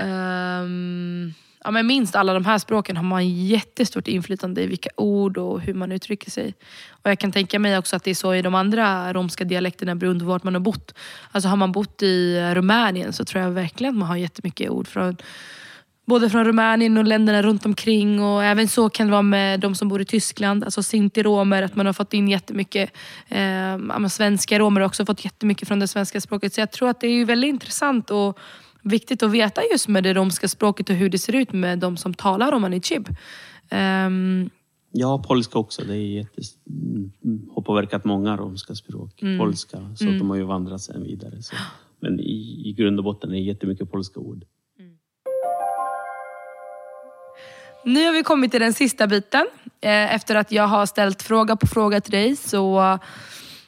Um, 0.02 0.08
ehm, 0.08 1.34
ja, 1.64 1.72
men 1.72 1.88
minst 1.88 2.16
alla 2.16 2.34
de 2.34 2.46
här 2.46 2.58
språken 2.58 2.98
har 2.98 3.04
man 3.04 3.30
jättestort 3.30 4.08
inflytande 4.08 4.62
i 4.62 4.68
vilka 4.68 4.90
ord 4.98 5.38
och 5.38 5.62
hur 5.62 5.74
man 5.74 5.92
uttrycker 5.92 6.32
sig. 6.32 6.54
Och 6.90 7.10
Jag 7.10 7.20
kan 7.20 7.32
tänka 7.32 7.60
mig 7.60 7.78
också 7.78 7.96
att 7.96 8.04
det 8.04 8.12
är 8.12 8.16
så 8.16 8.36
i 8.36 8.42
de 8.42 8.56
andra 8.56 9.14
romska 9.14 9.44
dialekterna 9.44 9.96
beroende 9.96 10.26
på 10.26 10.30
vart 10.30 10.44
man 10.44 10.54
har 10.54 10.62
bott. 10.62 10.94
Alltså 11.32 11.50
har 11.50 11.58
man 11.58 11.72
bott 11.72 12.04
i 12.04 12.42
Rumänien 12.54 13.14
så 13.14 13.26
tror 13.26 13.44
jag 13.44 13.52
verkligen 13.52 13.94
att 13.94 14.00
man 14.00 14.08
har 14.08 14.18
jättemycket 14.18 14.70
ord 14.70 14.88
från 14.88 15.18
både 16.06 16.30
från 16.30 16.46
Rumänien 16.46 16.98
och 16.98 17.04
länderna 17.04 17.42
runt 17.42 17.66
omkring. 17.66 18.24
Och 18.24 18.44
även 18.44 18.68
så 18.68 18.90
kan 18.90 19.08
det 19.08 19.12
vara 19.12 19.22
med 19.22 19.60
de 19.60 19.76
som 19.76 19.88
bor 19.88 20.02
i 20.02 20.06
Tyskland, 20.06 20.64
alltså 20.64 20.82
sinti-romer, 20.82 21.64
att 21.64 21.76
man 21.76 21.86
har 21.86 21.94
fått 21.94 22.14
in 22.14 22.28
jättemycket. 22.28 22.92
Eh, 23.28 24.08
svenska 24.08 24.60
romer 24.60 24.82
har 24.82 24.88
också 24.88 25.06
fått 25.06 25.26
jättemycket 25.26 25.68
från 25.68 25.80
det 25.80 25.88
svenska 25.88 26.22
språket. 26.22 26.54
Så 26.54 26.62
jag 26.62 26.72
tror 26.72 26.90
att 26.90 27.02
det 27.02 27.08
är 27.08 27.26
väldigt 27.26 27.50
intressant 27.50 28.12
och 28.12 28.40
viktigt 28.84 29.24
att 29.24 29.32
veta 29.32 29.62
just 29.72 29.88
med 29.88 30.04
det 30.04 30.14
romska 30.14 30.48
språket 30.48 30.90
och 30.90 30.96
hur 30.96 31.10
det 31.10 31.18
ser 31.18 31.36
ut 31.36 31.54
med 31.54 31.80
de 31.80 31.98
som 31.98 32.14
talar 32.14 32.52
romani 32.52 32.82
chib. 32.82 33.08
Um, 34.08 34.50
ja, 34.92 35.24
polska 35.28 35.60
också. 35.60 35.82
Det 35.84 35.94
är 35.94 35.98
jättes... 35.98 36.54
har 37.56 37.62
påverkat 37.62 38.06
många 38.06 38.38
romska 38.38 38.76
språk. 38.76 39.22
Mm. 39.22 39.40
Polska, 39.40 39.78
så 39.96 40.06
mm. 40.06 40.20
de 40.20 40.30
har 40.30 40.38
ju 40.38 40.44
vandrat 40.44 40.82
sen 40.82 41.04
vidare. 41.04 41.42
Så. 41.42 41.56
Men 42.00 42.20
i, 42.20 42.62
i 42.66 42.74
grund 42.78 43.00
och 43.00 43.04
botten 43.04 43.30
är 43.30 43.34
det 43.34 43.42
jättemycket 43.42 43.92
polska 43.92 44.20
ord. 44.20 44.46
Nu 47.86 48.06
har 48.06 48.14
vi 48.14 48.24
kommit 48.24 48.52
till 48.52 48.60
den 48.60 48.74
sista 48.74 49.08
biten. 49.08 49.48
Eh, 49.82 50.16
efter 50.16 50.36
att 50.36 50.52
jag 50.52 50.68
har 50.68 50.86
ställt 50.86 51.22
fråga 51.22 51.56
på 51.56 51.68
fråga 51.68 52.02
till 52.02 52.12
dig 52.12 52.36
så 52.36 53.00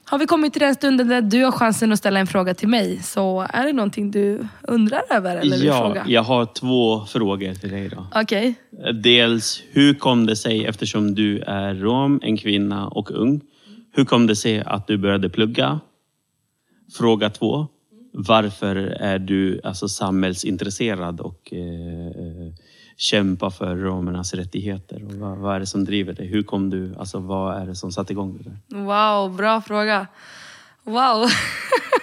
har 0.06 0.18
vi 0.18 0.26
kommit 0.26 0.54
till 0.54 0.60
den 0.60 0.76
stunden 0.76 1.08
där 1.08 1.22
du 1.22 1.44
har 1.44 1.52
chansen 1.52 1.92
att 1.92 2.00
ställa 2.00 2.20
en 2.20 2.28
fråga 2.28 2.54
till 2.54 2.68
mig. 2.68 3.04
Så 3.04 3.48
är 3.50 3.66
det 3.66 3.74
någonting 3.74 4.12
du 4.12 4.48
undrar 4.62 5.04
över? 5.10 5.38
Eller 5.38 5.66
ja, 5.66 5.80
fråga? 5.80 6.06
jag 6.08 6.24
har 6.24 6.46
två 6.46 7.06
frågor 7.06 7.54
till 7.54 7.70
dig. 7.70 7.90
då. 7.90 8.22
Okay. 8.22 8.54
Dels, 9.04 9.64
hur 9.72 9.94
kom 9.94 10.26
det 10.26 10.36
sig, 10.36 10.66
eftersom 10.66 11.16
du 11.16 11.40
är 11.40 11.76
rom, 11.76 12.20
en 12.24 12.38
kvinna 12.38 12.88
och 12.88 13.12
ung, 13.12 13.42
hur 13.92 14.06
kom 14.06 14.28
det 14.28 14.36
sig 14.36 14.60
att 14.66 14.88
du 14.88 14.98
började 14.98 15.30
plugga? 15.30 15.80
Fråga 16.98 17.30
två, 17.30 17.68
varför 18.14 18.76
är 19.00 19.20
du 19.20 19.62
alltså, 19.64 19.88
samhällsintresserad 19.88 21.20
och 21.20 21.54
eh, 21.54 22.54
kämpa 23.04 23.52
för 23.52 23.76
romernas 23.76 24.34
rättigheter? 24.34 25.04
Och 25.06 25.14
vad, 25.14 25.38
vad, 25.38 25.56
är 25.56 25.60
det 25.60 25.66
som 25.66 25.86
driver 25.86 26.14
dig? 26.14 26.28
Hur 26.28 26.44
kom 26.44 26.70
du, 26.70 26.96
alltså 27.00 27.20
vad 27.20 27.62
är 27.62 27.66
det 27.66 27.76
som 27.76 27.92
satte 27.92 28.14
igång 28.14 28.40
det 28.44 28.78
Wow, 28.78 29.36
bra 29.36 29.62
fråga. 29.62 30.08
Wow. 30.84 31.30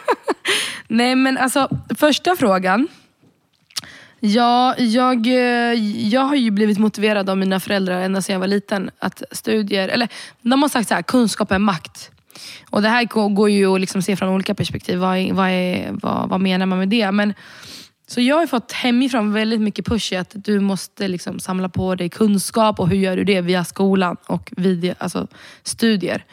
Nej 0.89 1.15
men 1.15 1.39
alltså, 1.39 1.69
första 1.99 2.37
frågan. 2.37 2.89
Ja, 4.21 4.75
jag, 4.79 5.27
eh, 5.27 5.75
jag 6.09 6.21
har 6.21 6.35
ju 6.35 6.51
blivit 6.51 6.79
motiverad 6.79 7.31
av 7.31 7.39
mina 7.39 7.61
föräldrar 7.61 8.01
ända 8.01 8.23
sedan 8.23 8.33
jag 8.33 8.41
var 8.41 8.47
liten. 8.47 8.91
Att 8.99 9.23
studier, 9.33 9.89
eller 9.89 10.09
de 10.43 10.63
har 10.63 10.69
sagt 10.69 10.89
så 10.89 10.95
här, 10.95 11.03
kunskap 11.03 11.53
är 11.53 11.59
makt. 11.59 12.11
Och 12.71 12.83
det 12.83 12.89
här 12.89 13.05
går 13.29 13.51
ju 13.51 13.67
att 13.67 13.81
liksom 13.81 14.03
se 14.03 14.17
från 14.17 14.29
olika 14.29 14.55
perspektiv. 14.55 14.99
Vad, 14.99 15.31
vad, 15.33 15.49
är, 15.49 15.91
vad, 15.93 16.29
vad 16.29 16.41
menar 16.41 16.67
man 16.67 16.79
med 16.79 16.89
det? 16.89 17.13
Men 17.13 17.35
så 18.11 18.21
jag 18.21 18.37
har 18.37 18.47
fått 18.47 18.73
hemifrån 18.73 19.33
väldigt 19.33 19.61
mycket 19.61 19.87
push 19.87 20.13
i 20.13 20.17
att 20.17 20.33
du 20.35 20.61
måste 20.61 21.09
liksom 21.09 21.41
samla 21.41 21.69
på 21.69 21.95
dig 21.95 22.09
kunskap 22.09 22.81
och 22.81 22.89
hur 22.89 22.97
gör 22.97 23.17
du 23.17 23.25
det 23.25 23.41
via 23.41 23.65
skolan 23.65 24.17
och 24.27 24.53
vid 24.57 24.95
alltså, 24.99 25.27
studier. 25.63 26.25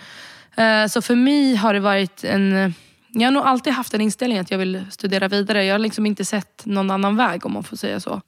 Eh, 0.55 0.87
så 0.87 1.01
för 1.01 1.15
mig 1.15 1.55
har 1.55 1.73
det 1.73 1.79
varit 1.79 2.23
en... 2.23 2.73
Jag 3.07 3.27
har 3.27 3.31
nog 3.31 3.43
alltid 3.43 3.73
haft 3.73 3.93
en 3.93 4.01
inställning 4.01 4.37
att 4.37 4.51
jag 4.51 4.57
vill 4.57 4.85
studera 4.89 5.27
vidare. 5.27 5.65
Jag 5.65 5.73
har 5.73 5.79
liksom 5.79 6.05
inte 6.05 6.25
sett 6.25 6.65
någon 6.65 6.91
annan 6.91 7.15
väg 7.15 7.45
om 7.45 7.53
man 7.53 7.63
får 7.63 7.77
säga 7.77 7.99
så. 7.99 8.21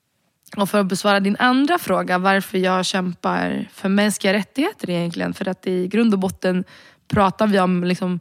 Och 0.58 0.70
för 0.70 0.80
att 0.80 0.86
besvara 0.86 1.20
din 1.20 1.36
andra 1.40 1.80
fråga, 1.80 2.18
varför 2.18 2.58
jag 2.58 2.86
kämpar 2.86 3.68
för 3.74 3.90
mänskliga 3.90 4.34
rättigheter 4.34 4.90
egentligen. 4.90 5.34
För 5.34 5.48
att 5.48 5.68
i 5.68 5.88
grund 5.88 6.14
och 6.14 6.20
botten 6.20 6.64
pratar 7.08 7.48
vi 7.48 7.60
om 7.60 7.84
liksom 7.84 8.20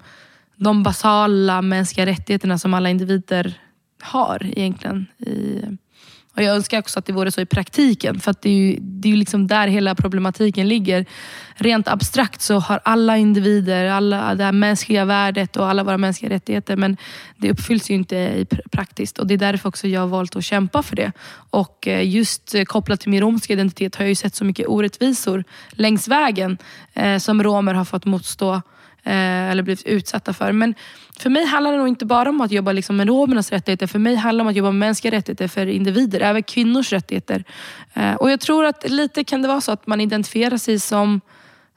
de 0.57 0.83
basala 0.83 1.63
mänskliga 1.63 2.07
rättigheterna 2.07 2.59
som 2.59 2.75
alla 2.75 2.91
individer 2.91 3.61
har 4.03 4.47
egentligen. 4.59 5.07
I, 5.19 5.63
och 6.39 6.45
jag 6.45 6.57
önskar 6.57 6.79
också 6.79 6.99
att 6.99 7.07
det 7.07 7.13
vore 7.13 7.31
så 7.31 7.41
i 7.41 7.47
praktiken. 7.47 8.21
För 8.21 8.35
det 8.43 8.49
är 8.49 8.55
ju, 8.55 8.79
det 8.81 9.09
är 9.09 9.11
ju 9.11 9.17
liksom 9.17 9.47
där 9.47 9.69
hela 9.69 9.95
problematiken 9.95 10.69
ligger. 10.69 11.07
Rent 11.55 11.89
abstrakt 11.89 12.41
så 12.41 12.59
har 12.59 12.81
alla 12.85 13.17
individer 13.17 13.87
alla 13.87 14.35
det 14.35 14.45
här 14.45 14.53
mänskliga 14.53 15.05
värdet 15.05 15.57
och 15.57 15.69
alla 15.69 15.85
våra 15.85 15.99
mänskliga 15.99 16.31
rättigheter. 16.31 16.77
Men 16.77 16.97
det 17.37 17.51
uppfylls 17.51 17.91
ju 17.91 17.95
inte 17.95 18.17
i 18.17 18.47
praktiskt. 18.71 19.19
Och 19.19 19.27
Det 19.27 19.35
är 19.35 19.39
därför 19.39 19.69
också 19.69 19.89
jag 19.89 20.01
har 20.01 20.09
valt 20.09 20.37
att 20.37 20.45
kämpa 20.45 20.83
för 20.83 20.97
det. 20.97 21.13
Och 21.51 21.89
eh, 21.89 22.09
just 22.09 22.55
eh, 22.55 22.65
kopplat 22.65 23.01
till 23.01 23.11
min 23.11 23.21
romska 23.21 23.53
identitet 23.53 23.97
har 23.97 24.05
jag 24.05 24.09
ju 24.09 24.15
sett 24.15 24.35
så 24.35 24.45
mycket 24.45 24.67
orättvisor 24.67 25.45
längs 25.71 26.09
vägen 26.09 26.59
eh, 26.95 27.19
som 27.19 27.43
romer 27.43 27.75
har 27.75 27.85
fått 27.85 28.05
motstå 28.05 28.53
Eh, 28.55 28.63
Eh, 29.09 29.51
eller 29.51 29.63
blivit 29.63 29.87
utsatta 29.87 30.33
för. 30.33 30.53
Men 30.53 30.75
för 31.19 31.31
mig 31.31 31.45
handlar 31.45 31.73
det 31.73 31.79
nog 31.79 31.89
inte 31.89 32.05
bara 32.07 32.29
om 32.29 32.41
att 32.41 32.51
jobba 32.51 32.73
liksom 32.73 32.97
med 32.97 33.07
romernas 33.09 33.53
rättigheter. 33.53 33.87
För 33.87 33.99
mig 33.99 34.15
handlar 34.15 34.45
det 34.45 34.47
om 34.47 34.51
att 34.51 34.57
jobba 34.57 34.71
med 34.71 34.89
mänskliga 34.89 35.17
rättigheter 35.17 35.49
för 35.49 35.67
individer, 35.67 36.21
även 36.21 36.43
kvinnors 36.43 36.93
rättigheter. 36.93 37.45
Eh, 37.95 38.15
och 38.15 38.31
jag 38.31 38.41
tror 38.41 38.65
att 38.65 38.91
lite 38.91 39.25
kan 39.25 39.43
det 39.43 39.49
vara 39.49 39.61
så 39.61 39.73
att 39.73 39.87
man 39.87 40.01
identifierar 40.01 40.57
sig 40.57 40.81
som 40.81 41.21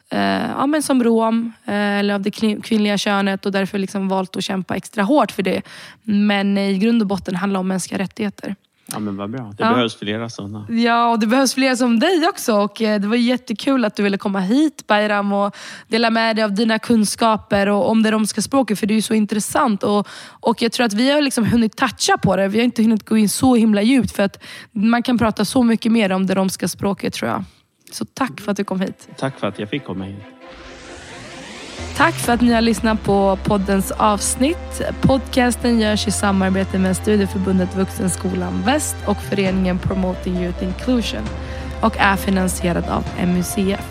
eh, 0.09 0.49
ja, 0.57 0.65
men 0.65 0.83
som 0.83 1.03
rom 1.03 1.53
eh, 1.65 1.73
eller 1.73 2.13
av 2.13 2.21
det 2.21 2.31
kvinnliga 2.63 2.97
könet 2.97 3.45
och 3.45 3.51
därför 3.51 3.77
liksom 3.77 4.07
valt 4.07 4.35
att 4.35 4.43
kämpa 4.43 4.75
extra 4.75 5.03
hårt 5.03 5.31
för 5.31 5.43
det. 5.43 5.61
Men 6.03 6.57
i 6.57 6.77
grund 6.77 7.01
och 7.01 7.07
botten 7.07 7.35
handlar 7.35 7.57
det 7.57 7.61
om 7.61 7.67
mänskliga 7.67 7.99
rättigheter. 7.99 8.55
Ja 8.93 8.99
men 8.99 9.17
vad 9.17 9.29
bra. 9.29 9.53
Det 9.57 9.63
ja. 9.63 9.73
behövs 9.73 9.95
flera 9.95 10.29
sådana. 10.29 10.67
Ja, 10.69 11.11
och 11.11 11.19
det 11.19 11.27
behövs 11.27 11.53
fler 11.53 11.75
som 11.75 11.99
dig 11.99 12.27
också. 12.27 12.55
Och 12.55 12.81
eh, 12.81 13.01
det 13.01 13.07
var 13.07 13.15
jättekul 13.15 13.85
att 13.85 13.95
du 13.95 14.03
ville 14.03 14.17
komma 14.17 14.39
hit 14.39 14.87
Bayram 14.87 15.31
och 15.31 15.55
dela 15.87 16.09
med 16.09 16.35
dig 16.35 16.43
av 16.43 16.53
dina 16.53 16.79
kunskaper 16.79 17.69
och 17.69 17.89
om 17.89 18.03
det 18.03 18.11
romska 18.11 18.41
språket 18.41 18.79
för 18.79 18.87
det 18.87 18.93
är 18.93 18.95
ju 18.95 19.01
så 19.01 19.13
intressant. 19.13 19.83
Och, 19.83 20.07
och 20.29 20.61
jag 20.61 20.71
tror 20.71 20.85
att 20.85 20.93
vi 20.93 21.11
har 21.11 21.21
liksom 21.21 21.45
hunnit 21.45 21.77
toucha 21.77 22.17
på 22.17 22.35
det. 22.35 22.47
Vi 22.47 22.57
har 22.57 22.65
inte 22.65 22.81
hunnit 22.81 23.05
gå 23.05 23.17
in 23.17 23.29
så 23.29 23.55
himla 23.55 23.81
djupt 23.81 24.11
för 24.11 24.23
att 24.23 24.43
man 24.71 25.03
kan 25.03 25.17
prata 25.17 25.45
så 25.45 25.63
mycket 25.63 25.91
mer 25.91 26.11
om 26.11 26.25
det 26.25 26.35
romska 26.35 26.67
språket 26.67 27.13
tror 27.13 27.31
jag. 27.31 27.43
Så 27.91 28.05
tack 28.05 28.41
för 28.41 28.51
att 28.51 28.57
du 28.57 28.63
kom 28.63 28.81
hit. 28.81 29.09
Tack 29.17 29.39
för 29.39 29.47
att 29.47 29.59
jag 29.59 29.69
fick 29.69 29.85
komma 29.85 30.05
hit. 30.05 30.23
Tack 32.01 32.13
för 32.13 32.33
att 32.33 32.41
ni 32.41 32.53
har 32.53 32.61
lyssnat 32.61 33.03
på 33.03 33.37
poddens 33.43 33.91
avsnitt. 33.91 34.81
Podcasten 35.01 35.79
görs 35.79 36.07
i 36.07 36.11
samarbete 36.11 36.79
med 36.79 36.97
Studieförbundet 36.97 37.75
Vuxenskolan 37.75 38.63
Väst 38.65 38.95
och 39.05 39.17
föreningen 39.17 39.79
Promoting 39.79 40.37
Youth 40.37 40.63
Inclusion 40.63 41.23
och 41.81 41.97
är 41.97 42.15
finansierad 42.15 42.85
av 42.89 43.03
MUCF. 43.27 43.85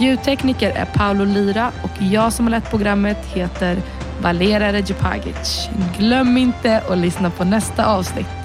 Ljudtekniker 0.00 0.70
är 0.70 0.84
Paolo 0.84 1.24
Lira 1.24 1.72
och 1.82 2.02
jag 2.02 2.32
som 2.32 2.46
har 2.46 2.50
lett 2.50 2.70
programmet 2.70 3.26
heter 3.26 3.78
Valera 4.22 4.72
Regipagic. 4.72 5.68
Glöm 5.98 6.36
inte 6.36 6.82
att 6.88 6.98
lyssna 6.98 7.30
på 7.30 7.44
nästa 7.44 7.86
avsnitt. 7.86 8.43